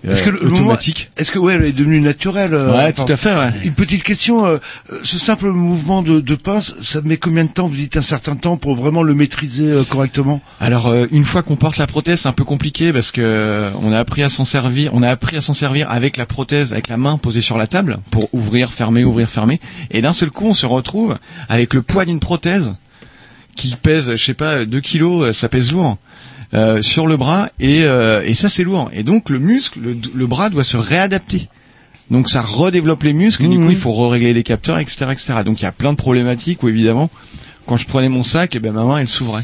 [0.07, 3.17] est-ce que le automatique Est-ce que ouais, elle est devenue naturelle euh, Ouais, tout à
[3.17, 3.33] fait.
[3.35, 3.51] Ouais.
[3.63, 4.45] Une petite question.
[4.45, 4.57] Euh,
[5.03, 8.35] ce simple mouvement de, de pince, ça met combien de temps Vous dites un certain
[8.35, 10.41] temps pour vraiment le maîtriser euh, correctement?
[10.59, 13.99] Alors une fois qu'on porte la prothèse, c'est un peu compliqué parce que on a
[13.99, 14.91] appris à s'en servir.
[14.93, 17.67] On a appris à s'en servir avec la prothèse, avec la main posée sur la
[17.67, 19.59] table pour ouvrir, fermer, ouvrir, fermer.
[19.91, 21.17] Et d'un seul coup, on se retrouve
[21.49, 22.73] avec le poids d'une prothèse
[23.55, 25.97] qui pèse, je sais pas, 2 kilos, ça pèse lourd.
[26.53, 28.89] Euh, sur le bras et, euh, et ça c'est lourd.
[28.93, 31.49] Et donc le muscle, le, le, bras doit se réadapter.
[32.11, 33.45] Donc ça redéveloppe les muscles.
[33.45, 35.33] Et du coup il faut régler les capteurs, etc., etc.
[35.43, 37.09] Donc il y a plein de problématiques où évidemment
[37.65, 39.43] quand je prenais mon sac, et ben ma main elle s'ouvrait.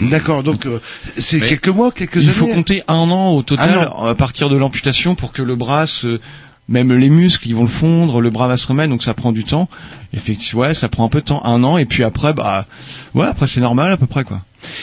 [0.00, 0.80] D'accord, donc euh,
[1.16, 2.28] c'est quelques mois, quelques il années.
[2.28, 5.86] Il faut compter un an au total à partir de l'amputation pour que le bras
[5.86, 6.20] se
[6.68, 9.32] même les muscles, ils vont le fondre, le bras va se remettre, donc ça prend
[9.32, 9.68] du temps.
[10.12, 12.66] Effectivement, ouais, ça prend un peu de temps, un an, et puis après, bah,
[13.14, 14.42] ouais, après c'est normal à peu près quoi.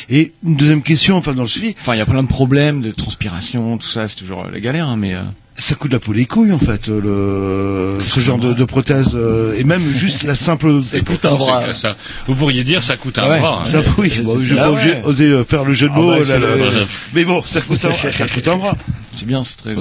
[0.10, 1.76] Et une deuxième question, enfin dans le suivi.
[1.82, 4.88] Enfin, il y a plein de problèmes de transpiration, tout ça, c'est toujours la galère,
[4.88, 5.14] hein, mais.
[5.14, 5.22] Euh...
[5.56, 9.56] Ça coûte la peau les couilles en fait, le ce genre de, de prothèse euh,
[9.56, 10.82] et même juste la simple.
[10.82, 11.76] Ça coûte un bras.
[11.76, 11.96] Ça.
[12.26, 13.62] Vous pourriez dire ça coûte un ouais, bras.
[13.64, 13.70] Hein.
[13.70, 15.02] Ça, oui, bon, je pas ouais.
[15.04, 16.12] oser euh, faire le jeu de mots.
[16.12, 16.72] Ah bah, là, là,
[17.14, 18.76] mais bon, ça coûte un, ça coûte un bras.
[19.16, 19.76] C'est bien, c'est très.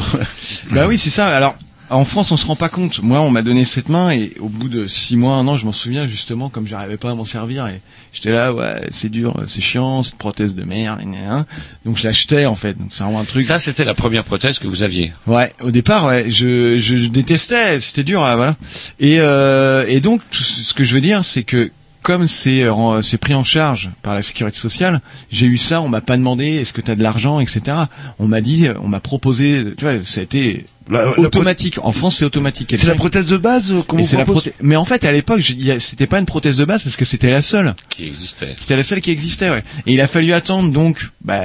[0.73, 1.29] bah oui, c'est ça.
[1.29, 1.57] Alors
[1.93, 3.03] en France, on se rend pas compte.
[3.03, 5.67] Moi, on m'a donné cette main et au bout de six mois, un an, je
[5.67, 7.81] m'en souviens justement, comme j'arrivais pas à m'en servir et
[8.13, 11.01] j'étais là, ouais, c'est dur, c'est chiant, cette prothèse de merde,
[11.85, 12.75] donc je l'achetais en fait.
[12.75, 13.45] Donc c'est vraiment un truc.
[13.45, 15.13] Ça, c'était la première prothèse que vous aviez.
[15.27, 18.57] Ouais, au départ, ouais, je, je, détestais, c'était dur, voilà.
[18.99, 21.71] Et euh, et donc, tout ce que je veux dire, c'est que
[22.03, 22.65] comme c'est
[23.03, 26.47] c'est pris en charge par la sécurité sociale, j'ai eu ça, on m'a pas demandé
[26.47, 27.77] est-ce que tu as de l'argent, etc.
[28.19, 31.79] On m'a dit, on m'a proposé, tu vois, ça a été la, automatique.
[31.83, 32.75] En France, c'est automatique.
[32.77, 34.53] C'est la prothèse de base qu'on vous la prothèse...
[34.61, 35.43] Mais en fait, à l'époque,
[35.79, 38.55] c'était pas une prothèse de base parce que c'était la seule qui existait.
[38.59, 39.65] C'était la seule qui existait, ouais.
[39.87, 41.45] Et il a fallu attendre donc, bah,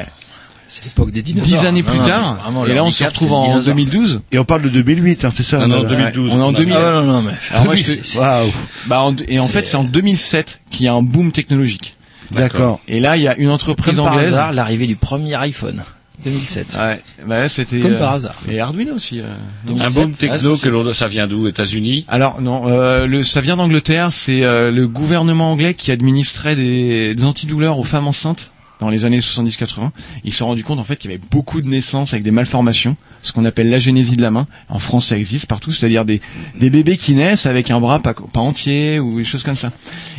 [0.68, 1.60] c'est l'époque des dinosaures.
[1.60, 2.52] Dix années plus non, tard.
[2.52, 4.22] Non, et là, on se retrouve en 2012.
[4.32, 6.34] Et on parle de 2008, hein, c'est ça Non, non, 2012.
[6.34, 6.76] On est en 2000.
[6.76, 7.32] Ah, non, non, mais.
[7.52, 8.52] Alors moi, je Waouh.
[8.86, 9.16] Bah, en...
[9.28, 11.95] et en fait, c'est en 2007 qu'il y a un boom technologique.
[12.32, 12.82] D'accord.
[12.89, 14.32] Et là, il y a une entreprise Comme anglaise.
[14.32, 15.84] Par hasard, l'arrivée du premier iPhone.
[16.24, 16.78] 2007.
[16.80, 18.36] Ouais, bah c'était comme euh, par hasard.
[18.49, 19.22] Et Arduino aussi.
[19.22, 19.26] Euh,
[19.68, 21.47] 2007, un boom techno ah, que l'on ça vient d'où?
[21.47, 22.05] États-Unis?
[22.07, 24.11] Alors non, euh, le ça vient d'Angleterre.
[24.11, 29.06] C'est euh, le gouvernement anglais qui administrait des, des antidouleurs aux femmes enceintes dans les
[29.06, 29.90] années 70-80.
[30.24, 32.32] Ils se sont rendus compte en fait qu'il y avait beaucoup de naissances avec des
[32.32, 34.48] malformations, ce qu'on appelle l'agénésie de la main.
[34.70, 36.22] En France, ça existe partout, c'est-à-dire des,
[36.60, 39.72] des bébés qui naissent avec un bras pas, pas entier ou des choses comme ça.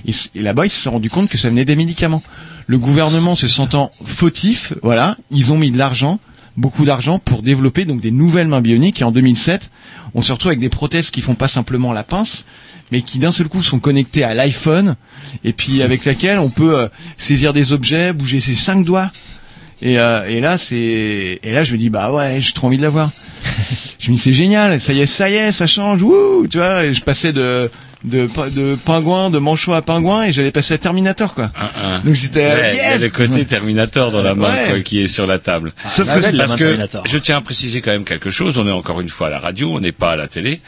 [0.06, 2.22] Et, et là-bas, ils se sont rendus compte que ça venait des médicaments.
[2.66, 6.20] Le gouvernement se sentant fautif, voilà, ils ont mis de l'argent,
[6.58, 9.00] beaucoup d'argent pour développer donc des nouvelles mains bioniques.
[9.00, 9.70] Et en 2007,
[10.14, 12.44] on se retrouve avec des prothèses qui font pas simplement la pince,
[12.92, 14.96] mais qui d'un seul coup sont connectées à l'iPhone
[15.44, 19.10] et puis avec laquelle on peut euh, saisir des objets, bouger ses cinq doigts.
[19.80, 22.78] Et, euh, et là c'est et là je me dis bah ouais j'ai trop envie
[22.78, 23.10] de l'avoir.
[24.00, 26.58] je me dis c'est génial, ça y est ça y est ça change, wouh tu
[26.58, 26.84] vois.
[26.84, 27.70] Et je passais de
[28.04, 31.50] de, de pingouin, de manchot à pingouin et j'allais passer à Terminator quoi.
[31.56, 32.00] Ah, ah.
[32.04, 34.66] Donc j'étais ouais, yes il y a le côté Terminator dans la main Ouais.
[34.68, 35.72] quoi, qui est sur la table.
[35.84, 38.56] Ah, Sauf que parce main que je tiens à préciser quand même quelque chose.
[38.58, 40.60] On est encore une fois à la radio, on n'est pas à la télé.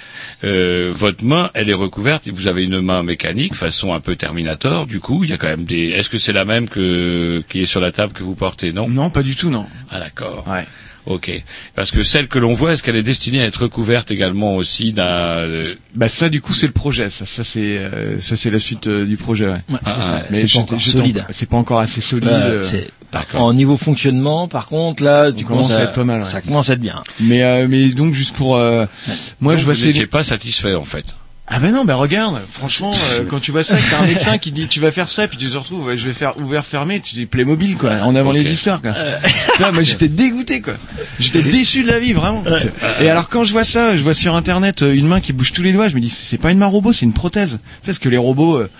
[0.44, 2.26] Euh, votre main, elle est recouverte.
[2.26, 4.86] et Vous avez une main mécanique, façon un peu Terminator.
[4.86, 5.90] Du coup, il y a quand même des.
[5.90, 8.88] Est-ce que c'est la même que qui est sur la table que vous portez Non?
[8.88, 9.66] Non, pas du tout non.
[9.90, 10.44] Ah d'accord.
[10.48, 10.64] Ouais.
[11.06, 11.30] Ok.
[11.74, 14.92] Parce que celle que l'on voit, est-ce qu'elle est destinée à être recouverte également aussi
[14.92, 15.04] d'un
[15.38, 18.58] euh, Bah ça du coup c'est le projet, ça, ça c'est euh, ça c'est la
[18.58, 19.46] suite euh, du projet.
[19.46, 19.52] Ouais.
[19.70, 20.22] Ouais, Ah, c'est ça.
[20.30, 21.24] Mais C'est pas encore solide.
[21.32, 22.28] C'est pas encore assez solide.
[22.28, 23.40] Euh, c'est- D'accord.
[23.42, 26.24] En niveau fonctionnement, par contre, là, tu On commence à être pas mal, ouais.
[26.24, 27.02] Ça commence à être bien.
[27.18, 28.86] Mais euh, mais donc juste pour euh,
[29.40, 31.06] moi Donc, je vois vous ces n'étiez pas satisfait en fait.
[31.52, 34.38] Ah ben non, ben regarde, franchement, euh, quand tu vois ça, que t'as un médecin
[34.38, 36.64] qui dit tu vas faire ça, puis tu te retrouves, ouais, je vais faire ouvert
[36.64, 38.92] fermé, tu dis Playmobil quoi, en avant les histoires quoi.
[39.56, 40.74] Tu vois, moi j'étais dégoûté quoi,
[41.18, 42.44] j'étais déçu de la vie vraiment.
[43.00, 45.52] Et alors quand je vois ça, je vois sur internet euh, une main qui bouge
[45.52, 47.58] tous les doigts, je me dis c'est pas une main robot, c'est une prothèse.
[47.82, 48.70] Tu sais ce que les robots euh,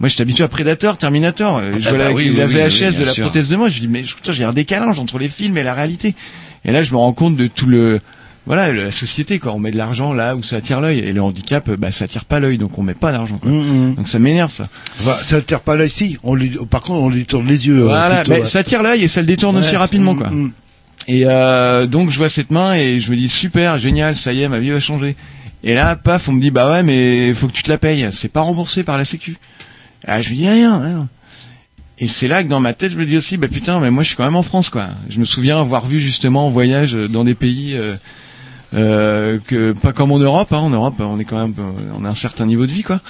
[0.00, 1.58] moi, j'étais habitué à Predator, Terminator.
[1.58, 3.24] euh, Je Ah vois bah la, oui, la oui, oui, VHS oui, de la sûr.
[3.24, 3.68] prothèse de moi.
[3.68, 6.16] Je dis, mais j'ai un décalage entre les films et la réalité.
[6.64, 8.00] Et là, je me rends compte de tout le,
[8.46, 9.52] voilà, la société, quoi.
[9.54, 10.98] On met de l'argent là où ça attire l'œil.
[10.98, 13.50] Et le handicap, bah, ça attire pas l'œil, donc on met pas d'argent, quoi.
[13.50, 14.68] Donc ça m'énerve, ça.
[15.00, 16.18] Enfin, ça attire pas l'œil, si.
[16.22, 17.80] On lui, par contre, on lui tourne les yeux.
[17.82, 18.44] euh, Voilà, plutôt, mais ouais.
[18.44, 20.30] ça attire l'œil et ça le détourne aussi rapidement, Mm, quoi.
[20.30, 20.52] mm.
[21.06, 24.42] Et euh, donc je vois cette main et je me dis super, génial, ça y
[24.42, 25.16] est, ma vie va changer.
[25.62, 28.08] Et là, paf, on me dit bah ouais, mais faut que tu te la payes.
[28.12, 29.36] C'est pas remboursé par la Sécu.
[30.06, 31.08] Ah, je me dis rien, rien.
[31.98, 34.02] Et c'est là que dans ma tête, je me dis aussi, bah putain, mais moi
[34.02, 34.88] je suis quand même en France, quoi.
[35.08, 37.94] Je me souviens avoir vu justement en voyage dans des pays euh,
[38.74, 40.52] euh, que pas comme en Europe.
[40.52, 40.58] Hein.
[40.58, 41.54] En Europe, on est quand même,
[41.98, 43.00] on a un certain niveau de vie, quoi.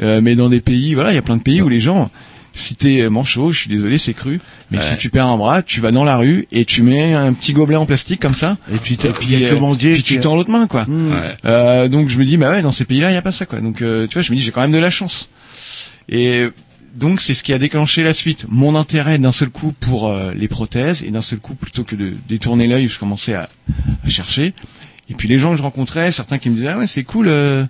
[0.00, 2.10] Euh, mais dans des pays, voilà, il y a plein de pays où les gens,
[2.52, 4.40] si t'es manchot, je suis désolé, c'est cru,
[4.70, 4.84] mais Ouais.
[4.84, 7.52] si tu perds un bras, tu vas dans la rue et tu mets un petit
[7.52, 8.56] gobelet en plastique comme ça.
[8.72, 10.84] Et puis, et que mendier, puis tu puis- tends l'autre main, quoi.
[10.86, 11.12] Mm.
[11.12, 11.36] Ouais.
[11.46, 13.46] Euh, donc je me dis bah ouais dans ces pays-là il y a pas ça
[13.46, 13.60] quoi.
[13.60, 15.30] Donc euh, tu vois je me dis j'ai quand même de la chance.
[16.08, 16.46] Et
[16.94, 18.46] donc c'est ce qui a déclenché la suite.
[18.48, 21.96] Mon intérêt d'un seul coup pour euh, les prothèses et d'un seul coup plutôt que
[21.96, 23.48] de détourner l'œil je commençais à,
[24.04, 24.54] à chercher.
[25.10, 27.28] Et puis les gens que je rencontrais certains qui me disaient ah ouais c'est cool.
[27.28, 27.64] euh,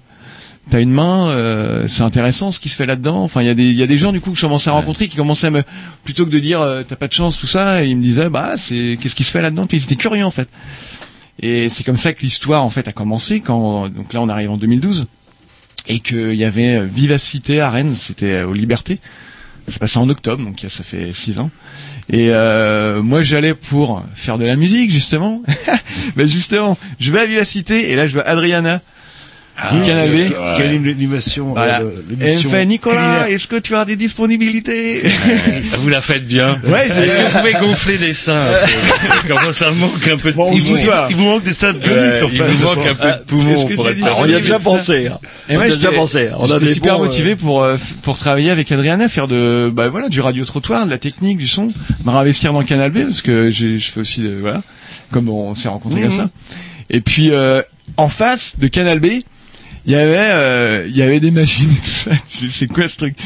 [0.70, 3.22] T'as une main, euh, c'est intéressant ce qui se fait là-dedans.
[3.22, 4.70] Enfin, il y a des, il y a des gens du coup que je commençais
[4.70, 5.62] à rencontrer qui commençaient à me,
[6.04, 8.30] plutôt que de dire euh, t'as pas de chance tout ça, et ils me disaient
[8.30, 9.66] bah c'est qu'est-ce qui se fait là-dedans?
[9.66, 10.48] Puis ils étaient curieux en fait.
[11.42, 14.52] Et c'est comme ça que l'histoire en fait a commencé quand donc là on arrive
[14.52, 15.04] en 2012
[15.88, 19.00] et qu'il y avait euh, Vivacité à Rennes, c'était euh, aux Libertés.
[19.66, 21.50] Ça s'est passé en octobre, donc ça fait six ans.
[22.12, 25.42] Et euh, moi j'allais pour faire de la musique justement.
[26.16, 28.80] Mais justement, je vais à Vivacité et là je vois Adriana.
[29.56, 30.14] Ah, Canal B.
[30.14, 30.30] ouais.
[30.56, 31.80] Quelle animation, Voilà.
[31.82, 35.02] euh, fait Nicolas, est-ce que tu as des disponibilités
[35.78, 36.58] Vous la faites bien.
[36.66, 38.46] Ouais, Est-ce que vous pouvez gonfler les seins
[39.28, 40.76] Comment ça manque un peu de Bon, poumon il, vous,
[41.10, 43.64] il vous manque des sables Ouais, bioniques, en Il vous manque un peu de poumon.
[43.76, 44.16] Pour être dit- parfait.
[44.22, 45.06] on y a déjà pensé.
[45.06, 45.18] hein.
[45.48, 46.28] Et On moi, a déjà pensé.
[46.36, 49.70] On a des super bons, euh, motivé pour euh, pour travailler avec Adriana, faire de
[49.72, 51.68] bah voilà du radio trottoir, de la technique, du son,
[52.04, 54.62] me réinvestir dans Canal B parce que j'ai je fais aussi de, voilà
[55.12, 56.28] comme on s'est rencontrés comme ça.
[56.90, 57.62] Et puis euh,
[57.96, 59.06] en face de Canal B,
[59.86, 62.10] il y avait euh, il y avait des machines et tout ça.
[62.40, 63.16] Je sais quoi ce truc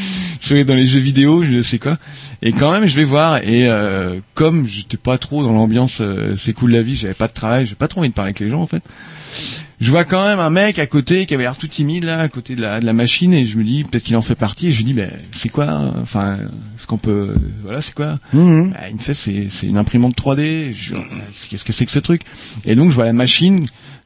[0.41, 1.97] Je vais dans les jeux vidéo, je sais quoi.
[2.41, 6.35] Et quand même je vais voir et euh, comme j'étais pas trop dans l'ambiance euh,
[6.37, 8.39] c'est cool la vie, j'avais pas de travail, j'ai pas trop envie de parler avec
[8.39, 8.83] les gens en fait
[9.81, 12.27] je vois quand même un mec à côté qui avait l'air tout timide là, à
[12.27, 14.67] côté de la, de la machine, et je me dis peut-être qu'il en fait partie.
[14.67, 16.37] Et je lui dis, ben c'est quoi Enfin,
[16.75, 18.19] est-ce qu'on peut Voilà, c'est quoi?
[18.33, 18.71] Mhm.
[18.71, 20.73] Bah, Il me fait, c'est c'est une imprimante 3D.
[20.73, 21.01] Je dis,
[21.49, 22.23] Qu'est-ce que c'est que ce truc?
[22.65, 23.65] Et donc je vois la machine,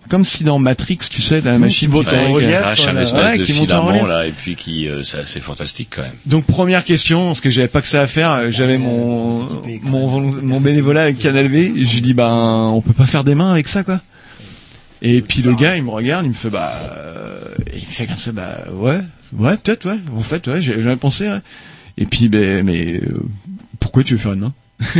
[0.09, 3.11] comme si dans Matrix, tu sais, la machine monte qui en fait- relief, un espèce
[3.13, 4.07] Ouais, de qui monte en relief.
[4.07, 6.11] là et puis qui euh, c'est assez fantastique quand même.
[6.25, 9.47] Donc première question, parce que j'avais pas que ça à faire, euh, j'avais mon
[9.83, 13.51] mon, bénévolat avec Canal V, je lui dis ben on peut pas faire des mains
[13.51, 14.01] avec ça quoi.
[15.01, 17.41] Et puis le gars il me regarde, il me fait bah euh,
[17.73, 18.99] il me fait comme ça bah ouais
[19.37, 21.39] ouais peut-être ouais en fait ouais j'ai jamais pensé ouais.
[21.97, 23.19] Et puis ben mais euh,
[23.79, 24.53] pourquoi tu veux faire une main?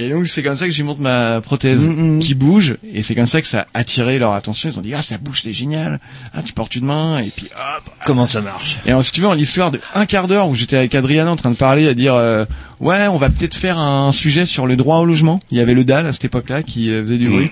[0.00, 2.20] Et donc c'est comme ça que j'y monte ma prothèse Mhm.
[2.20, 4.70] qui bouge et c'est comme ça que ça a attiré leur attention.
[4.70, 5.98] Ils ont dit ah ça bouge c'est génial,
[6.32, 8.78] ah tu portes une main et puis hop Comment ça marche?
[8.86, 11.36] Et si tu veux, en l'histoire de un quart d'heure où j'étais avec Adriana en
[11.36, 12.46] train de parler, à dire euh,
[12.80, 15.40] ouais, on va peut-être faire un sujet sur le droit au logement.
[15.50, 17.50] Il y avait le DAL à cette époque-là qui euh, faisait du bruit.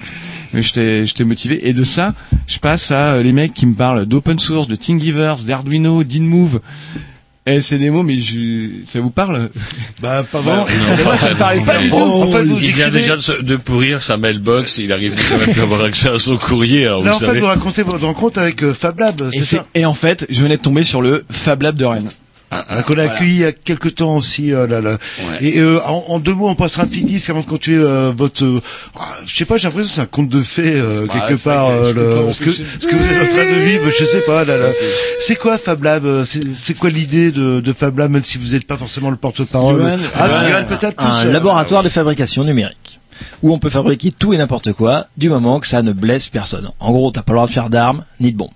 [0.55, 1.69] Mais j'étais j'étais motivé.
[1.69, 2.15] Et de ça,
[2.47, 6.61] je passe à euh, les mecs qui me parlent d'open source, de Thingiverse, d'Arduino, d'InMove.
[7.51, 8.69] Et c'est des mots, mais je...
[8.87, 9.49] ça vous parle?
[10.03, 10.67] Bah, pas vraiment.
[10.99, 11.97] Non, Moi, ça me parlait pas du tout.
[11.97, 15.37] En fait, vous Il vient déjà de, se- de pourrir sa mailbox, il arrive déjà
[15.39, 17.41] même plus à avoir accès à son courrier, alors Là, vous en fait, savez.
[17.41, 19.67] vous racontez votre rencontre avec euh, Fab Lab, Et, c'est- ça?
[19.75, 22.11] et en fait, je venais de tomber sur le Fab Lab de Rennes.
[22.51, 24.53] Qu'on a accueilli il y a quelques temps aussi.
[24.55, 24.93] euh, là, là.
[24.93, 25.45] Ouais.
[25.45, 28.45] Et euh, en, en deux mots, on passe rapidiste avant de continuer euh, votre.
[28.45, 28.61] euh,
[28.97, 31.43] ah, je sais pas, j'ai l'impression que c'est un conte de fées euh, Bah, quelque
[31.43, 31.69] part.
[31.69, 31.93] que euh,
[32.27, 34.45] le, ce, que, plus, ce que vous êtes en train de vivre, je sais pas.
[34.45, 34.69] Là, là.
[35.21, 38.39] C'est quoi Fab Lab euh, C'est c'est quoi l'idée de, de Fab Lab, même si
[38.39, 39.85] vous n'êtes pas forcément le porte-parole?
[40.15, 40.29] Ah,
[40.69, 42.99] peut-être un plus, euh, laboratoire de fabrication numérique
[43.43, 46.71] où on peut fabriquer tout et n'importe quoi du moment que ça ne blesse personne.
[46.79, 48.51] En gros, t'as pas le droit de faire d'armes ni de bombes.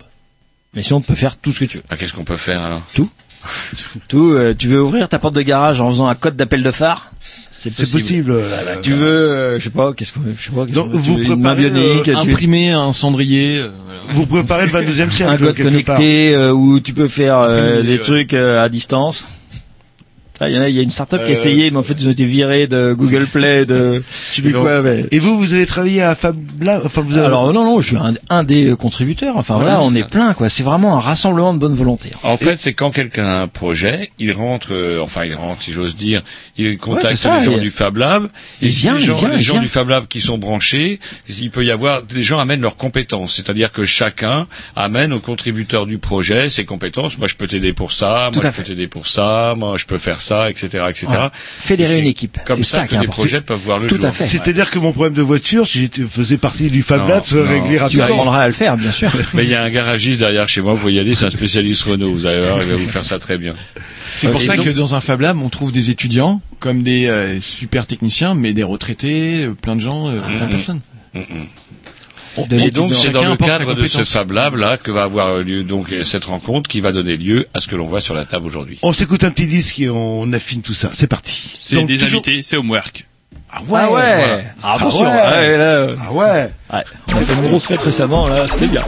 [0.74, 1.82] Mais sinon, tu peux faire tout ce que tu veux.
[1.90, 2.82] Ah, qu'est-ce qu'on peut faire alors?
[2.94, 3.10] Tout.
[4.36, 7.10] Euh, tu veux ouvrir ta porte de garage en faisant un code d'appel de phare
[7.51, 8.32] C'est C'est possible.
[8.32, 8.43] euh,
[8.82, 11.24] Tu veux, euh, je sais pas, qu'est-ce qu'on, je sais pas, qu'est-ce Donc, vous veux
[11.24, 13.59] une main préparez, euh, tu- Imprimer un cendrier.
[13.59, 13.69] euh,
[14.09, 15.32] Vous préparez le 22e siècle.
[15.32, 17.98] un code connecté euh, où tu peux faire euh, des ouais.
[17.98, 19.24] trucs euh, à distance.
[20.43, 21.77] Ah, Il y en a, il y a une startup qui a Euh, essayé, mais
[21.78, 24.82] en fait ils ont été virés de Google Play, de je sais plus quoi.
[24.82, 25.05] Mais...
[25.12, 27.27] Et vous, vous avez travaillé à Fab Lab Enfin, vous avez...
[27.27, 29.36] Alors non non, je suis un, un des contributeurs.
[29.36, 30.48] Enfin Voilà, voilà, on est plein quoi.
[30.48, 32.10] C'est vraiment un rassemblement de bonne volonté.
[32.23, 35.73] En fait, c'est quand quelqu'un a un projet, il rentre, euh, enfin il rentre, si
[35.73, 36.23] j'ose dire,
[36.59, 38.28] il contacte ça, les gens il- du Fab Lab,
[38.60, 39.62] il et si vient, les il gens, vient, les il gens vient.
[39.62, 40.98] du Fab Lab qui sont branchés,
[41.28, 44.47] il peut y avoir, les gens amènent leurs compétences, c'est-à-dire que chacun
[44.77, 47.19] amène au contributeur du projet ses compétences.
[47.19, 49.85] Moi, je peux t'aider pour ça, Tout moi, je peux t'aider pour ça, moi, je
[49.86, 51.07] peux faire ça, etc., etc.
[51.09, 51.33] Voilà.
[51.35, 54.07] Fédérer Et une équipe, Comme c'est ça, ça que projets peuvent voir le Tout jour.
[54.07, 54.25] à fait.
[54.25, 57.63] C'est-à-dire que mon problème de voiture, si j'étais faisais partie du Fab Lab, serait non.
[57.63, 58.05] réglé Tu rapidement.
[58.05, 59.11] apprendras à le faire, bien sûr.
[59.35, 61.31] Mais il y a un garagiste derrière chez moi, vous pouvez y aller, c'est un
[61.31, 63.55] spécialiste Renault, vous allez voir, il va vous faire ça très bien.
[64.15, 66.83] C'est pour Et ça donc- que dans un Fab Lab, on trouve des étudiants comme
[66.83, 70.81] des euh, super techniciens, mais des retraités, euh, plein de gens, euh, plein de personnes.
[72.49, 74.05] De Et donc c'est dans le cadre de ce.
[74.05, 77.47] Fab Lab là que va avoir lieu donc euh, cette rencontre qui va donner lieu
[77.55, 78.79] à ce que l'on voit sur la table aujourd'hui.
[78.83, 80.91] On s'écoute un petit disque et on affine tout ça.
[80.93, 81.51] C'est parti.
[81.55, 83.07] C'est Donc, des toujours- invités, c'est Homework.
[83.55, 83.77] Ah Ah ouais.
[83.89, 84.41] voilà.
[84.63, 85.05] Ah, attention.
[85.07, 85.47] Ah ouais.
[85.49, 86.51] ouais, là, Ah ouais.
[86.73, 86.85] ouais.
[87.13, 88.85] On a fait une grosse fête récemment là, c'était bien.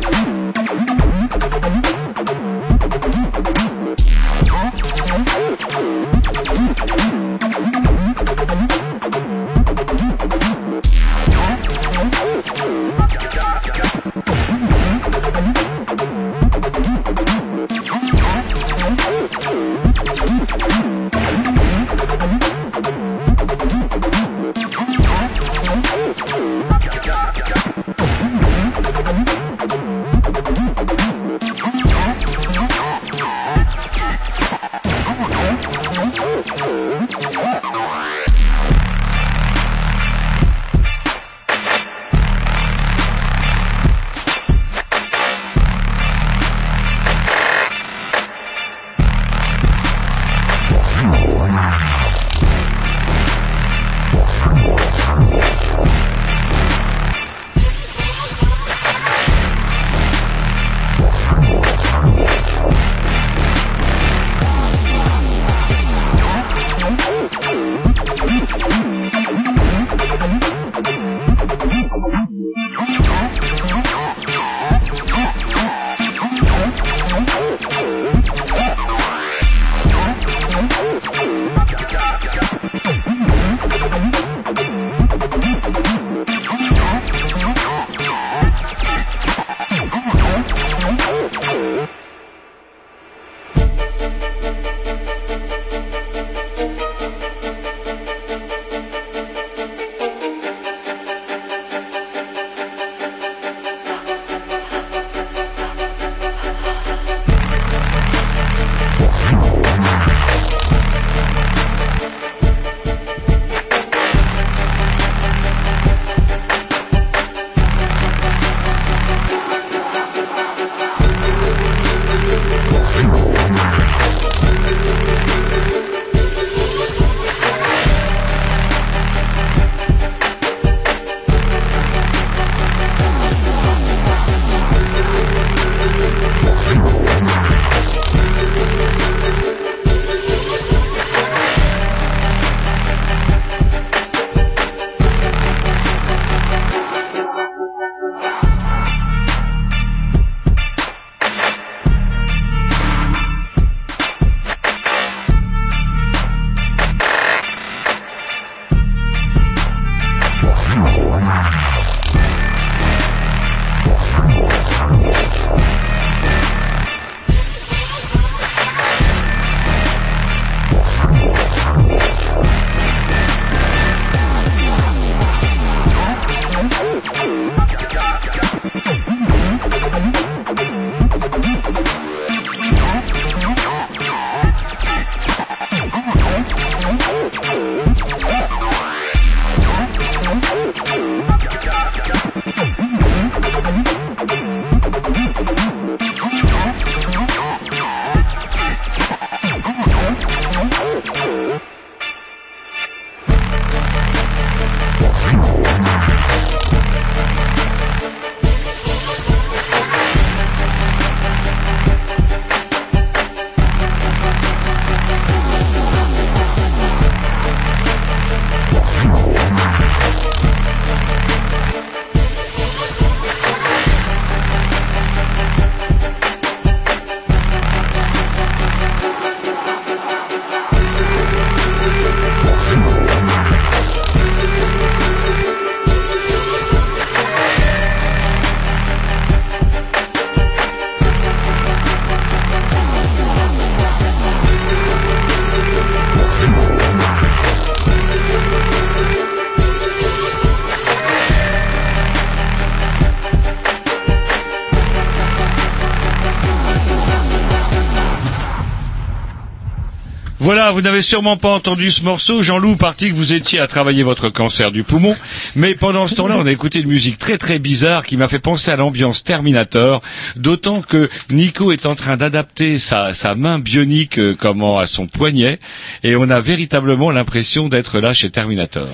[260.74, 262.42] Vous n'avez sûrement pas entendu ce morceau.
[262.42, 265.16] Jean-Loup parti que vous étiez à travailler votre cancer du poumon.
[265.55, 268.40] Mais pendant ce temps-là, on a écouté une musique très très bizarre qui m'a fait
[268.40, 270.02] penser à l'ambiance Terminator.
[270.34, 275.06] D'autant que Nico est en train d'adapter sa, sa main bionique euh, comment à son
[275.06, 275.60] poignet.
[276.02, 278.88] Et on a véritablement l'impression d'être là chez Terminator.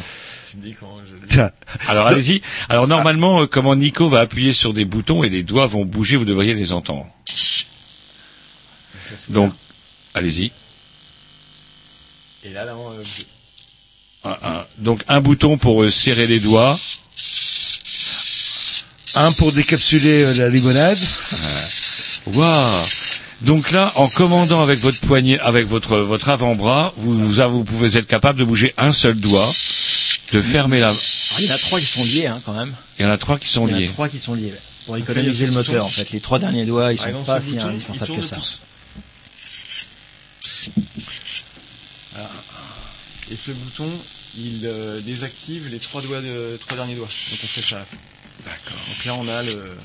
[1.88, 2.42] Alors allez-y.
[2.68, 6.16] Alors normalement, euh, comment Nico va appuyer sur des boutons et les doigts vont bouger,
[6.16, 7.06] vous devriez les entendre.
[9.30, 9.52] Donc,
[10.14, 10.52] allez-y.
[12.44, 13.02] Et là, là, euh,
[14.24, 16.78] Un- un- donc un bouton pour euh, serrer les doigts.
[19.14, 20.98] Un pour décapsuler euh, la limonade.
[22.26, 22.84] Waouh
[23.42, 27.96] Donc là, en commandant avec votre poignet, avec votre votre avant-bras, vous, vous, vous pouvez
[27.96, 29.50] être capable de bouger un seul doigt,
[30.32, 30.88] de fermer la.
[30.88, 31.00] Alors,
[31.40, 32.74] il y en a trois qui sont liés, hein, quand même.
[32.98, 33.88] Il y en a trois qui sont Il y en liés.
[33.88, 34.52] a trois qui sont liés.
[34.86, 36.10] Pour économiser le moteur, en fait.
[36.10, 38.38] Les trois derniers doigts, ils Par sont pas si indispensables que ça.
[43.30, 43.88] Et ce bouton,
[44.36, 47.06] il euh, désactive les trois doigts de, trois derniers doigts.
[47.06, 47.86] Donc on fait ça.
[48.44, 48.80] D'accord.
[48.88, 49.76] Donc là on a le.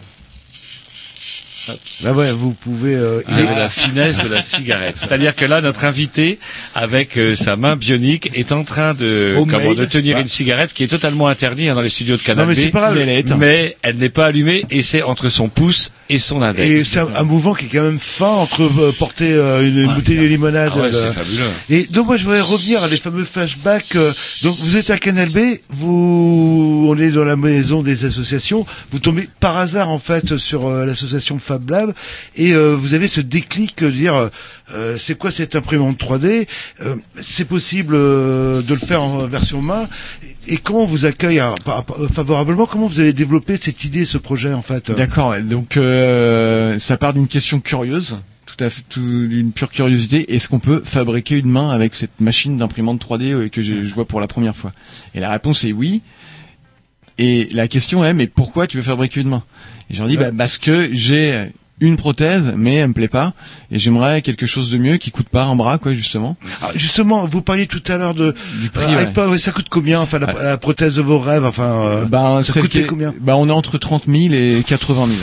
[2.04, 2.96] Là, ouais, vous pouvez.
[2.96, 4.98] euh, Il avait la finesse de la cigarette.
[4.98, 6.40] C'est-à-dire que là, notre invité,
[6.74, 10.22] avec euh, sa main bionique, est en train de, comment, de tenir Bah.
[10.22, 12.56] une cigarette, ce qui est totalement interdit hein, dans les studios de Canal Non, mais
[12.56, 12.60] B.
[12.64, 12.96] c'est pas grave.
[13.06, 13.40] Mais éteinte.
[13.40, 16.68] Mais elle n'est pas allumée et c'est entre son pouce et son index.
[16.68, 19.80] Et c'est un, un mouvement qui est quand même fin entre euh, porter euh, une,
[19.80, 20.72] une bouteille de limonade.
[20.76, 21.50] Ah ouais, euh, c'est fabuleux.
[21.70, 23.96] Et donc moi je voudrais revenir à les fameux flashbacks.
[23.96, 24.12] euh,
[24.44, 25.40] donc vous êtes à Canal B,
[25.70, 28.66] vous, on est dans la maison des associations.
[28.92, 31.40] Vous tombez par hasard en fait sur euh, l'association
[32.36, 34.30] Et euh, vous avez ce déclic de dire euh,
[34.73, 36.48] euh, c'est quoi cette imprimante 3D
[36.82, 39.88] Euh, C'est possible euh, de le faire en version main.
[40.48, 41.41] Et comment vous accueille
[42.14, 44.91] favorablement Comment vous avez développé cette idée, ce projet en fait?
[44.91, 45.36] D'accord.
[45.41, 50.34] Donc euh, ça part d'une question curieuse, tout à fait, d'une pure curiosité.
[50.36, 54.06] Est-ce qu'on peut fabriquer une main avec cette machine d'imprimante 3D euh, que je vois
[54.06, 54.72] pour la première fois?
[55.14, 56.02] Et la réponse est oui.
[57.18, 59.44] Et la question est mais pourquoi tu veux fabriquer une main?
[59.90, 61.50] Et je leur dis bah, parce que j'ai
[61.82, 63.34] une prothèse mais elle me plaît pas
[63.72, 66.36] et j'aimerais quelque chose de mieux qui coûte pas un bras quoi justement.
[66.62, 68.84] Ah, justement, vous parliez tout à l'heure de Du prix.
[68.94, 69.04] Euh, ouais.
[69.08, 71.46] iPod, ouais, ça coûte combien Enfin, la, la prothèse de vos rêves.
[71.46, 73.14] Enfin, euh, Ben, ça coûtait qui combien?
[73.20, 75.18] Ben, on est entre 30 000 et 80 000.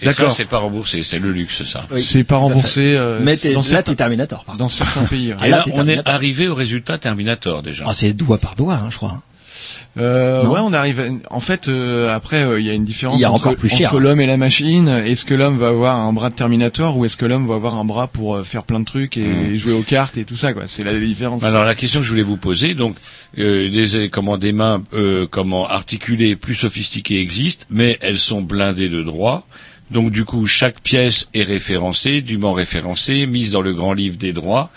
[0.00, 0.32] Et ça, D'accord.
[0.36, 1.80] c'est pas remboursé, c'est le luxe, ça.
[1.90, 5.02] Oui, c'est pas remboursé euh, Mais t'es- dans, là, certains, t'es Terminator, par dans certains
[5.10, 5.30] pays.
[5.32, 5.38] ouais.
[5.40, 7.82] Ah, Et là, on est arrivé au résultat Terminator, déjà.
[7.86, 9.20] Ah, c'est doigt par doigt, hein, je crois.
[9.96, 11.20] Euh, ouais, on arrive.
[11.30, 14.36] En fait, euh, après, euh, il y a une différence a entre, l'homme et la
[14.36, 14.88] machine.
[14.88, 17.76] Est-ce que l'homme va avoir un bras de Terminator ou est-ce que l'homme va avoir
[17.76, 19.56] un bras pour euh, faire plein de trucs et Mm.
[19.56, 20.64] jouer aux cartes et tout ça quoi?
[20.66, 21.42] C'est la différence.
[21.42, 22.96] Alors la question que je voulais vous poser, donc
[23.38, 28.88] euh, des comment des mains euh, comment articulées plus sophistiquées existent, mais elles sont blindées
[28.88, 29.46] de droits.
[29.90, 34.32] Donc du coup, chaque pièce est référencée, dûment référencée, mise dans le grand livre des
[34.32, 34.70] droits.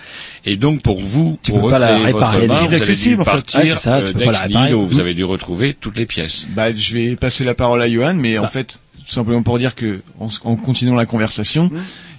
[0.46, 2.48] Et donc pour vous, Tu pour peux pas la réparer.
[2.48, 3.32] main, C'est vous avez dû inaccessible, en fait.
[3.32, 6.06] partir Ouais, c'est ça, tu euh, peux pas la vous avez dû retrouver toutes les
[6.06, 6.46] pièces.
[6.50, 8.48] Bah, je vais passer la parole à Johan, mais en Bah.
[8.48, 11.70] fait, tout simplement pour dire que en, en continuant la conversation,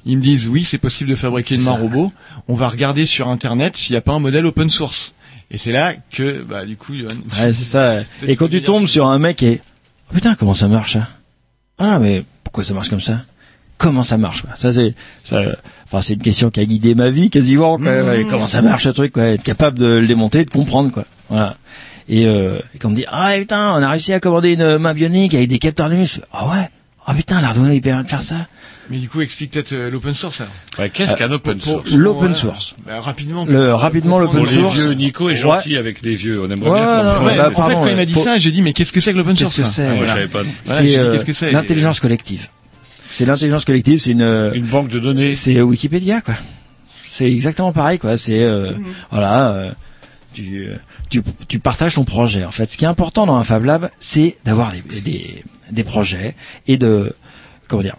[0.05, 2.13] ils me disent oui, c'est possible de fabriquer une main robot.
[2.49, 5.15] On va regarder sur internet s'il n'y a pas un modèle open source.
[5.51, 7.09] Et c'est là que, bah, du coup, Johan.
[7.39, 8.01] Ouais, c'est ça.
[8.27, 9.61] Et quand tu tombes sur un mec et
[10.11, 11.09] oh, putain comment ça marche ça
[11.79, 13.21] Ah mais pourquoi ça marche comme ça?
[13.79, 14.43] Comment ça marche?
[14.43, 14.95] Quoi Ça c'est
[15.25, 15.41] ça
[15.85, 18.03] enfin c'est une question qui a guidé ma vie quasiment quoi.
[18.03, 18.29] Mmh.
[18.31, 21.05] Comment ça marche ce truc quoi Être capable de le démonter, de comprendre quoi.
[21.29, 21.57] Voilà.
[22.09, 24.79] Et, euh, et quand on me dit ah putain on a réussi à commander une
[24.79, 26.25] main bionique avec des capteurs de muscle.
[26.33, 26.69] Ah ouais?
[27.07, 28.47] Ah putain l'Arduino il permet de faire ça.
[28.91, 30.41] Mais du coup, explique peut-être euh, l'open source.
[30.41, 30.53] alors.
[30.79, 32.35] Ouais, Qu'est-ce qu'un open source L'open voilà.
[32.35, 32.75] source.
[32.85, 33.45] Bah, rapidement.
[33.47, 34.79] Le rapidement Pour l'open les source.
[34.81, 36.43] vieux, Nico est gentil avec les vieux.
[36.43, 37.27] On aimerait Ouais, bien non, comprendre.
[37.31, 38.93] Ouais, bah, en fait, pardon, quand il m'a dit faut- ça, j'ai dit mais qu'est-ce
[38.93, 40.13] que c'est que l'open source Qu'est-ce que c'est Ah, moi, je voilà.
[40.15, 40.43] savais pas.
[40.65, 42.49] Voilà, j'ai dit, C'est euh, qu'est-ce que c'est l'intelligence collective.
[43.13, 45.35] C'est l'intelligence collective, c'est une Une banque de données.
[45.35, 46.35] c'est Wikipédia quoi.
[47.05, 48.17] C'est exactement pareil quoi.
[48.17, 48.73] C'est euh,
[49.11, 49.73] voilà, euh,
[50.35, 50.77] tu, euh,
[51.11, 52.45] tu tu partages ton projet.
[52.45, 55.85] En fait, ce qui est important dans un Fab Lab, c'est d'avoir des, des des
[55.85, 56.35] projets
[56.67, 57.15] et de
[57.69, 57.97] comment dire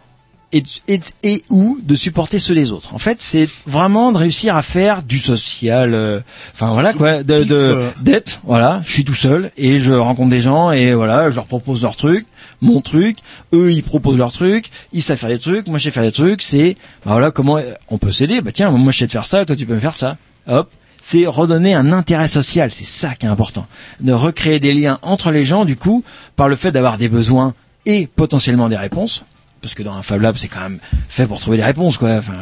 [0.53, 2.93] et, et, et ou de supporter ceux des autres.
[2.93, 5.93] En fait, c'est vraiment de réussir à faire du social.
[5.93, 6.19] euh,
[6.53, 8.81] Enfin voilà quoi, de de- d'être voilà.
[8.85, 11.95] Je suis tout seul et je rencontre des gens et voilà, je leur propose leur
[11.95, 12.25] truc,
[12.61, 13.17] mon truc.
[13.53, 14.69] Eux, ils proposent leur truc.
[14.93, 15.67] Ils savent faire des trucs.
[15.67, 16.41] Moi, je sais faire des trucs.
[16.41, 17.59] C'est bah voilà comment
[17.89, 18.41] on peut s'aider.
[18.41, 19.43] Bah tiens, moi, je sais te faire ça.
[19.45, 20.17] Toi, tu peux me faire ça.
[20.47, 20.69] Hop.
[21.01, 22.71] C'est redonner un intérêt social.
[22.71, 23.67] C'est ça qui est important.
[23.99, 26.01] De recréer des liens entre les gens, du coup,
[26.37, 27.53] par le fait d'avoir des besoins
[27.85, 29.25] et potentiellement des réponses
[29.63, 30.77] parce que dans un Fab Lab, c'est quand même
[31.09, 32.11] fait pour trouver des réponses, quoi.
[32.11, 32.33] Enfin,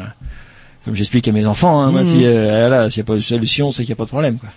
[0.84, 2.06] comme j'explique à mes enfants, hein, Mhm.
[2.06, 4.10] si, euh, voilà, s'il n'y a pas de solution, c'est qu'il n'y a pas de
[4.10, 4.50] problème, quoi.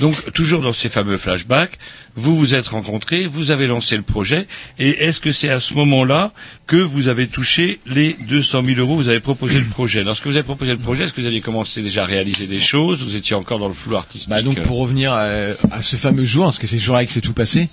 [0.00, 1.78] Donc toujours dans ces fameux flashbacks,
[2.16, 4.46] vous vous êtes rencontrés, vous avez lancé le projet,
[4.78, 6.32] et est-ce que c'est à ce moment-là
[6.66, 10.02] que vous avez touché les 200 000 euros Vous avez proposé le projet?
[10.02, 12.58] Lorsque vous avez proposé le projet, est-ce que vous aviez commencé déjà à réaliser des
[12.60, 14.28] choses Vous étiez encore dans le flou artistique?
[14.30, 15.26] Bah donc pour revenir à,
[15.70, 17.68] à ce fameux jour, parce que c'est ce jour-là que c'est tout passé.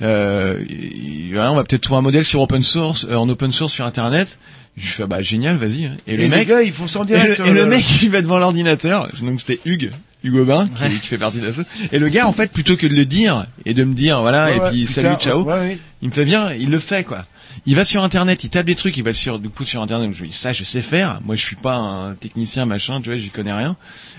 [0.00, 0.64] Euh,
[1.34, 4.38] on va peut-être trouver un modèle sur open source, euh, en open source sur internet.
[4.76, 5.90] Je fais bah génial, vas-y.
[6.06, 8.38] Et les gars, ils font direct, Et le, et le euh, mec il va devant
[8.38, 9.10] l'ordinateur.
[9.20, 9.90] Donc c'était Hugues,
[10.24, 11.52] Hugues Aubin, qui, qui fait partie de la.
[11.92, 14.46] Et le gars en fait plutôt que de le dire et de me dire voilà
[14.46, 15.78] Ouais, et puis salut ciao, ouais, ouais.
[16.00, 17.26] il me fait bien, il le fait quoi.
[17.66, 20.10] Il va sur internet, il tape des trucs, il va sur du coup sur internet.
[20.16, 21.20] Je me dis ça je sais faire.
[21.24, 23.76] Moi je suis pas un technicien machin, tu vois, j'y connais rien.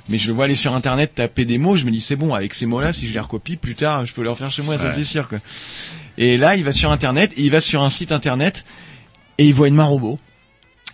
[0.09, 2.33] Mais je le vois aller sur internet taper des mots, je me dis c'est bon
[2.33, 4.75] avec ces mots-là si je les recopie plus tard, je peux les refaire chez moi,
[4.75, 4.91] Ouais.
[4.95, 5.39] c'est sûr quoi.
[6.17, 8.63] Et là il va sur internet, et il va sur un site internet
[9.37, 10.19] et il voit une main robot.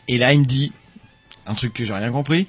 [0.07, 0.71] Et là il me dit
[1.45, 2.47] un truc que j'ai rien compris.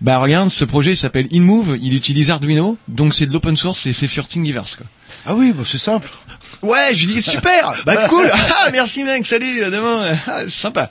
[0.00, 3.92] Bah regarde, ce projet s'appelle InMove, il utilise Arduino, donc c'est de l'open source et
[3.92, 4.86] c'est sur Thingiverse quoi.
[5.26, 6.10] Ah oui, bah c'est simple.
[6.62, 10.50] Ouais, je lui dis super, bah cool, ah merci mec, salut, à demain, ah, c'est
[10.50, 10.90] sympa.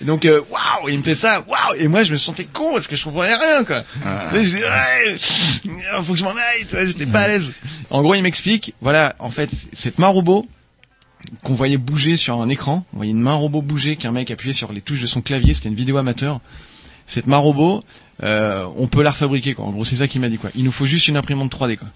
[0.00, 2.72] Et donc euh, waouh, il me fait ça, waouh, et moi je me sentais con
[2.74, 3.84] parce que je comprenais rien quoi.
[4.34, 7.44] Et je dis ouais, faut que je m'en aille, tu vois, j'étais pas à l'aise.
[7.90, 10.46] En gros, il m'explique, voilà, en fait, cette main robot
[11.42, 14.52] qu'on voyait bouger sur un écran, on voyait une main robot bouger qu'un mec appuyait
[14.52, 16.40] sur les touches de son clavier, c'était une vidéo amateur.
[17.06, 17.82] Cette main robot,
[18.22, 19.66] euh, on peut la refabriquer quoi.
[19.66, 20.50] En gros, c'est ça qu'il m'a dit quoi.
[20.54, 21.88] Il nous faut juste une imprimante 3D quoi.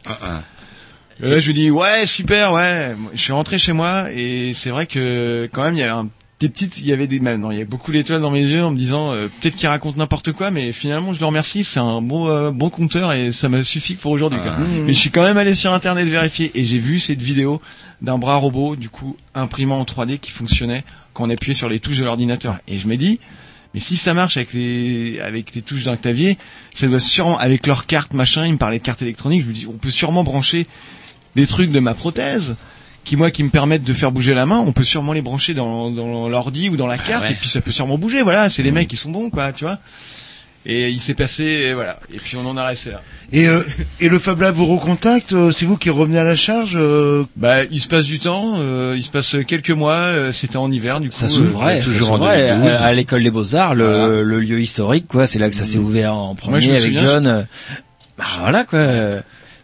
[1.23, 2.95] Et là, je lui dis ouais super ouais.
[3.15, 6.09] Je suis rentré chez moi et c'est vrai que quand même il y a un
[6.41, 8.63] des petites, il y avait des, non, il y avait beaucoup d'étoiles dans mes yeux
[8.65, 11.81] en me disant euh, peut-être qu'il raconte n'importe quoi, mais finalement je le remercie, c'est
[11.81, 14.39] un bon euh, bon compteur et ça m'a suffi pour aujourd'hui.
[14.39, 14.53] quoi.
[14.57, 14.63] Ah.
[14.87, 17.61] Mais je suis quand même allé sur internet vérifier et j'ai vu cette vidéo
[18.03, 21.81] d'un bras robot du coup imprimant en 3D qui fonctionnait quand on appuyait sur les
[21.81, 22.59] touches de l'ordinateur.
[22.69, 23.19] Et je me dis
[23.75, 26.39] mais si ça marche avec les avec les touches d'un clavier,
[26.73, 28.47] ça doit sûrement avec leur carte machin.
[28.47, 29.43] Il me parlait de carte électronique.
[29.43, 30.67] Je me dis on peut sûrement brancher
[31.39, 32.55] des trucs de ma prothèse
[33.05, 35.55] qui moi qui me permettent de faire bouger la main, on peut sûrement les brancher
[35.55, 37.33] dans, dans l'ordi ou dans la carte ouais.
[37.33, 38.23] et puis ça peut sûrement bouger.
[38.23, 39.79] Voilà, c'est les mecs qui sont bons quoi, tu vois.
[40.67, 41.99] Et il s'est passé et voilà.
[42.13, 43.01] Et puis on en a resté là.
[43.33, 43.63] Et, euh,
[44.01, 47.25] et le Fab Lab vous recontacte, euh, c'est vous qui revenez à la charge euh,
[47.37, 49.95] Bah, il se passe du temps, euh, il se passe quelques mois.
[49.95, 51.17] euh, C'était en hiver du coup.
[51.17, 52.71] Ça s'ouvrait, euh, ça toujours en s'ouvrait 2012.
[52.73, 54.09] à, à l'école des beaux-arts, le, Voilà.
[54.23, 55.27] le lieu historique, quoi.
[55.27, 57.47] C'est là que ça s'est ouvert en premier je me avec souviens, John.
[58.19, 58.81] Bah voilà, quoi.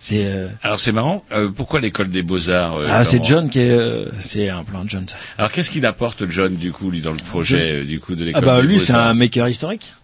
[0.07, 3.61] C'est euh, Alors c'est marrant, euh, pourquoi l'école des beaux-arts euh, ah, c'est John qui
[3.61, 5.09] est, euh, c'est un plan de John.
[5.09, 5.17] ça.
[5.39, 8.21] Alors qu'est-ce qu'il apporte John du coup lui dans le projet euh, du coup de
[8.21, 9.95] Ah l'école bah des lui, c'est un maker historique.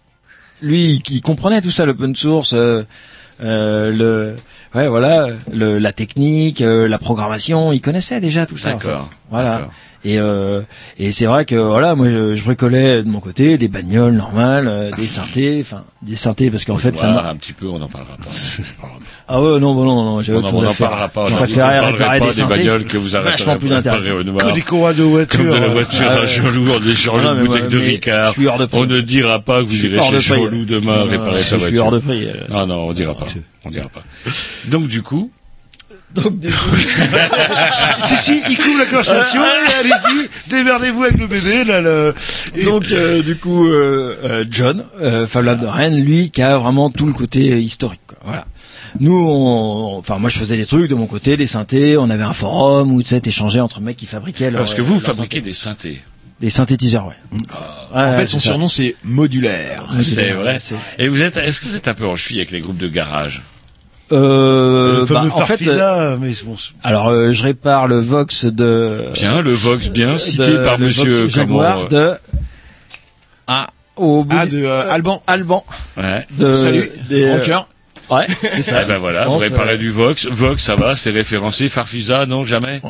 [0.63, 2.81] Lui, il, comprenait tout ça, l'open source, euh,
[3.43, 4.35] euh, le,
[4.73, 8.69] ouais, voilà, le, la technique, euh, la programmation, il connaissait déjà tout ça.
[8.69, 9.09] en D'accord, fait.
[9.29, 9.69] Voilà.
[10.03, 10.63] Et euh,
[10.97, 14.67] et c'est vrai que voilà, moi je, je bricolais de mon côté des bagnoles normales,
[14.67, 17.05] euh, des synthés, enfin des synthés parce qu'en fait ça.
[17.11, 18.25] Voilà, m'a- un petit peu, on n'en parlera pas.
[19.33, 20.89] Ah ouais, non, bon, non, non, j'avais On autre chose à faire.
[20.89, 21.25] parlera pas.
[21.27, 23.73] Je on préférais réparer parlera des pas des bagnoles que vous arrêterez Vachement plus pas
[23.75, 24.03] de intéressant.
[24.03, 24.47] réparer au noir.
[24.47, 25.37] Que des courroies de voiture.
[25.39, 26.25] Comme de la voiture ah à.
[26.27, 28.27] Jean-Loup, on échange Ah, une bouteille de Ricard.
[28.27, 28.77] je suis hors de prix.
[28.79, 30.27] On ne dira pas que vous Je suis irez hors chez de prix.
[30.35, 31.85] Jean-Loup demain Ah, réparer sa je suis voiture.
[31.85, 33.25] hors de prix, euh, Ah non, on dira pas.
[33.65, 34.03] On dira pas.
[34.65, 35.31] Donc du coup,
[36.13, 36.75] Donc du coup,
[38.07, 42.13] si, si, il couvre la conversation, et allez-y, démerdez-vous avec le bébé, là, le...
[42.55, 46.41] et- donc euh, du coup, euh, euh, John, euh, Fab Lab de Rennes, lui, qui
[46.41, 48.01] a vraiment tout le côté euh, historique.
[48.07, 48.17] Quoi.
[48.25, 48.45] Voilà.
[48.99, 51.97] Nous, on, enfin moi, je faisais des trucs de mon côté, des synthés.
[51.97, 54.51] On avait un forum où tu sais, t'échangeais entre mecs qui fabriquaient.
[54.51, 55.49] leurs- parce que vous leurs fabriquez synthés.
[55.49, 56.01] des synthés.
[56.41, 57.15] des synthétiseurs, ouais.
[57.93, 58.49] En Ouais, fait, son ça.
[58.49, 59.93] surnom c'est modulaire.
[60.01, 60.57] C'est vrai.
[60.97, 62.87] Et vous êtes, est-ce que vous êtes un peu en cheville avec les groupes de
[62.87, 63.41] garage
[64.11, 68.43] Euh, le fameux bah, en fait, euh, mais bon, alors euh, je répare le Vox
[68.45, 72.13] de Bien, le Vox bien cité de- par le Monsieur Vox Jaguar euh, de
[73.47, 75.21] ah au bout Ah de euh, Alban.
[75.27, 75.63] Alban
[75.95, 76.25] Ouais.
[76.37, 76.89] de Salut.
[77.09, 77.67] des, euh, Rocker.
[78.11, 80.27] Ouais c'est ça Eh ben voilà, vous réparez euh, du Vox.
[80.27, 81.69] Vox, ça va, c'est référencé.
[81.69, 82.81] Farfisa, non, jamais?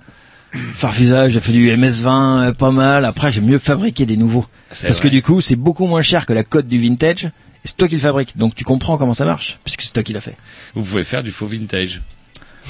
[0.54, 4.82] Farfisa j'ai fait du MS20 euh, pas mal après j'ai mieux fabriqué des nouveaux parce
[4.84, 5.00] vrai.
[5.00, 7.32] que du coup c'est beaucoup moins cher que la cote du vintage et
[7.64, 10.12] c'est toi qui le fabrique donc tu comprends comment ça marche puisque c'est toi qui
[10.12, 10.36] l'as fait
[10.76, 12.02] Vous pouvez faire du faux vintage.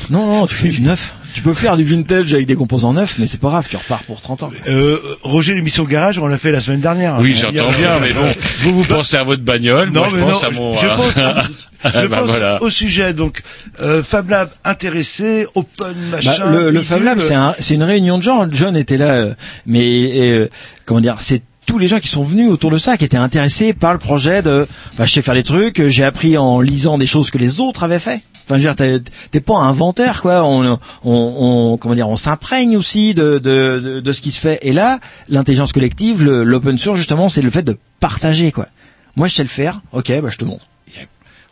[0.09, 3.17] Non non tu fais du neuf tu peux faire du vintage avec des composants neufs
[3.19, 6.37] mais c'est pas grave tu repars pour 30 ans euh, Roger, l'émission Garage, on l'a
[6.37, 7.17] fait la semaine dernière.
[7.19, 8.21] Oui, j'entends bien, mais bon,
[8.61, 10.75] vous vous pensez à votre bagnole, Non, moi je mais pense non, à mon.
[10.75, 11.13] je pense,
[12.01, 12.61] je bah, pense voilà.
[12.63, 13.13] au sujet.
[13.13, 13.41] Donc,
[13.81, 16.49] euh, Fab Lab intéressé, open Bah, machin.
[16.51, 16.83] le, le bidule.
[16.83, 18.47] Fab Lab, c'est un, c'est une réunion de gens.
[18.51, 19.33] John était là, euh,
[19.65, 20.47] mais euh,
[20.85, 23.73] comment dire, c'est tous les gens qui sont venus autour de ça, qui étaient intéressés
[23.73, 24.67] par le projet de.
[24.97, 25.79] Bah, je sais faire des trucs.
[25.79, 28.21] euh, J'ai appris en lisant des choses que les autres avaient fait.
[28.51, 30.43] Enfin, je veux dire, t'es- t'es pas un inventeur, quoi.
[30.43, 34.39] On, on, on comment dire, on s'imprègne aussi de, de, de, de ce qui se
[34.41, 34.59] fait.
[34.61, 34.99] Et là,
[35.29, 38.67] l'intelligence collective, le- l'open source, justement, c'est le fait de partager, quoi.
[39.15, 39.81] Moi, je sais le faire.
[39.93, 40.65] Ok, bah, je te montre.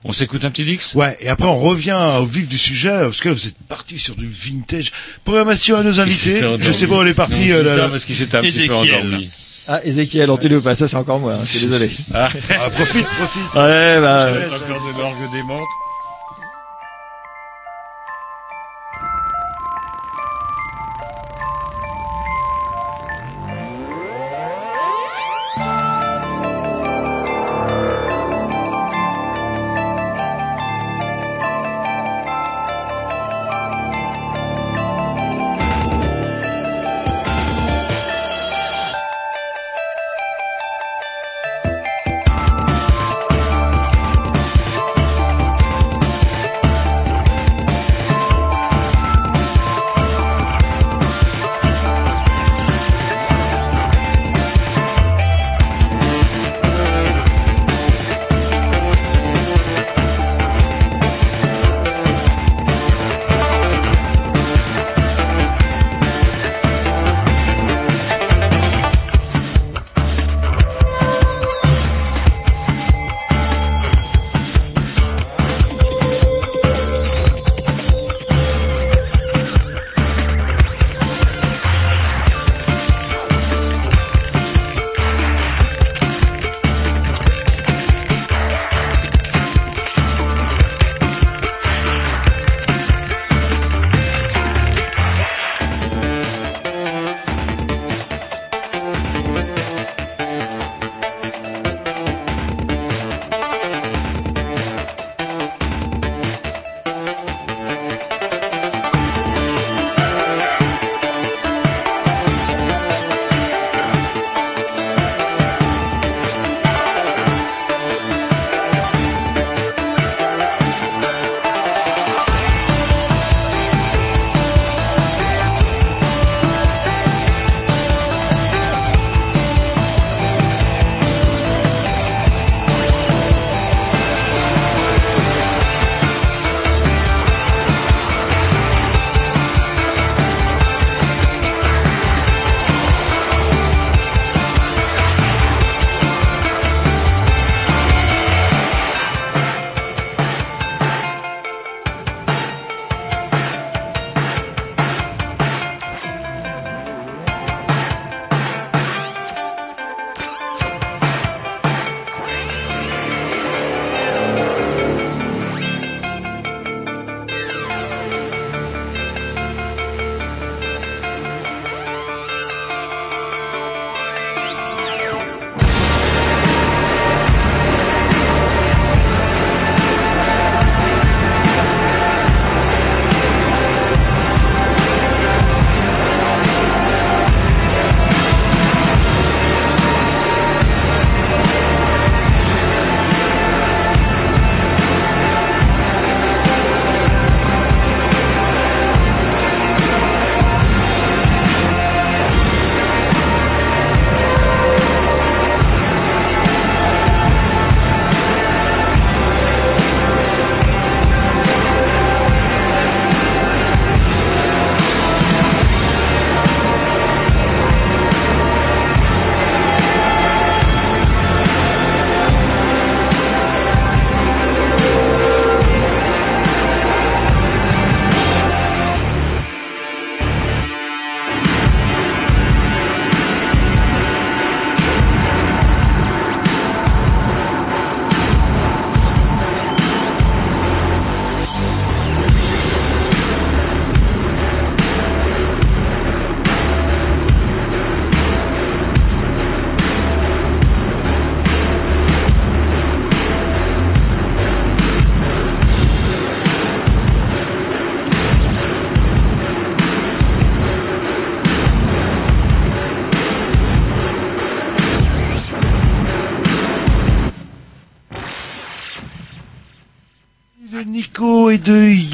[0.06, 3.20] On s'écoute un petit Dix Ouais, et après on revient au vif du sujet, parce
[3.20, 4.94] que vous êtes parti sur du vintage.
[5.26, 6.40] Programmation à nos invités.
[6.62, 7.52] Je sais pas où elle est partie.
[7.52, 9.30] euh, là, parce qu'il s'était un petit peu endormi.
[9.68, 9.82] Ah,
[10.58, 11.34] ou pas Ça, c'est encore moi.
[11.34, 11.92] Hein, je suis désolé.
[12.14, 12.30] Ah,
[12.70, 13.56] profite, profite.
[13.56, 14.30] Ouais, bah.
[14.56, 15.68] Encore de l'orgue démente.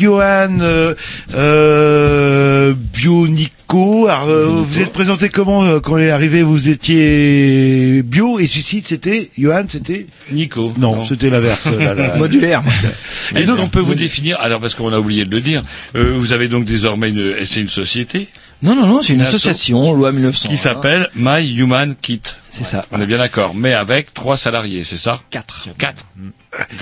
[0.06, 0.94] De Johan euh,
[1.34, 4.08] euh, Bionico.
[4.08, 8.48] Alors, euh, vous êtes présenté comment euh, quand on est arrivé Vous étiez bio et
[8.48, 10.74] suicide, c'était Johan, c'était Nico.
[10.78, 11.70] Non, c'était l'inverse.
[11.72, 12.16] là, là.
[12.18, 12.62] Modulaire.
[13.36, 15.62] Est-ce qu'on peut vous définir Alors parce qu'on a oublié de le dire,
[15.96, 18.28] euh, vous avez donc désormais une, c'est une société
[18.62, 20.50] Non, non, non, c'est une Une asso association, loi 1900.
[20.50, 22.22] qui s'appelle My Human Kit.
[22.50, 22.86] C'est ça.
[22.92, 25.68] On est bien d'accord, mais avec trois salariés, c'est ça Quatre.
[25.78, 26.06] Quatre.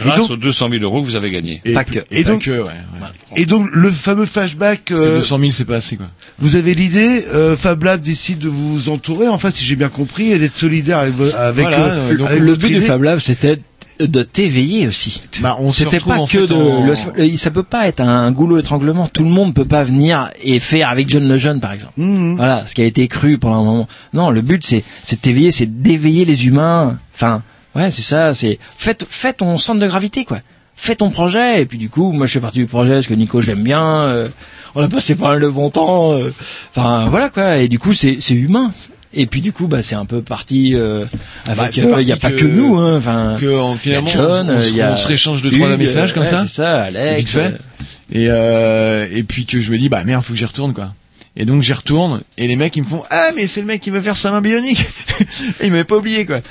[0.04, 1.62] Grâce donc, aux 200 000 euros que vous avez gagnés.
[1.66, 2.00] et, Pas que.
[2.12, 3.08] et donc, que, ouais, ouais.
[3.36, 4.84] et donc le fameux flashback.
[4.88, 6.08] Parce que euh, 200 000 c'est pas assez quoi.
[6.40, 10.32] vous avez l'idée, euh, Fab Lab décide de vous entourer, enfin si j'ai bien compris,
[10.32, 12.86] et d'être solidaire avec, avec, Voilà, euh, euh, donc avec le but du idée.
[12.86, 13.60] Fab Lab, c'était
[14.00, 15.22] de t'éveiller aussi.
[15.40, 18.58] Bah, on C'était pas en que fait, de, le- ça peut pas être un goulot
[18.58, 19.08] étranglement.
[19.08, 21.94] Tout le monde peut pas venir et faire avec John Lejeune, par exemple.
[21.98, 22.36] Mhm.
[22.36, 23.88] Voilà, ce qui a été cru pendant un moment.
[24.14, 26.98] Non, le but c'est, c'est de t'éveiller, c'est d'éveiller les humains.
[27.16, 27.44] Enfin,
[27.76, 28.34] ouais, c'est ça.
[28.34, 30.40] C'est fais, fais ton centre de gravité, quoi.
[30.76, 31.62] Fais ton projet.
[31.62, 33.64] Et puis du coup, moi je fais partie du projet parce que Nico je l'aime
[33.64, 33.84] bien.
[34.06, 34.28] euh,
[34.76, 36.14] on a passé pas mal de bon temps.
[36.14, 36.32] euh,
[36.72, 37.58] Enfin voilà quoi.
[37.58, 38.72] Et du coup, c'est, c'est humain.
[39.16, 41.06] Et puis du coup, bah c'est un peu parti euh,
[41.48, 41.58] avec.
[41.58, 42.76] Bah, c'est euh, Il parti y a pas que- que nous.
[42.78, 44.96] Hein, enfin, Que en- finalement, il y a John, on, on, il y a on
[44.96, 46.42] se réchange deux trois Hugues, messages comme ouais, ça.
[46.48, 47.20] C'est ça, Alex.
[47.20, 47.40] Vite fait.
[47.40, 47.52] euh,
[48.12, 50.94] Et euh, et puis que je me dis bah merde faut que j'y retourne quoi.
[51.36, 53.82] Et donc j'y retourne et les mecs ils me font ah mais c'est le mec
[53.82, 54.86] qui veut faire sa main bionique.
[55.64, 56.42] ils m'avaient pas oublié quoi.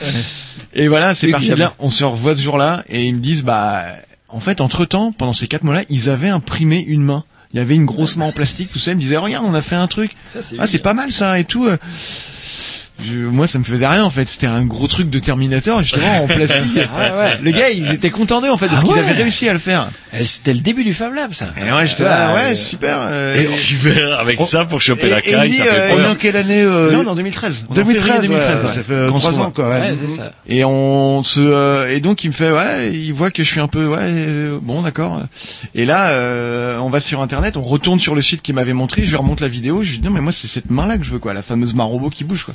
[0.75, 1.75] Et voilà c'est parti de là.
[1.79, 3.85] On se revoit ce jour-là et ils me disent bah
[4.29, 7.25] en fait entre temps pendant ces quatre mois-là ils avaient imprimé une main.
[7.53, 8.93] Il y avait une grosse main en plastique tout ça.
[8.93, 10.17] Ils me disaient regarde on a fait un truc.
[10.59, 11.69] Ah c'est pas mal ça et tout.
[13.05, 14.29] Je- moi ça me faisait rien en fait.
[14.29, 16.61] C'était un gros truc de Terminator justement en plastique.
[17.43, 19.01] Le gars il était content d'eux en fait de Ah ce qu'il ouais.
[19.01, 19.91] avait réussi à le faire.
[20.19, 21.47] eh, C'était le début du Fab Lab, ça.
[21.57, 22.99] Et ouais j'étais là ouais super.
[23.01, 26.15] euh, Et- Super, avec On- ça pour choper et- la caille, ça fait euh, en
[26.15, 27.67] quelle année euh, Non, non, 2013.
[27.69, 28.75] On est en 2013, février 2013, ouais, ouais.
[28.75, 29.47] ça fait euh, Quand on se trois voit.
[29.47, 29.69] ans quoi.
[29.71, 29.81] ouais.
[29.81, 30.33] Ouais, c'est ça.
[30.49, 33.61] Et on se euh, et donc il me fait ouais, il voit que je suis
[33.61, 35.21] un peu ouais euh, bon d'accord.
[35.75, 39.03] Et là euh, on va sur internet, on retourne sur le site qu'il m'avait montré,
[39.05, 40.99] je lui remonte la vidéo, je lui dis non mais moi c'est cette main là
[40.99, 42.55] que je veux quoi, la fameuse main robot qui bouge quoi.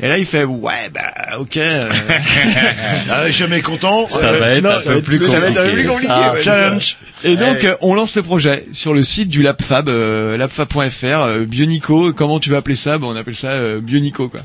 [0.00, 1.56] Et là il fait ouais bah OK.
[1.56, 1.82] euh,
[3.10, 4.08] Ah, jamais content.
[4.08, 5.62] Ça Euh, va être non, un ça peu va être- plus ça va être un
[5.64, 5.82] peu compliqué.
[5.82, 6.96] plus compliqué, Ah, ouais, challenge.
[7.24, 11.44] Et donc euh, on lance le projet sur le site du LabFab, euh, labfab.fr, euh,
[11.44, 12.12] Bionico.
[12.12, 12.98] Comment tu vas appeler ça?
[12.98, 14.40] Bon, on appelle ça euh, Bionico quoi.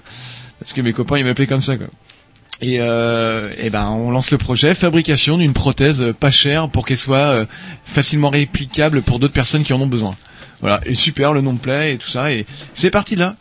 [0.59, 1.87] Parce que mes copains ils m'appelaient comme ça quoi.
[2.61, 6.97] Et, euh, et ben on lance le projet fabrication d'une prothèse pas chère pour qu'elle
[6.97, 7.45] soit euh,
[7.85, 10.15] facilement réplicable pour d'autres personnes qui en ont besoin.
[10.61, 13.35] Voilà et super le nom me plaît et tout ça et c'est parti de là.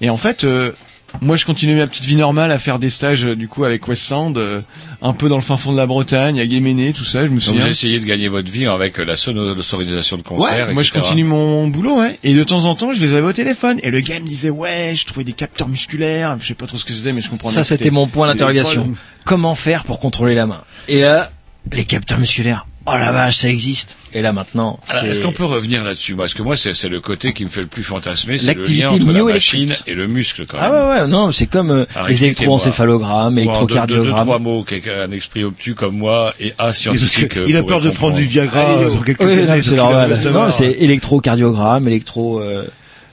[0.00, 0.72] Et en fait euh,
[1.20, 3.86] moi je continuais ma petite vie normale à faire des stages euh, du coup avec
[3.86, 4.60] West Sound euh,
[5.02, 7.34] un peu dans le fin fond de la Bretagne à Guéméné tout ça je me
[7.34, 7.64] Donc souviens.
[7.64, 10.82] vous essayez de gagner votre vie avec la sono- la sonorisation de concert, Ouais, moi
[10.82, 12.18] je continue mon boulot, ouais.
[12.24, 13.78] Et de temps en temps, je les avais au téléphone.
[13.82, 16.36] Et le gars me disait, ouais, je trouvais des capteurs musculaires.
[16.40, 17.48] Je sais pas trop ce que c'était, mais je comprends.
[17.50, 18.92] Ça, c'était mon point d'interrogation.
[19.24, 20.62] Comment faire pour contrôler la main?
[20.88, 21.30] Et là,
[21.72, 22.66] les capteurs musculaires.
[22.86, 23.96] Oh la vache, ça existe.
[24.12, 26.14] Et là maintenant, Alors, Est-ce qu'on peut revenir là-dessus?
[26.14, 28.60] Parce que moi, c'est c'est le côté qui me fait le plus fantasmer, c'est le
[28.60, 29.68] L'activité lien entre la myoélectrique.
[29.68, 30.70] machine et le muscle, quand même.
[30.72, 34.26] ah ouais ouais non, c'est comme euh, les électroencéphalogrammes, en deux, deux, deux, électrocardiogrammes.
[34.26, 37.34] trois mots, quelqu'un, un esprit obtus comme moi et ascientifique.
[37.46, 39.62] Il a peur de prendre du Viagra euh, sur quelques années.
[39.62, 40.18] c'est il normal.
[40.32, 42.64] Non, c'est électrocardiogramme, électro euh,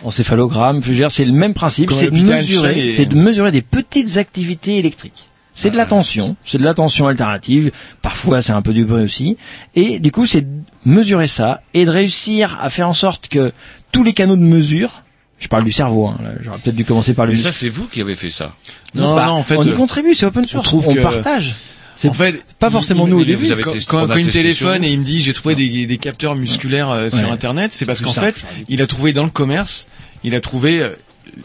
[0.04, 0.82] encéphalogramme.
[1.10, 1.92] C'est le même principe.
[1.94, 5.29] C'est de mesurer, c'est de mesurer des petites activités électriques.
[5.62, 7.72] C'est de l'attention, c'est de l'attention alternative.
[8.02, 9.36] Parfois, c'est un peu du bruit aussi.
[9.76, 13.52] Et du coup, c'est de mesurer ça et de réussir à faire en sorte que
[13.92, 15.04] tous les canaux de mesure,
[15.38, 17.88] je parle du cerveau, hein, j'aurais peut-être dû commencer par le Mais ça, c'est vous
[17.88, 18.54] qui avez fait ça.
[18.96, 21.56] Non, bah, non, en fait, on y euh, contribue, c'est open source, on, que- partage.
[21.96, 23.48] C'est En fait, pas forcément il- nous au début.
[23.48, 25.22] vous avez Quand, testé- quand, on a quand il me téléphone et il me dit
[25.22, 27.30] j'ai trouvé des, des capteurs musculaires euh, sur Ouais.
[27.32, 28.36] internet, c'est parce qu'en fait,
[28.70, 29.88] il a trouvé dans le commerce,
[30.24, 30.90] il a trouvé euh,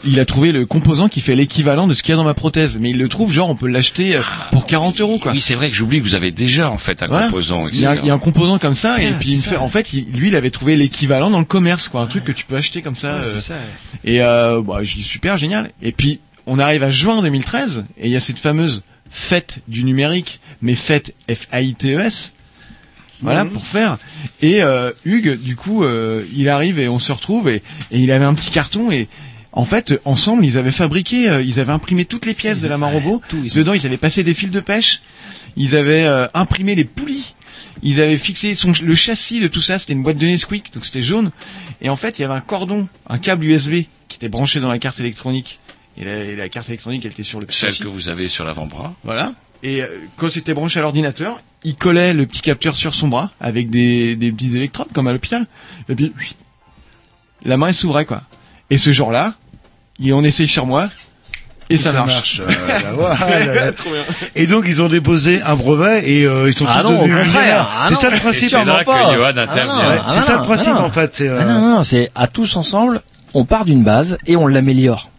[0.05, 2.35] il a trouvé le composant qui fait l'équivalent de ce qu'il y a dans ma
[2.35, 5.33] prothèse, mais il le trouve genre on peut l'acheter euh, pour 40 euros quoi.
[5.33, 7.27] Oui, c'est vrai que j'oublie que vous avez déjà en fait un Voilà.
[7.27, 9.39] composant, Il y, a, il y a un composant comme ça, Ça, et puis il
[9.39, 9.61] fait, ça.
[9.61, 12.33] en fait, il- lui, il avait trouvé l'équivalent dans le commerce, quoi, un truc que
[12.33, 13.09] tu peux acheter comme ça.
[13.15, 13.41] euh,
[14.05, 15.71] et euh, bah, je dis super, génial.
[15.83, 19.85] Et puis on arrive à juin 2013, et il y a cette fameuse fête du
[19.85, 22.33] numérique, mais fête F-A-I-T-E-S.
[23.23, 23.97] Voilà pour faire.
[24.43, 28.11] Et euh, Hugues, du coup, euh, il arrive et on se retrouve et, et il
[28.11, 29.09] avait un petit carton et
[29.57, 32.77] en fait, ensemble, ils avaient fabriqué, euh, ils avaient imprimé toutes les pièces de la
[32.77, 33.23] main robot.
[33.55, 35.01] Dedans, ils avaient passé des fils de pêche.
[35.57, 37.35] Ils avaient euh, imprimé les poulies.
[37.83, 39.79] Ils avaient fixé son, le châssis de tout ça.
[39.79, 41.31] C'était une boîte de Nesquik, donc c'était jaune.
[41.81, 44.69] Et en fait, il y avait un cordon, un câble USB qui était branché dans
[44.69, 45.61] la carte électronique.
[45.97, 47.83] Et la, et la carte électronique, elle était sur le Celle châssis.
[47.85, 48.95] que vous avez sur l'avant-bras.
[49.05, 49.33] Voilà.
[49.63, 49.87] Et euh,
[50.17, 54.17] quand c'était branché à l'ordinateur, il collait le petit capteur sur son bras avec des,
[54.17, 55.47] des petits électrodes comme à l'hôpital.
[55.89, 56.13] Et puis,
[57.45, 58.25] la main elle s'ouvrait quoi.
[58.71, 59.35] Et ce jour-là,
[59.99, 60.89] il- on essaye sur moi
[61.71, 62.41] et ça, marche.
[62.47, 62.53] euh,
[62.95, 63.17] voilà.
[64.37, 67.17] Et donc ils ont déposé un brevet et euh, ils sont Ah tous non, devenus
[67.25, 67.27] contraire.
[67.43, 67.71] millionnaires.
[67.73, 68.49] Ah C'est non, ça le Et principe.
[68.51, 69.11] c'est là pas.
[69.11, 69.73] que Johan Ah non.
[70.07, 70.85] Ah c'est ça non, le principe ah non.
[70.87, 71.21] en fait.
[71.23, 73.01] euh, Ah non, non, c'est à tous ensemble,
[73.33, 75.11] on part d'une base et on l'améliore.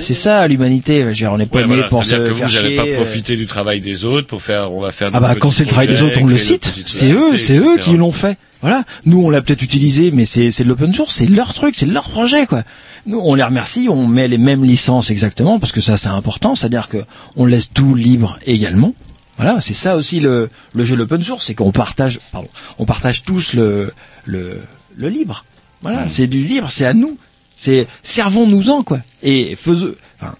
[0.00, 1.02] C'est ça l'humanité.
[1.02, 2.54] Je veux dire, on n'est pas Ouais, né voilà, pour se C'est-à-dire que faire vous
[2.54, 2.96] n'allez pas euh.
[2.96, 5.10] profiter du travail des autres pour faire, on va faire.
[5.12, 6.74] Ah bah quand c'est le travail des autres, on le cite.
[6.86, 8.36] C'est eux, c'est eux qui l'ont fait.
[8.64, 8.84] Voilà.
[9.04, 11.84] Nous, on l'a peut-être utilisé, mais c'est c'est de l'open source, c'est leur truc, c'est
[11.84, 12.62] leur projet, quoi.
[13.04, 16.54] Nous, on les remercie, on met les mêmes licences exactement parce que ça, c'est important,
[16.54, 17.04] c'est-à-dire que
[17.36, 18.94] on laisse tout libre également.
[19.36, 22.86] Voilà, c'est ça aussi le, le jeu de l'open source, c'est qu'on partage, pardon, on
[22.86, 23.92] partage tous le,
[24.24, 24.62] le,
[24.96, 25.44] le libre.
[25.82, 27.18] Voilà, c'est du libre, c'est à nous.
[27.58, 29.00] C'est servons-nous-en quoi.
[29.22, 30.32] Et faisons, enfin,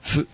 [0.00, 0.28] feu,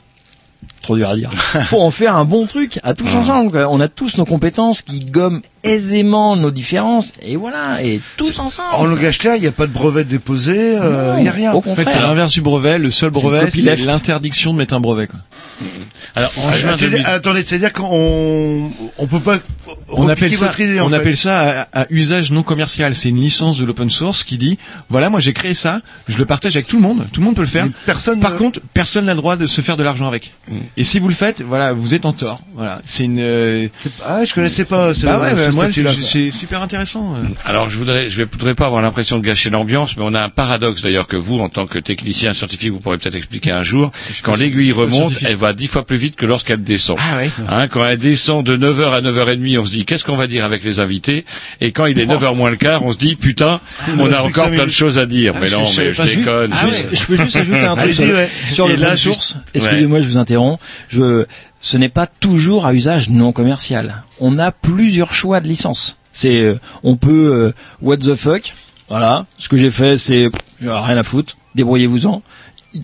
[0.83, 1.33] trop dur à dire.
[1.65, 3.51] Faut en faire un bon truc à tous ensemble.
[3.51, 3.67] Quoi.
[3.71, 8.69] On a tous nos compétences qui gomment aisément nos différences et voilà et tous ensemble.
[8.75, 11.53] En langage clair, il n'y a pas de brevet déposé, euh, il n'y a rien.
[11.53, 11.89] Au En fait, contraire.
[11.89, 12.79] c'est l'inverse du brevet.
[12.79, 15.07] Le seul brevet, c'est l'interdiction de mettre un brevet.
[15.09, 15.19] Quoi.
[16.17, 19.39] Alors, en Ah, juin attendez, 2000 attendez, c'est-à-dire qu'on on peut pas
[19.89, 20.95] On appelle ça, idée, on fait.
[20.97, 22.95] appelle ça à, à usage non commercial.
[22.95, 24.59] C'est une licence de l'open source qui dit,
[24.91, 27.35] voilà, moi j'ai créé ça, je le partage avec tout le monde, tout le monde
[27.37, 27.65] peut le faire.
[27.67, 30.33] Mais personne Par ne- contre, personne n'a le droit de se faire de l'argent avec.
[30.77, 32.43] Et si vous le faites, voilà, vous êtes en tort.
[32.55, 33.19] Voilà, c'est une.
[33.21, 33.69] euh,
[34.07, 34.93] Ah, je connaissais pas.
[35.03, 35.51] Bah ouais, bah,
[36.03, 37.15] c'est super intéressant.
[37.17, 37.23] euh.
[37.45, 40.29] Alors je voudrais, je voudrais pas avoir l'impression de gâcher l'ambiance, mais on a un
[40.29, 43.91] paradoxe d'ailleurs que vous, en tant que technicien scientifique, vous pourrez peut-être expliquer un jour.
[44.23, 46.97] Quand l'aiguille remonte, elle va dix fois plus vite que lorsqu'elle descend.
[47.01, 47.31] Ah ouais.
[47.49, 50.45] Hein, quand elle descend de 9h à 9h30, on se dit qu'est-ce qu'on va dire
[50.45, 51.25] avec les invités?
[51.61, 53.61] Et quand il est 9h moins le quart, on se dit putain,
[53.99, 55.35] on a encore plein de choses à dire.
[55.41, 56.51] mais je non, mais je déconne.
[56.53, 60.59] Ah, Je peux juste ajouter un truc sur, là, juste- Excusez-moi, je vous interromps?
[60.89, 61.25] Je,
[61.65, 64.03] ce n'est pas toujours à usage non commercial.
[64.21, 65.97] On a plusieurs choix de licences.
[66.13, 68.53] C'est, euh, on peut, euh, what the fuck.
[68.91, 69.25] Voilà.
[69.39, 70.29] Ce que j'ai fait, c'est
[70.61, 71.39] rien à foutre.
[71.55, 72.21] Débrouillez-vous-en.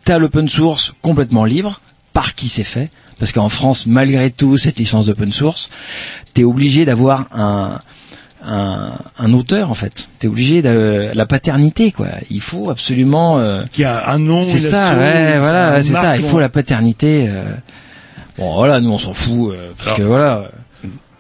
[0.05, 1.81] T'as l'open source complètement libre.
[2.15, 2.89] Par qui c'est fait
[3.19, 5.69] Parce qu'en France, malgré tout, cette licence d'open source,
[6.33, 7.79] t'es obligé d'avoir un,
[8.45, 10.09] un, un auteur en fait.
[10.21, 12.09] T'es obligé de la paternité quoi.
[12.31, 13.39] Il faut absolument.
[13.39, 14.43] euh, Qui a un nom.
[14.43, 16.17] c'est ça, ouais, voilà, c'est ça.
[16.17, 17.27] Il faut la paternité.
[17.29, 17.45] euh.
[18.41, 20.51] Bon, voilà, nous on s'en fout euh, parce Alors- que voilà.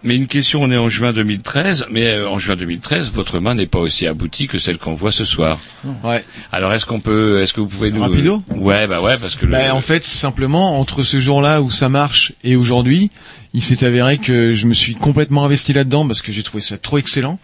[0.02, 3.54] Mais une question, on est en juin 2013, mais euh, en juin 2013, votre main
[3.54, 5.58] n'est pas aussi aboutie que celle qu'on voit ce soir.
[6.02, 6.24] Ouais.
[6.52, 9.44] Alors est-ce qu'on peut, est-ce que vous pouvez nous Rapido Ouais, bah ouais, parce que
[9.44, 9.52] le...
[9.52, 13.10] Bah, en fait, simplement, entre ce jour-là où ça marche et aujourd'hui,
[13.52, 16.78] il s'est avéré que je me suis complètement investi là-dedans parce que j'ai trouvé ça
[16.78, 17.38] trop excellent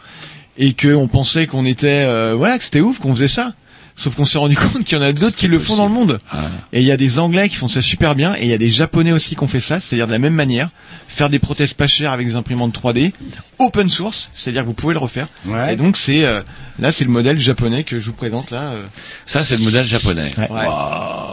[0.56, 3.52] et que on pensait qu'on était, euh, voilà, que c'était ouf, qu'on faisait ça.
[3.96, 5.92] Sauf qu'on s'est rendu compte qu'il y en a d'autres qui le font dans le
[5.92, 6.18] monde.
[6.30, 6.48] Ah.
[6.72, 8.58] Et il y a des Anglais qui font ça super bien, et il y a
[8.58, 10.68] des Japonais aussi qui ont fait ça, c'est-à-dire de la même manière,
[11.08, 13.12] faire des prothèses pas chères avec des imprimantes 3D,
[13.58, 15.28] open source, c'est-à-dire que vous pouvez le refaire.
[15.46, 15.72] Ouais.
[15.72, 16.42] Et donc c'est euh,
[16.78, 18.84] là c'est le modèle japonais que je vous présente là, euh,
[19.24, 20.30] ça c'est le modèle japonais.
[20.36, 20.66] Ouais.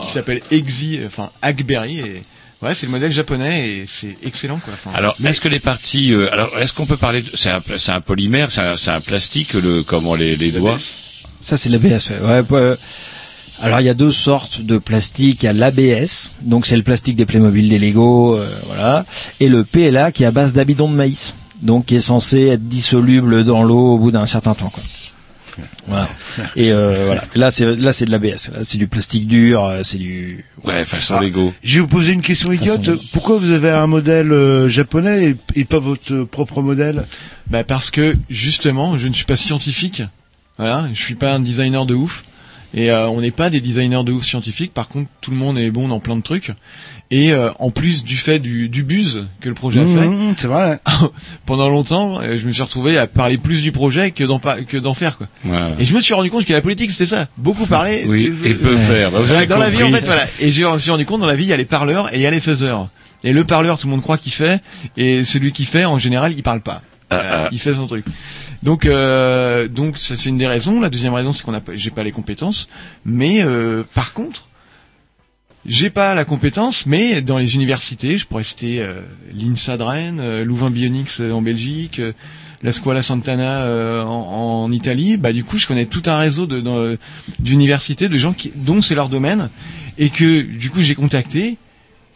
[0.05, 2.21] qui s'appelle Exi, enfin Hackberry, et
[2.61, 4.73] ouais c'est le modèle japonais et c'est excellent quoi.
[4.73, 7.49] Enfin, Alors, est-ce que les parties, euh, alors, est-ce qu'on peut parler de, c'est
[7.91, 10.77] un, polymère, c'est un, c'est un plastique, le, comment les, les doigts.
[11.43, 12.09] Ça c'est l'ABS.
[12.21, 12.27] Ouais.
[12.27, 12.75] Ouais, bah,
[13.61, 15.43] alors il y a deux sortes de plastique.
[15.43, 19.05] Il y a l'ABS, donc c'est le plastique des Playmobil, des Lego, euh, voilà,
[19.39, 22.67] et le PLA qui est à base d'amidon de maïs, donc qui est censé être
[22.67, 24.83] dissoluble dans l'eau au bout d'un certain temps, quoi.
[25.87, 26.09] Voilà.
[26.55, 27.23] Et euh, voilà.
[27.35, 28.49] Là c'est là c'est de l'ABS.
[28.51, 29.63] Là c'est du plastique dur.
[29.65, 30.45] euh, C'est du.
[30.63, 31.21] Ouais, façon Ah.
[31.23, 31.53] Lego.
[31.63, 32.83] Je vais vous poser une question idiote.
[32.83, 37.03] Façon- Pourquoi vous avez un modèle euh, japonais et, et pas votre propre modèle?
[37.51, 40.01] Bah parce que justement, je ne suis pas scientifique.
[40.57, 42.23] Voilà, je suis pas un designer de ouf.
[42.75, 44.73] Et euh, on n'est pas des designers de ouf scientifiques.
[44.73, 46.49] Par contre, tout le monde est bon dans plein de trucs.
[47.11, 50.33] Et euh, en plus du fait du, du buzz que le projet a fait, Mmh,
[50.37, 50.79] C'est vrai.
[51.45, 54.77] pendant longtemps, euh, je me suis retrouvé à parler plus du projet que d'en que
[54.77, 55.27] d'en faire quoi.
[55.45, 55.75] Ouais.
[55.77, 58.05] Et je me suis rendu compte que la politique c'était ça, beaucoup parler.
[58.07, 59.11] Oui, et peu faire.
[59.11, 60.25] Bah, vous Voilà, avez dans la vie en fait voilà.
[60.39, 62.17] Et je me suis rendu compte dans la vie il y a les parleurs et
[62.17, 62.87] il y a les faiseurs.
[63.23, 64.59] Et le parleur tout le monde croit qu'il fait
[64.97, 66.81] et celui qui fait en général il parle pas.
[67.11, 67.49] Voilà, ah.
[67.51, 68.05] Il fait son truc.
[68.63, 70.79] Donc euh, donc ça c'est une des raisons.
[70.79, 72.67] La deuxième raison c'est qu'on a j'ai pas les compétences.
[73.05, 74.47] Mais euh, par contre
[75.65, 78.99] j'ai pas la compétence, mais dans les universités, je pourrais citer euh,
[79.33, 82.11] l'INSA de Rennes, euh, Louvain Bionics euh, en Belgique, euh,
[82.63, 83.65] la Scuola Santana
[84.05, 85.17] en, en Italie.
[85.17, 86.97] Bah du coup, je connais tout un réseau de
[87.39, 89.49] d'universités de gens qui, dont c'est leur domaine,
[89.97, 91.57] et que du coup j'ai contacté,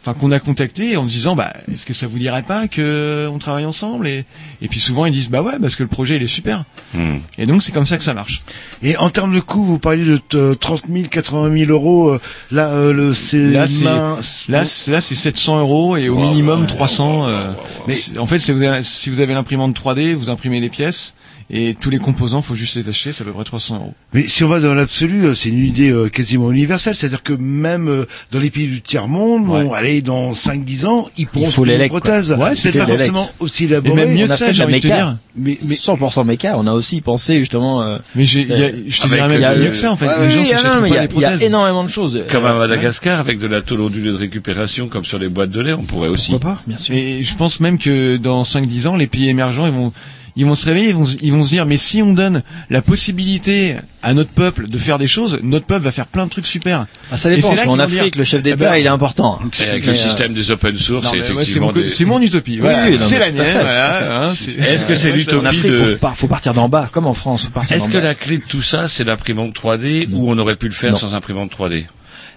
[0.00, 2.80] enfin qu'on a contacté en se disant bah est-ce que ça vous dirait pas que
[2.80, 4.24] euh, on travaille ensemble et
[4.62, 6.64] et puis souvent ils disent bah ouais parce que le projet il est super.
[6.94, 7.16] Hmm.
[7.36, 8.40] Et donc c'est comme ça que ça marche.
[8.82, 12.10] Et en termes de coût, vous parliez de euh, 30 000, 80 000 euros.
[12.10, 12.20] euh,
[12.50, 14.16] Là, euh, le c'est Là, c'est- main-
[14.48, 17.20] Là, c'est- là, c'est 700 euros et au Wow, minimum wow, 300.
[17.22, 17.52] wow, euh,
[17.86, 21.14] mais en fait, si vous avez, si vous avez l'imprimante 3D, vous imprimez les pièces
[21.50, 23.94] et tous les composants, faut juste les acheter, c'est à peu près 300 euros.
[24.12, 26.94] Mais si on va dans l'absolu, euh, c'est une idée euh, quasiment universelle.
[26.94, 29.64] C'est-à-dire que même euh, dans les pays du tiers-monde, Ouais.
[29.64, 32.32] bon, allez, dans 5-10 ans, ils pourront les une prothèse.
[32.32, 33.94] Ouais, c'est pas les forcément aussi Et élaboré.
[33.94, 35.16] même mieux on que a ça, fait de j'ai la envie de te dire.
[35.36, 36.54] Mais, mais 100% méca.
[36.58, 37.82] On a aussi pensé justement.
[37.82, 39.96] euh, Mais j'ai, il y a- je te dirais même euh, mieux que ça, en
[39.96, 40.06] fait.
[40.06, 41.14] ouais, les oui, gens il y a- s'achètent non, mais il y pas a- des
[41.14, 41.46] il y a prothèses.
[41.46, 42.24] énormément de choses.
[42.30, 45.60] Comme à Madagascar, avec de la tôle ondulée de récupération, comme sur les boîtes de
[45.60, 46.32] lait, on pourrait aussi.
[46.32, 46.94] Pourquoi pas, bien sûr.
[46.94, 49.92] Et je pense même que dans 5-10 ans, les pays émergents, ils vont,
[50.38, 52.80] ils vont se réveiller, ils vont, ils vont se dire, mais si on donne la
[52.80, 56.46] possibilité à notre peuple de faire des choses, notre peuple va faire plein de trucs
[56.46, 56.86] super.
[57.10, 59.38] Ah, ça dépend, parce qu'en Afrique, le chef d'État, Eh ben, il est important.
[59.68, 62.04] Avec le système des open source, Non, c'est mais ouais, c'est effectivement mon, des- c'est
[62.04, 62.52] mon utopie.
[62.52, 63.44] Oui, Voilà, oui, non, c'est la mienne.
[63.52, 65.76] Voilà, hein, c'est- Est-ce que c'est En l'utopie Afrique, de...
[65.76, 68.04] faut, par- faut partir d'en bas, comme en France, faut partir Est-ce d'en que bas.
[68.04, 71.14] la clé de tout ça, c'est l'imprimante 3D ou on aurait pu le faire sans
[71.14, 71.86] imprimante 3D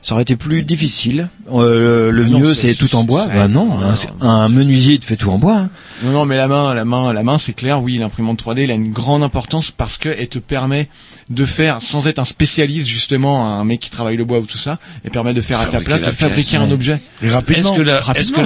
[0.04, 1.30] Ça aurait été plus difficile.
[1.54, 3.28] Euh, le non, mieux, c'est- tout en bois.
[3.28, 5.58] Bah non, non, un, menuisier te fait tout en bois.
[5.58, 5.70] hein.
[6.04, 7.84] Non, non, mais la main, la main, la main, c'est clair.
[7.84, 10.90] Oui, l'imprimante 3D, elle a une grande importance parce que elle te permet
[11.30, 14.58] de faire, sans être un spécialiste justement, un mec qui travaille le bois ou tout
[14.58, 17.00] ça, elle permet de faire à ta place, la de fabriquer pièce, un objet.
[17.22, 17.70] Et rapidement.
[17.74, 18.46] Est-ce que la, est-ce Rapidement, que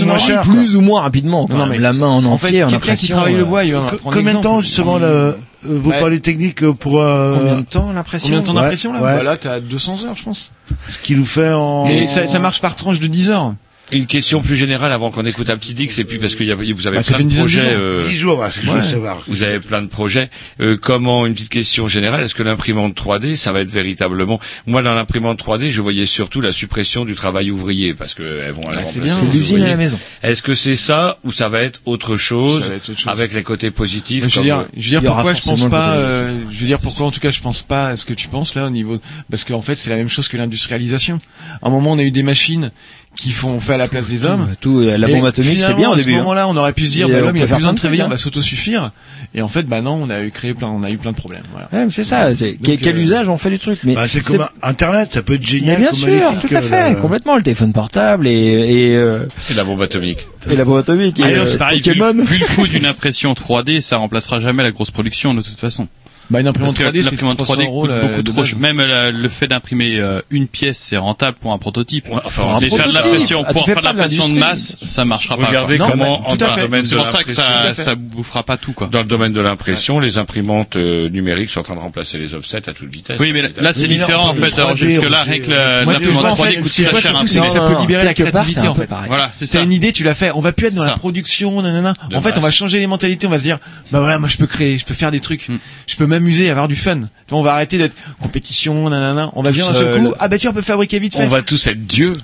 [0.00, 0.42] la moins cher.
[0.42, 1.46] Plus ou moins rapidement.
[1.46, 1.72] quand Non, même.
[1.72, 3.72] mais la main en En fait, entier, en quelqu'un qui travaille le euh, bois, il
[3.74, 5.36] va Combien de temps justement le,
[5.66, 6.00] euh, vos Ouais.
[6.00, 9.16] polytechniques euh, pour euh, Combien de temps l'impression Combien de temps Ouais, d'impression là ouais.
[9.16, 10.50] Bah là, t'as 200 heures, je pense.
[10.88, 13.54] ce qui nous fait en Et ça, ça marche par tranche de 10 heures.
[13.92, 16.52] Une question plus générale avant qu'on écoute un petit Dix, et puis parce que y
[16.52, 17.60] a- vous avez Bah, plein de projets.
[17.60, 17.68] jours.
[17.72, 18.82] euh, 10 jours, Ouais.
[18.82, 19.22] savoir.
[19.26, 20.30] Vous avez plein de projets.
[20.60, 24.82] Euh, comment une petite question générale Est-ce que l'imprimante 3D, ça va être véritablement Moi,
[24.82, 28.62] dans l'imprimante 3D, je voyais surtout la suppression du travail ouvrier parce que elles vont.
[28.62, 29.14] Bah, c'est bien.
[29.32, 29.98] L'usine à la maison.
[30.22, 33.12] Est-ce que c'est ça ou ça va être autre chose, Ça va être autre chose.
[33.12, 35.68] avec les côtés positifs Je veux comme, dire, euh, je veux dire pourquoi je pense
[35.68, 35.94] pas.
[35.94, 38.28] euh, je veux dire pourquoi en tout cas je pense pas à ce que tu
[38.28, 39.00] penses là au niveau
[39.30, 41.18] parce qu'en fait c'est la même chose que l'industrialisation.
[41.62, 42.70] À un moment on a eu des machines
[43.16, 44.48] qui font fait à la place des hommes.
[44.60, 46.12] Tout, euh, la Et bombe atomique, c'était bien au à début.
[46.12, 46.20] ce hein.
[46.20, 48.02] moment-là, on aurait pu se dire, bah, euh, l'homme il a plus besoin de travailler,
[48.02, 48.92] on va s'autosuffire.
[49.34, 51.16] Et en fait, bah non, on a eu créé plein, on a eu plein de
[51.16, 51.42] problèmes.
[51.52, 51.68] Voilà.
[51.72, 52.34] Ouais, mais c'est ça.
[52.34, 55.12] C'est quel, Donc, quel euh, usage on fait du truc Mais Bah, c'est comme Internet,
[55.12, 55.78] ça peut être Mais génial.
[55.78, 57.36] bien comme sûr, tout à fait, la- complètement.
[57.36, 60.26] Le téléphone portable et et, euh, et la bombe atomique.
[60.50, 63.80] et la bombe atomique et euh, c'est pareil, vu, vu le coût d'une impression 3D,
[63.80, 65.88] ça remplacera jamais la grosse production de toute façon.
[66.30, 68.40] Bah une imprimante que 3D, c'est l'imprimante 300 3D euros coûte la- beaucoup de trop.
[68.42, 68.54] base.
[68.54, 72.06] Même la- le fait d'imprimer euh, une pièce, c'est rentable pour un prototype.
[72.10, 73.10] Enfin, un Mais faire de prototype.
[73.10, 75.46] l'impression, Ah, pour faire de pas de l'impression de masse, ça marchera pas.
[75.46, 75.86] Regardez quoi.
[75.86, 76.60] Non, comment, mais en tout à dans le fait.
[76.68, 78.86] domaine C'est pour ça que ça, ça bouffera pas tout, quoi.
[78.86, 82.34] dans le domaine de l'impression, les imprimantes euh, numériques sont en train de remplacer les
[82.34, 83.18] offsets à toute vitesse.
[83.18, 84.54] Oui, mais là, c'est différent, en fait.
[84.56, 87.22] Alors, 3D, jusque là, la- vois, l'imprimante en 3D fait, coûte très cher.
[87.26, 88.86] c'est que ça peut libérer la part, c'est un en peu fait.
[88.86, 89.08] pareil.
[89.08, 90.30] Voilà, c'est une idée, tu l'as fait.
[90.34, 91.94] On va plus être dans la production, nanana.
[92.14, 93.26] En fait, on va changer les mentalités.
[93.26, 93.58] On va se dire,
[93.90, 95.48] bah voilà, moi je peux créer, je peux faire des trucs,
[95.86, 96.96] je peux m'amuser, avoir du fun.
[97.00, 99.30] Tu vois, on va arrêter d'être compétition, nanana.
[99.34, 101.24] On va dire d'un seul coup, ah bah tiens, on peut fabriquer vite fait.
[101.24, 102.14] On va tous être Dieu.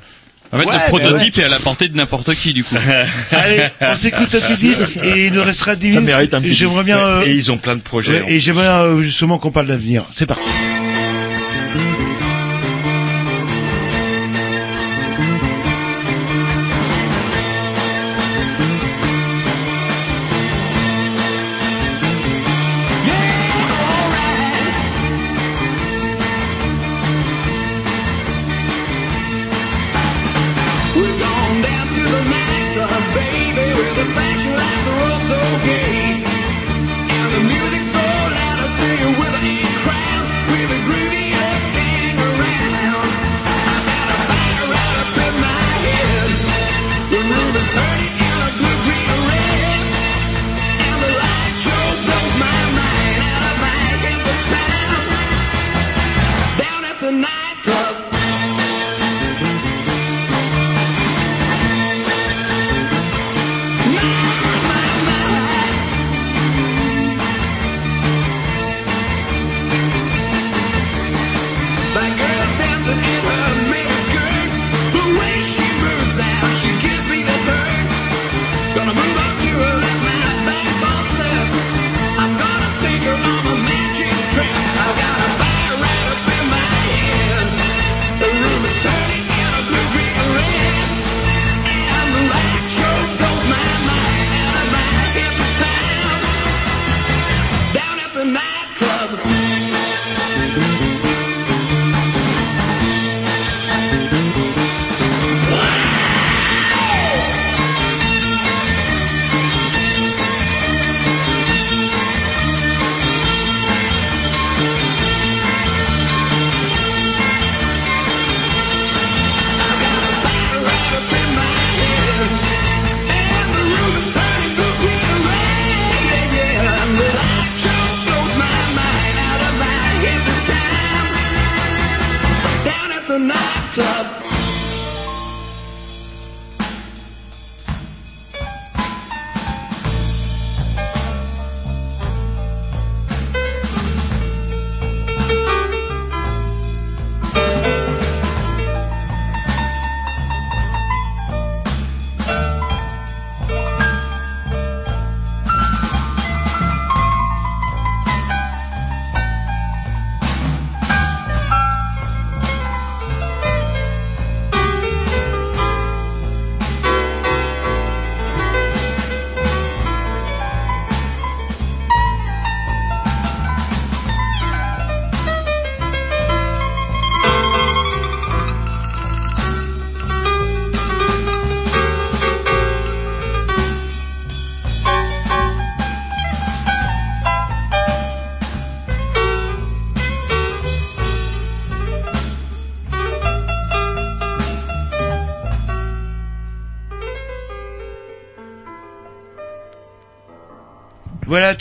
[0.53, 2.77] En fait, Ouais, le prototype est à la portée de n'importe qui, du coup.
[3.33, 6.15] Allez, on s'écoute un petit disque et il nous restera 10 Ça minutes.
[6.15, 8.21] mérite un petit J'aimerais bien, euh, Et ils ont plein de projets.
[8.23, 10.05] ouais, et j'aimerais euh, justement qu'on parle d'avenir.
[10.15, 10.45] C'est parti.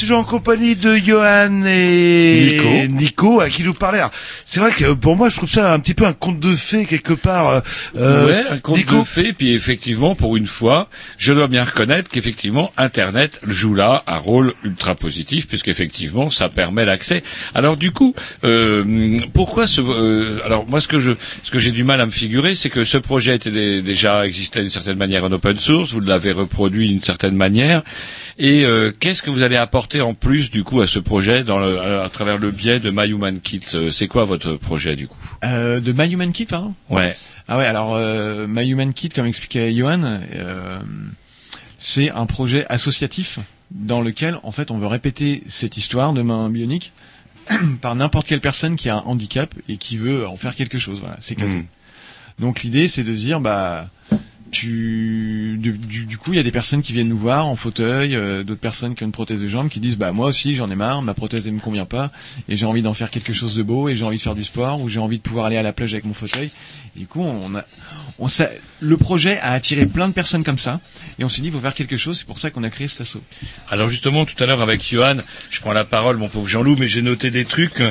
[0.05, 2.93] Toujours en compagnie de Johan et Nico.
[2.93, 4.03] Nico, à qui nous parlait.
[4.55, 6.85] C'est vrai que pour moi, je trouve ça un petit peu un conte de fées
[6.85, 7.49] quelque part.
[7.49, 7.59] euh,
[7.97, 9.33] euh, ouais, un conte Nico, de fées.
[9.33, 10.87] Puis effectivement, pour une fois,
[11.17, 16.85] je dois bien reconnaître qu'effectivement, Internet joue là un rôle ultra positif, puisqu'effectivement, ça permet
[16.85, 17.21] l'accès.
[17.53, 18.15] Alors du coup,
[18.45, 21.11] euh, pourquoi ce euh, Alors moi, ce que je,
[21.43, 24.25] ce que j'ai du mal à me figurer, c'est que ce projet était dé- déjà
[24.25, 25.91] existait d'une certaine manière en open source.
[25.91, 27.83] Vous l'avez reproduit d'une certaine manière.
[28.37, 31.59] Et euh, qu'est-ce que vous allez apporter en plus du coup à ce projet dans
[31.59, 34.95] le, à, à travers le biais de My Human Kit Euh, C'est quoi votre projet
[34.95, 35.17] du coup?
[35.43, 36.73] Euh, de My Human Kit, pardon?
[36.89, 37.15] Ouais.
[37.47, 40.79] Ah ouais, alors euh, My Human Kit, comme expliquait Johan, euh,
[41.79, 43.39] c'est un projet associatif
[43.71, 46.91] dans lequel, en fait, on veut répéter cette histoire de main bionique
[47.81, 50.99] par n'importe quelle personne qui a un handicap et qui veut en faire quelque chose.
[50.99, 51.65] Voilà, c'est Mhm.
[52.39, 53.87] Donc l'idée, c'est de se dire, bah,
[54.51, 58.15] du, du- du coup, il y a des personnes qui viennent nous voir en fauteuil,
[58.15, 60.69] euh, d'autres personnes qui ont une prothèse de jambe, qui disent, bah moi aussi, j'en
[60.69, 62.11] ai marre, ma prothèse elle me convient pas,
[62.47, 64.43] et j'ai envie d'en faire quelque chose de beau, et j'ai envie de faire du
[64.43, 66.51] sport, ou j'ai envie de pouvoir aller à la plage avec mon fauteuil.
[66.95, 67.65] Et du coup, on a,
[68.19, 68.49] on s'a-
[68.81, 70.79] le projet a attiré plein de personnes comme ça,
[71.19, 72.17] et on s'est dit, il faut faire quelque chose.
[72.19, 73.21] C'est pour ça qu'on a créé cet assaut.
[73.69, 75.15] Alors justement, tout à l'heure avec Johan,
[75.49, 77.81] je prends la parole, mon pauvre Jean-Loup, mais j'ai noté des trucs.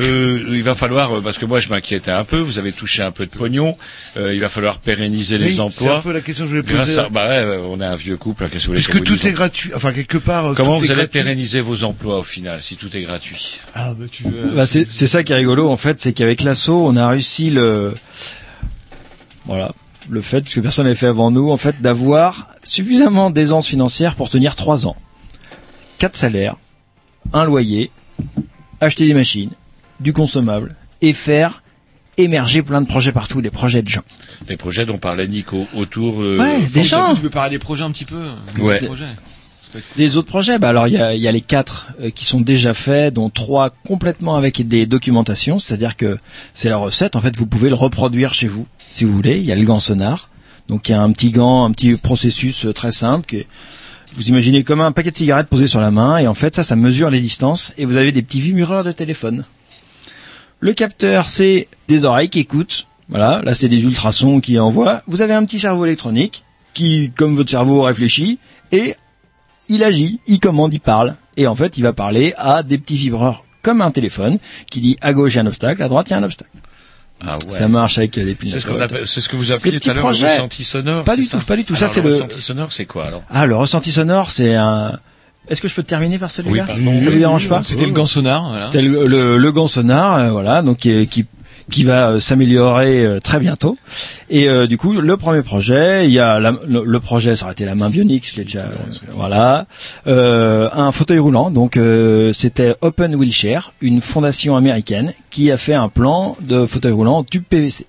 [0.00, 3.02] Euh, il va falloir, euh, parce que moi je m'inquiétais un peu, vous avez touché
[3.02, 3.76] un peu de pognon,
[4.16, 5.98] euh, il va falloir pérenniser Oui, les c'est emplois.
[5.98, 6.98] un peu la question que je voulais Grâce poser.
[7.00, 9.04] à, bah ouais, euh, on est un vieux couple, hein, qu'est-ce que vous voulez Puisque
[9.04, 10.46] tout est gratuit, enfin quelque part.
[10.46, 11.20] euh, Comment tout vous est allez gratuit.
[11.22, 13.58] pérenniser vos emplois au final, si tout est gratuit?
[13.74, 14.50] Ah bah tu veux.
[14.54, 17.50] Bah, c'est c'est ça qui est rigolo en fait, c'est qu'avec l'assaut, on a réussi
[17.50, 17.94] le
[19.46, 19.72] voilà
[20.10, 24.28] le fait que personne n'avait fait avant nous, en fait, d'avoir suffisamment d'aisance financière pour
[24.30, 24.96] tenir trois ans,
[25.98, 26.56] quatre salaires,
[27.32, 27.92] un loyer,
[28.80, 29.50] acheter des machines,
[30.00, 31.62] du consommable et faire
[32.18, 34.02] émerger plein de projets partout, des projets de gens.
[34.48, 36.20] Les projets dont parlait Nico autour.
[36.20, 37.14] euh, Ouais, des gens.
[37.14, 38.24] Tu peux parler des projets un petit peu.
[38.56, 38.76] des Ouais.
[38.78, 39.06] autres projets.
[39.96, 42.26] Des autres projets, bah alors il y a, il y a les quatre euh, qui
[42.26, 46.18] sont déjà faits, dont trois complètement avec des documentations, c'est-à-dire que
[46.52, 47.16] c'est la recette.
[47.16, 49.38] En fait, vous pouvez le reproduire chez vous, si vous voulez.
[49.38, 50.30] Il y a le gant sonar,
[50.68, 53.26] donc il y a un petit gant, un petit processus euh, très simple.
[53.26, 53.46] Qui est-
[54.14, 56.62] vous imaginez comme un paquet de cigarettes posé sur la main, et en fait ça,
[56.62, 59.44] ça mesure les distances, et vous avez des petits vimureurs de téléphone.
[60.60, 62.86] Le capteur, c'est des oreilles qui écoutent.
[63.08, 65.02] Voilà, là c'est des ultrasons qui envoient.
[65.06, 66.44] Vous avez un petit cerveau électronique
[66.74, 68.38] qui, comme votre cerveau, réfléchit
[68.70, 68.94] et
[69.68, 71.16] il agit, il commande, il parle.
[71.36, 74.38] Et en fait, il va parler à des petits vibreurs comme un téléphone
[74.70, 76.22] qui dit à gauche il y a un obstacle, à droite il y a un
[76.22, 76.50] obstacle.
[77.24, 77.50] Ah ouais.
[77.52, 78.82] Ça marche avec euh, des C'est ce, qu'on pilotes.
[78.90, 81.04] appelle- c'est ce que vous appeliez Les tout à petits l'heure le ressenti sonore.
[81.04, 81.76] Pas du ça tout, pas du tout.
[81.76, 84.98] Ça, c'est le le- ressenti sonore, c'est quoi alors Ah, le ressenti sonore, c'est un.
[85.48, 86.66] Est-ce que je peux terminer par celui-là?
[86.76, 86.98] Oui.
[87.00, 87.62] Ça vous dérange pas?
[87.64, 88.48] C'était le gant sonar.
[88.50, 88.64] Voilà.
[88.64, 91.26] C'était le, le, le gant sonar, euh, voilà, donc qui, qui
[91.72, 93.76] qui va euh, s'améliorer euh, très bientôt.
[94.30, 97.46] Et euh, du coup, le premier projet, il y a la- le, le projet, ça
[97.46, 98.66] aurait été la main bionique, je l'ai déjà,
[99.14, 99.66] voilà,
[100.06, 101.50] Euh, un fauteuil roulant.
[101.50, 106.92] Donc euh, c'était Open Wheelchair, une fondation américaine qui a fait un plan de fauteuil
[106.92, 107.86] roulant en tube PVC.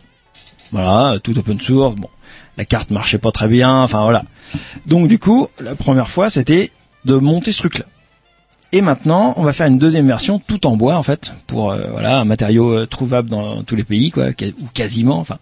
[0.71, 1.95] Voilà, tout open source.
[1.95, 2.09] Bon,
[2.57, 3.81] la carte marchait pas très bien.
[3.83, 4.23] Enfin voilà.
[4.87, 6.71] Donc du coup, la première fois, c'était
[7.05, 7.85] de monter ce truc-là.
[8.75, 11.77] Et maintenant, on va faire une deuxième version tout en bois en fait, pour euh,
[11.91, 15.19] voilà un matériau euh, trouvable dans tous les pays quoi, ou quasiment.
[15.19, 15.37] Enfin,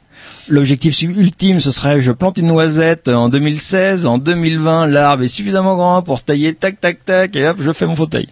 [0.49, 5.76] l'objectif ultime, ce serait je plante une noisette en 2016, en 2020, l'arbre est suffisamment
[5.78, 8.28] grand pour tailler tac tac tac et hop, je fais mon fauteuil.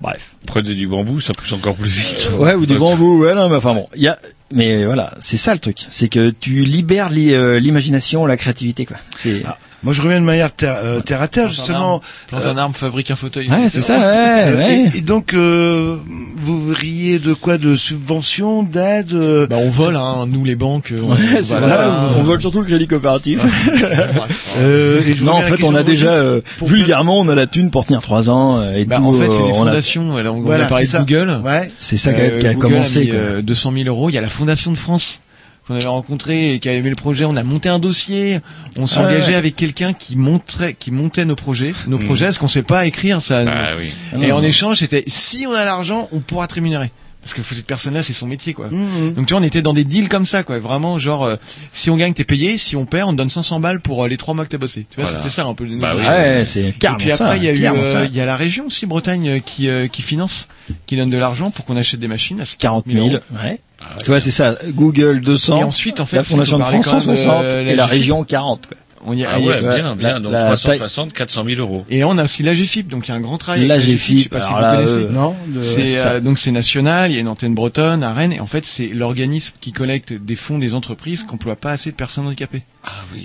[0.00, 0.30] Bref.
[0.46, 2.30] Prenez du bambou, ça pousse encore plus vite.
[2.38, 4.18] Ouais, ou du bambou, ouais, non, mais enfin bon, il y a,
[4.50, 8.86] mais voilà, c'est ça le truc, c'est que tu libères l'i- euh, l'imagination, la créativité,
[8.86, 8.96] quoi.
[9.14, 9.42] C'est,
[9.84, 12.00] Moi, je reviens de manière terre, euh, terre à terre, justement.
[12.28, 13.48] Plante un arbre, fabrique un fauteuil.
[13.48, 14.90] Ouais, c'est ça, ouais, Euh, ouais.
[14.94, 15.96] Et, et donc, euh,
[16.36, 20.92] vous riez de quoi De subventions, d'aide euh, Bah on vole, hein, nous les banques.
[20.96, 21.66] on- Ouais, c'est voilà.
[21.78, 23.40] ça, on vole surtout le crédit coopératif.
[24.60, 27.84] euh, et non, en fait, on a déjà, euh, vulgairement, on a la thune pour
[27.86, 30.02] tenir trois ans, euh, et Bah, tout, en fait, c'est euh, les on a- fondations.
[30.10, 31.04] On Voilà, a parlé c'est de ça.
[31.04, 31.40] Google.
[31.44, 31.66] Ouais.
[31.78, 33.16] c'est ça qui a, Euh, qui a commencé, mis, quoi.
[33.18, 34.08] euh, 200 000 euros.
[34.10, 35.20] Il y a la Fondation de France
[35.66, 37.24] qu'on avait rencontré et qui avait aimé le projet.
[37.24, 38.40] On a monté un dossier.
[38.78, 39.34] On s'est engagé ouais.
[39.36, 42.04] avec quelqu'un qui montrait, qui montait nos projets, nos Mhm.
[42.06, 43.44] projets, parce qu'on sait pas écrire ça.
[43.44, 43.92] Bah oui.
[44.12, 44.46] Ah Et non, en non.
[44.48, 46.90] échange, c'était si on a l'argent, on pourra te rémunérer.
[47.22, 48.66] Parce que cette personne-là, c'est son métier, quoi.
[48.68, 49.14] Mhm.
[49.14, 50.58] Donc tu vois, on était dans des deals comme ça, quoi.
[50.58, 51.36] Vraiment, genre, euh,
[51.70, 52.58] si on gagne, t'es payé.
[52.58, 54.58] Si on perd, on te donne 500 balles pour euh, les trois mois que t'as
[54.58, 54.86] bossé.
[54.90, 55.18] Tu vois, Voilà.
[55.20, 55.64] c'était ça un peu.
[55.78, 56.04] Bah oui.
[56.04, 58.66] Ouais, c'est Et puis après, il y a eu, euh, il y a la région
[58.66, 60.48] aussi, Bretagne, euh, qui euh, qui finance,
[60.86, 62.40] qui donne de l'argent pour qu'on achète des machines.
[62.40, 63.18] à 40 000, euros.
[63.40, 63.60] ouais.
[63.90, 64.56] Ah, Tu vois, c'est ça.
[64.70, 65.58] Google 200.
[65.60, 68.24] Et ensuite, en fait, la Fondation de France quand même, 160 euh, et la région
[68.24, 68.66] 40.
[68.68, 68.76] Quoi.
[69.04, 70.12] On y a, Ah y a- ouais, bien, bien.
[70.12, 71.84] la- Donc la 360, 400 000 euros.
[71.90, 73.66] Et là, on a aussi l'AGFIP, donc il y a un grand travail.
[73.66, 74.94] L'AGFIP, je sais pas si vous là, connaissez.
[74.98, 76.12] euh, Non de- C'est ça.
[76.12, 78.64] euh, donc c'est national, il y a une antenne bretonne à Rennes et en fait
[78.64, 82.62] c'est l'organisme qui collecte des fonds des entreprises qui n'emploient pas assez de personnes handicapées.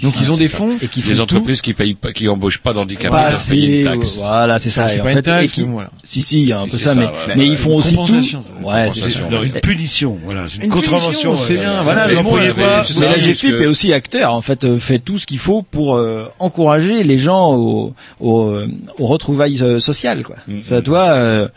[0.03, 0.57] Donc ils ont des ça.
[0.57, 3.49] fonds et qui Les font entreprises qui payent pas, qui embauchent pas d'handicapés pas doivent
[3.49, 4.15] payer une taxe.
[4.17, 4.87] voilà, c'est ça.
[4.87, 5.89] C'est Et en une fait, taxe, et qui- voilà.
[6.03, 7.11] Si, si, il y a un Si, peu ça, ça, mais, ouais.
[7.35, 8.37] mais ils Bah, font une aussi tout.
[8.63, 9.19] Ouais, ça.
[9.27, 11.37] Alors une punition, voilà, c'est une, Une contravention.
[11.37, 14.63] c'est bien, voilà, le mot est- pas- Mais la GFIP est aussi acteur, en fait,
[14.63, 18.67] euh, fait tout ce qu'il faut pour euh, encourager les gens au, au, euh,
[18.99, 20.35] aux retrouvailles sociales, quoi.
[20.47, 20.81] Mm.
[20.83, 21.47] Toi, euh,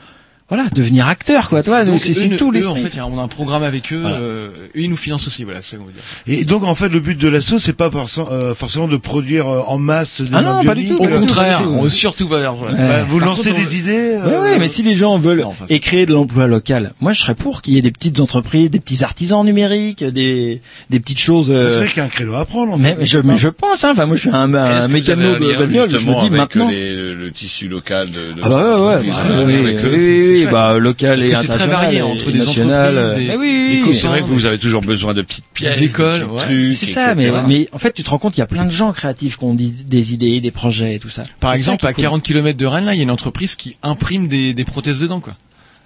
[0.51, 1.62] voilà, devenir acteur, quoi.
[1.62, 2.72] Toi, Donc, c'est tout eux, l'esprit.
[2.72, 4.01] En fait, on a un programme avec eux.
[4.02, 4.16] Voilà.
[4.16, 5.44] euh, eux, ils nous financent aussi.
[5.44, 6.02] Voilà, c'est ça qu'on veut dire.
[6.27, 9.48] Et donc en fait le but de l'assaut c'est pas forcément, euh, forcément de produire
[9.48, 11.20] euh, en masse des Ah non, pas du tout, Au pas euh, du tout.
[11.35, 12.55] contraire, on surtout pas faire.
[12.55, 12.74] voilà.
[12.74, 12.89] Ouais.
[12.89, 15.48] bah, vous Par lancez contre, des idées euh, ouais, mais si les gens veulent Non,
[15.48, 18.20] enfin, et créer de l'emploi local, moi je serais pour qu'il y ait des petites
[18.20, 20.60] entreprises, des petits artisans numériques, des
[20.90, 21.47] des petites choses.
[21.48, 22.72] C'est vrai qu'il y a un créneau à prendre.
[22.74, 22.97] En mais, fait.
[23.01, 25.90] mais je, mais je pense, hein, enfin moi je suis un, un mécano de bagnole,
[25.90, 26.68] je justement, me dis avec maintenant.
[26.70, 31.30] les- le, le tissu local de, Ah bah ouais, ouais, oui, bah, local Parce et
[31.30, 34.46] que c'est très international varié entre les entreprises, euh, des- oui, c'est vrai que vous
[34.46, 36.40] avez toujours besoin de petites pièces, Des écoles, de petits ouais.
[36.42, 37.40] trucs, C'est ça, mais, etc.
[37.46, 39.44] mais en fait, tu te rends compte qu'il y a plein de gens créatifs qui
[39.44, 41.24] ont des, des idées, des projets et tout ça.
[41.40, 42.02] Par exemple, à cool.
[42.04, 44.98] 40 km de Rennes, là, il y a une entreprise qui imprime des, des prothèses
[45.00, 45.36] dedans, quoi.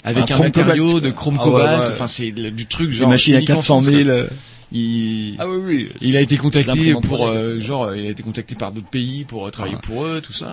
[0.06, 1.04] Avec Un un, chrome matériau cobalt.
[1.04, 1.80] de chrome Ah ouais, cobalt.
[1.80, 1.88] ouais.
[1.94, 3.08] Enfin, c'est du truc genre.
[3.08, 4.10] machines à unique en 400 France, 000.
[4.76, 5.88] Il, Ah oui, oui.
[6.00, 9.24] il a été contacté pour, 3D, euh, genre, il a été contacté par d'autres pays
[9.24, 10.52] pour euh, travailler pour eux, tout ça.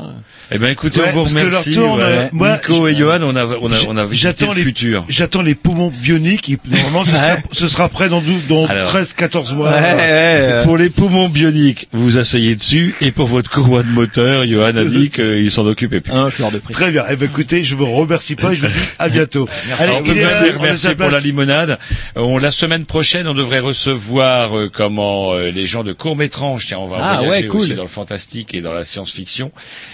[0.52, 1.72] Eh ben écoutez, Ouais, on vous remercie.
[1.72, 2.06] tourne, ouais.
[2.06, 4.64] euh, moi, Nico et Johan, on a, on a, on a visité J'attends le les
[4.64, 5.06] futur.
[5.10, 6.50] J'attends les poumons bioniques.
[6.52, 8.94] Et normalement, ce, sera, ce sera prêt dans, dans Alors.
[8.96, 9.70] 13-14 mois.
[9.72, 10.62] Ouais, ouais, ouais.
[10.66, 14.76] Pour les poumons bioniques, vous vous asseyez dessus, et pour votre courroie de moteur, Johan
[14.76, 16.14] a dit qu'il s'en occupait plus.
[16.14, 16.74] Ah non, je suis hors de prix.
[16.76, 17.06] Très bien.
[17.10, 19.50] Eh ben, écoutez, je vous remercie pas et je vous dis à bientôt.
[19.80, 21.80] Allez, Alors, il est là, merci, pour la limonade.
[22.18, 26.66] Euh, On, la semaine prochaine, on devrait recevoir euh, comment euh, les gens de court-métrange.
[26.68, 27.62] Tiens, on va Ah, voyager ouais, cool.
[27.62, 29.52] aussi dans le fantastique et dans la science-fiction.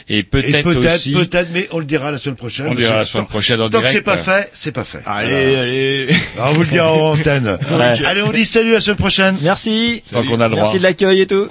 [0.10, 1.12] Et peut-être peut-être, aussi...
[1.14, 2.68] peut-être, mais on le dira la semaine prochaine.
[2.68, 3.96] On le dira la que semaine tant- prochaine en Tant que direct.
[3.98, 5.00] c'est pas fait, c'est pas fait.
[5.06, 6.08] Allez, allez.
[6.38, 7.58] Alors, on vous le dira en antenne.
[7.72, 8.06] Ouais.
[8.06, 9.38] Allez, on dit salut à la semaine prochaine.
[9.42, 10.02] Merci.
[10.12, 10.64] Tant qu'on a le droit.
[10.64, 11.48] Merci de l'accueil et tout.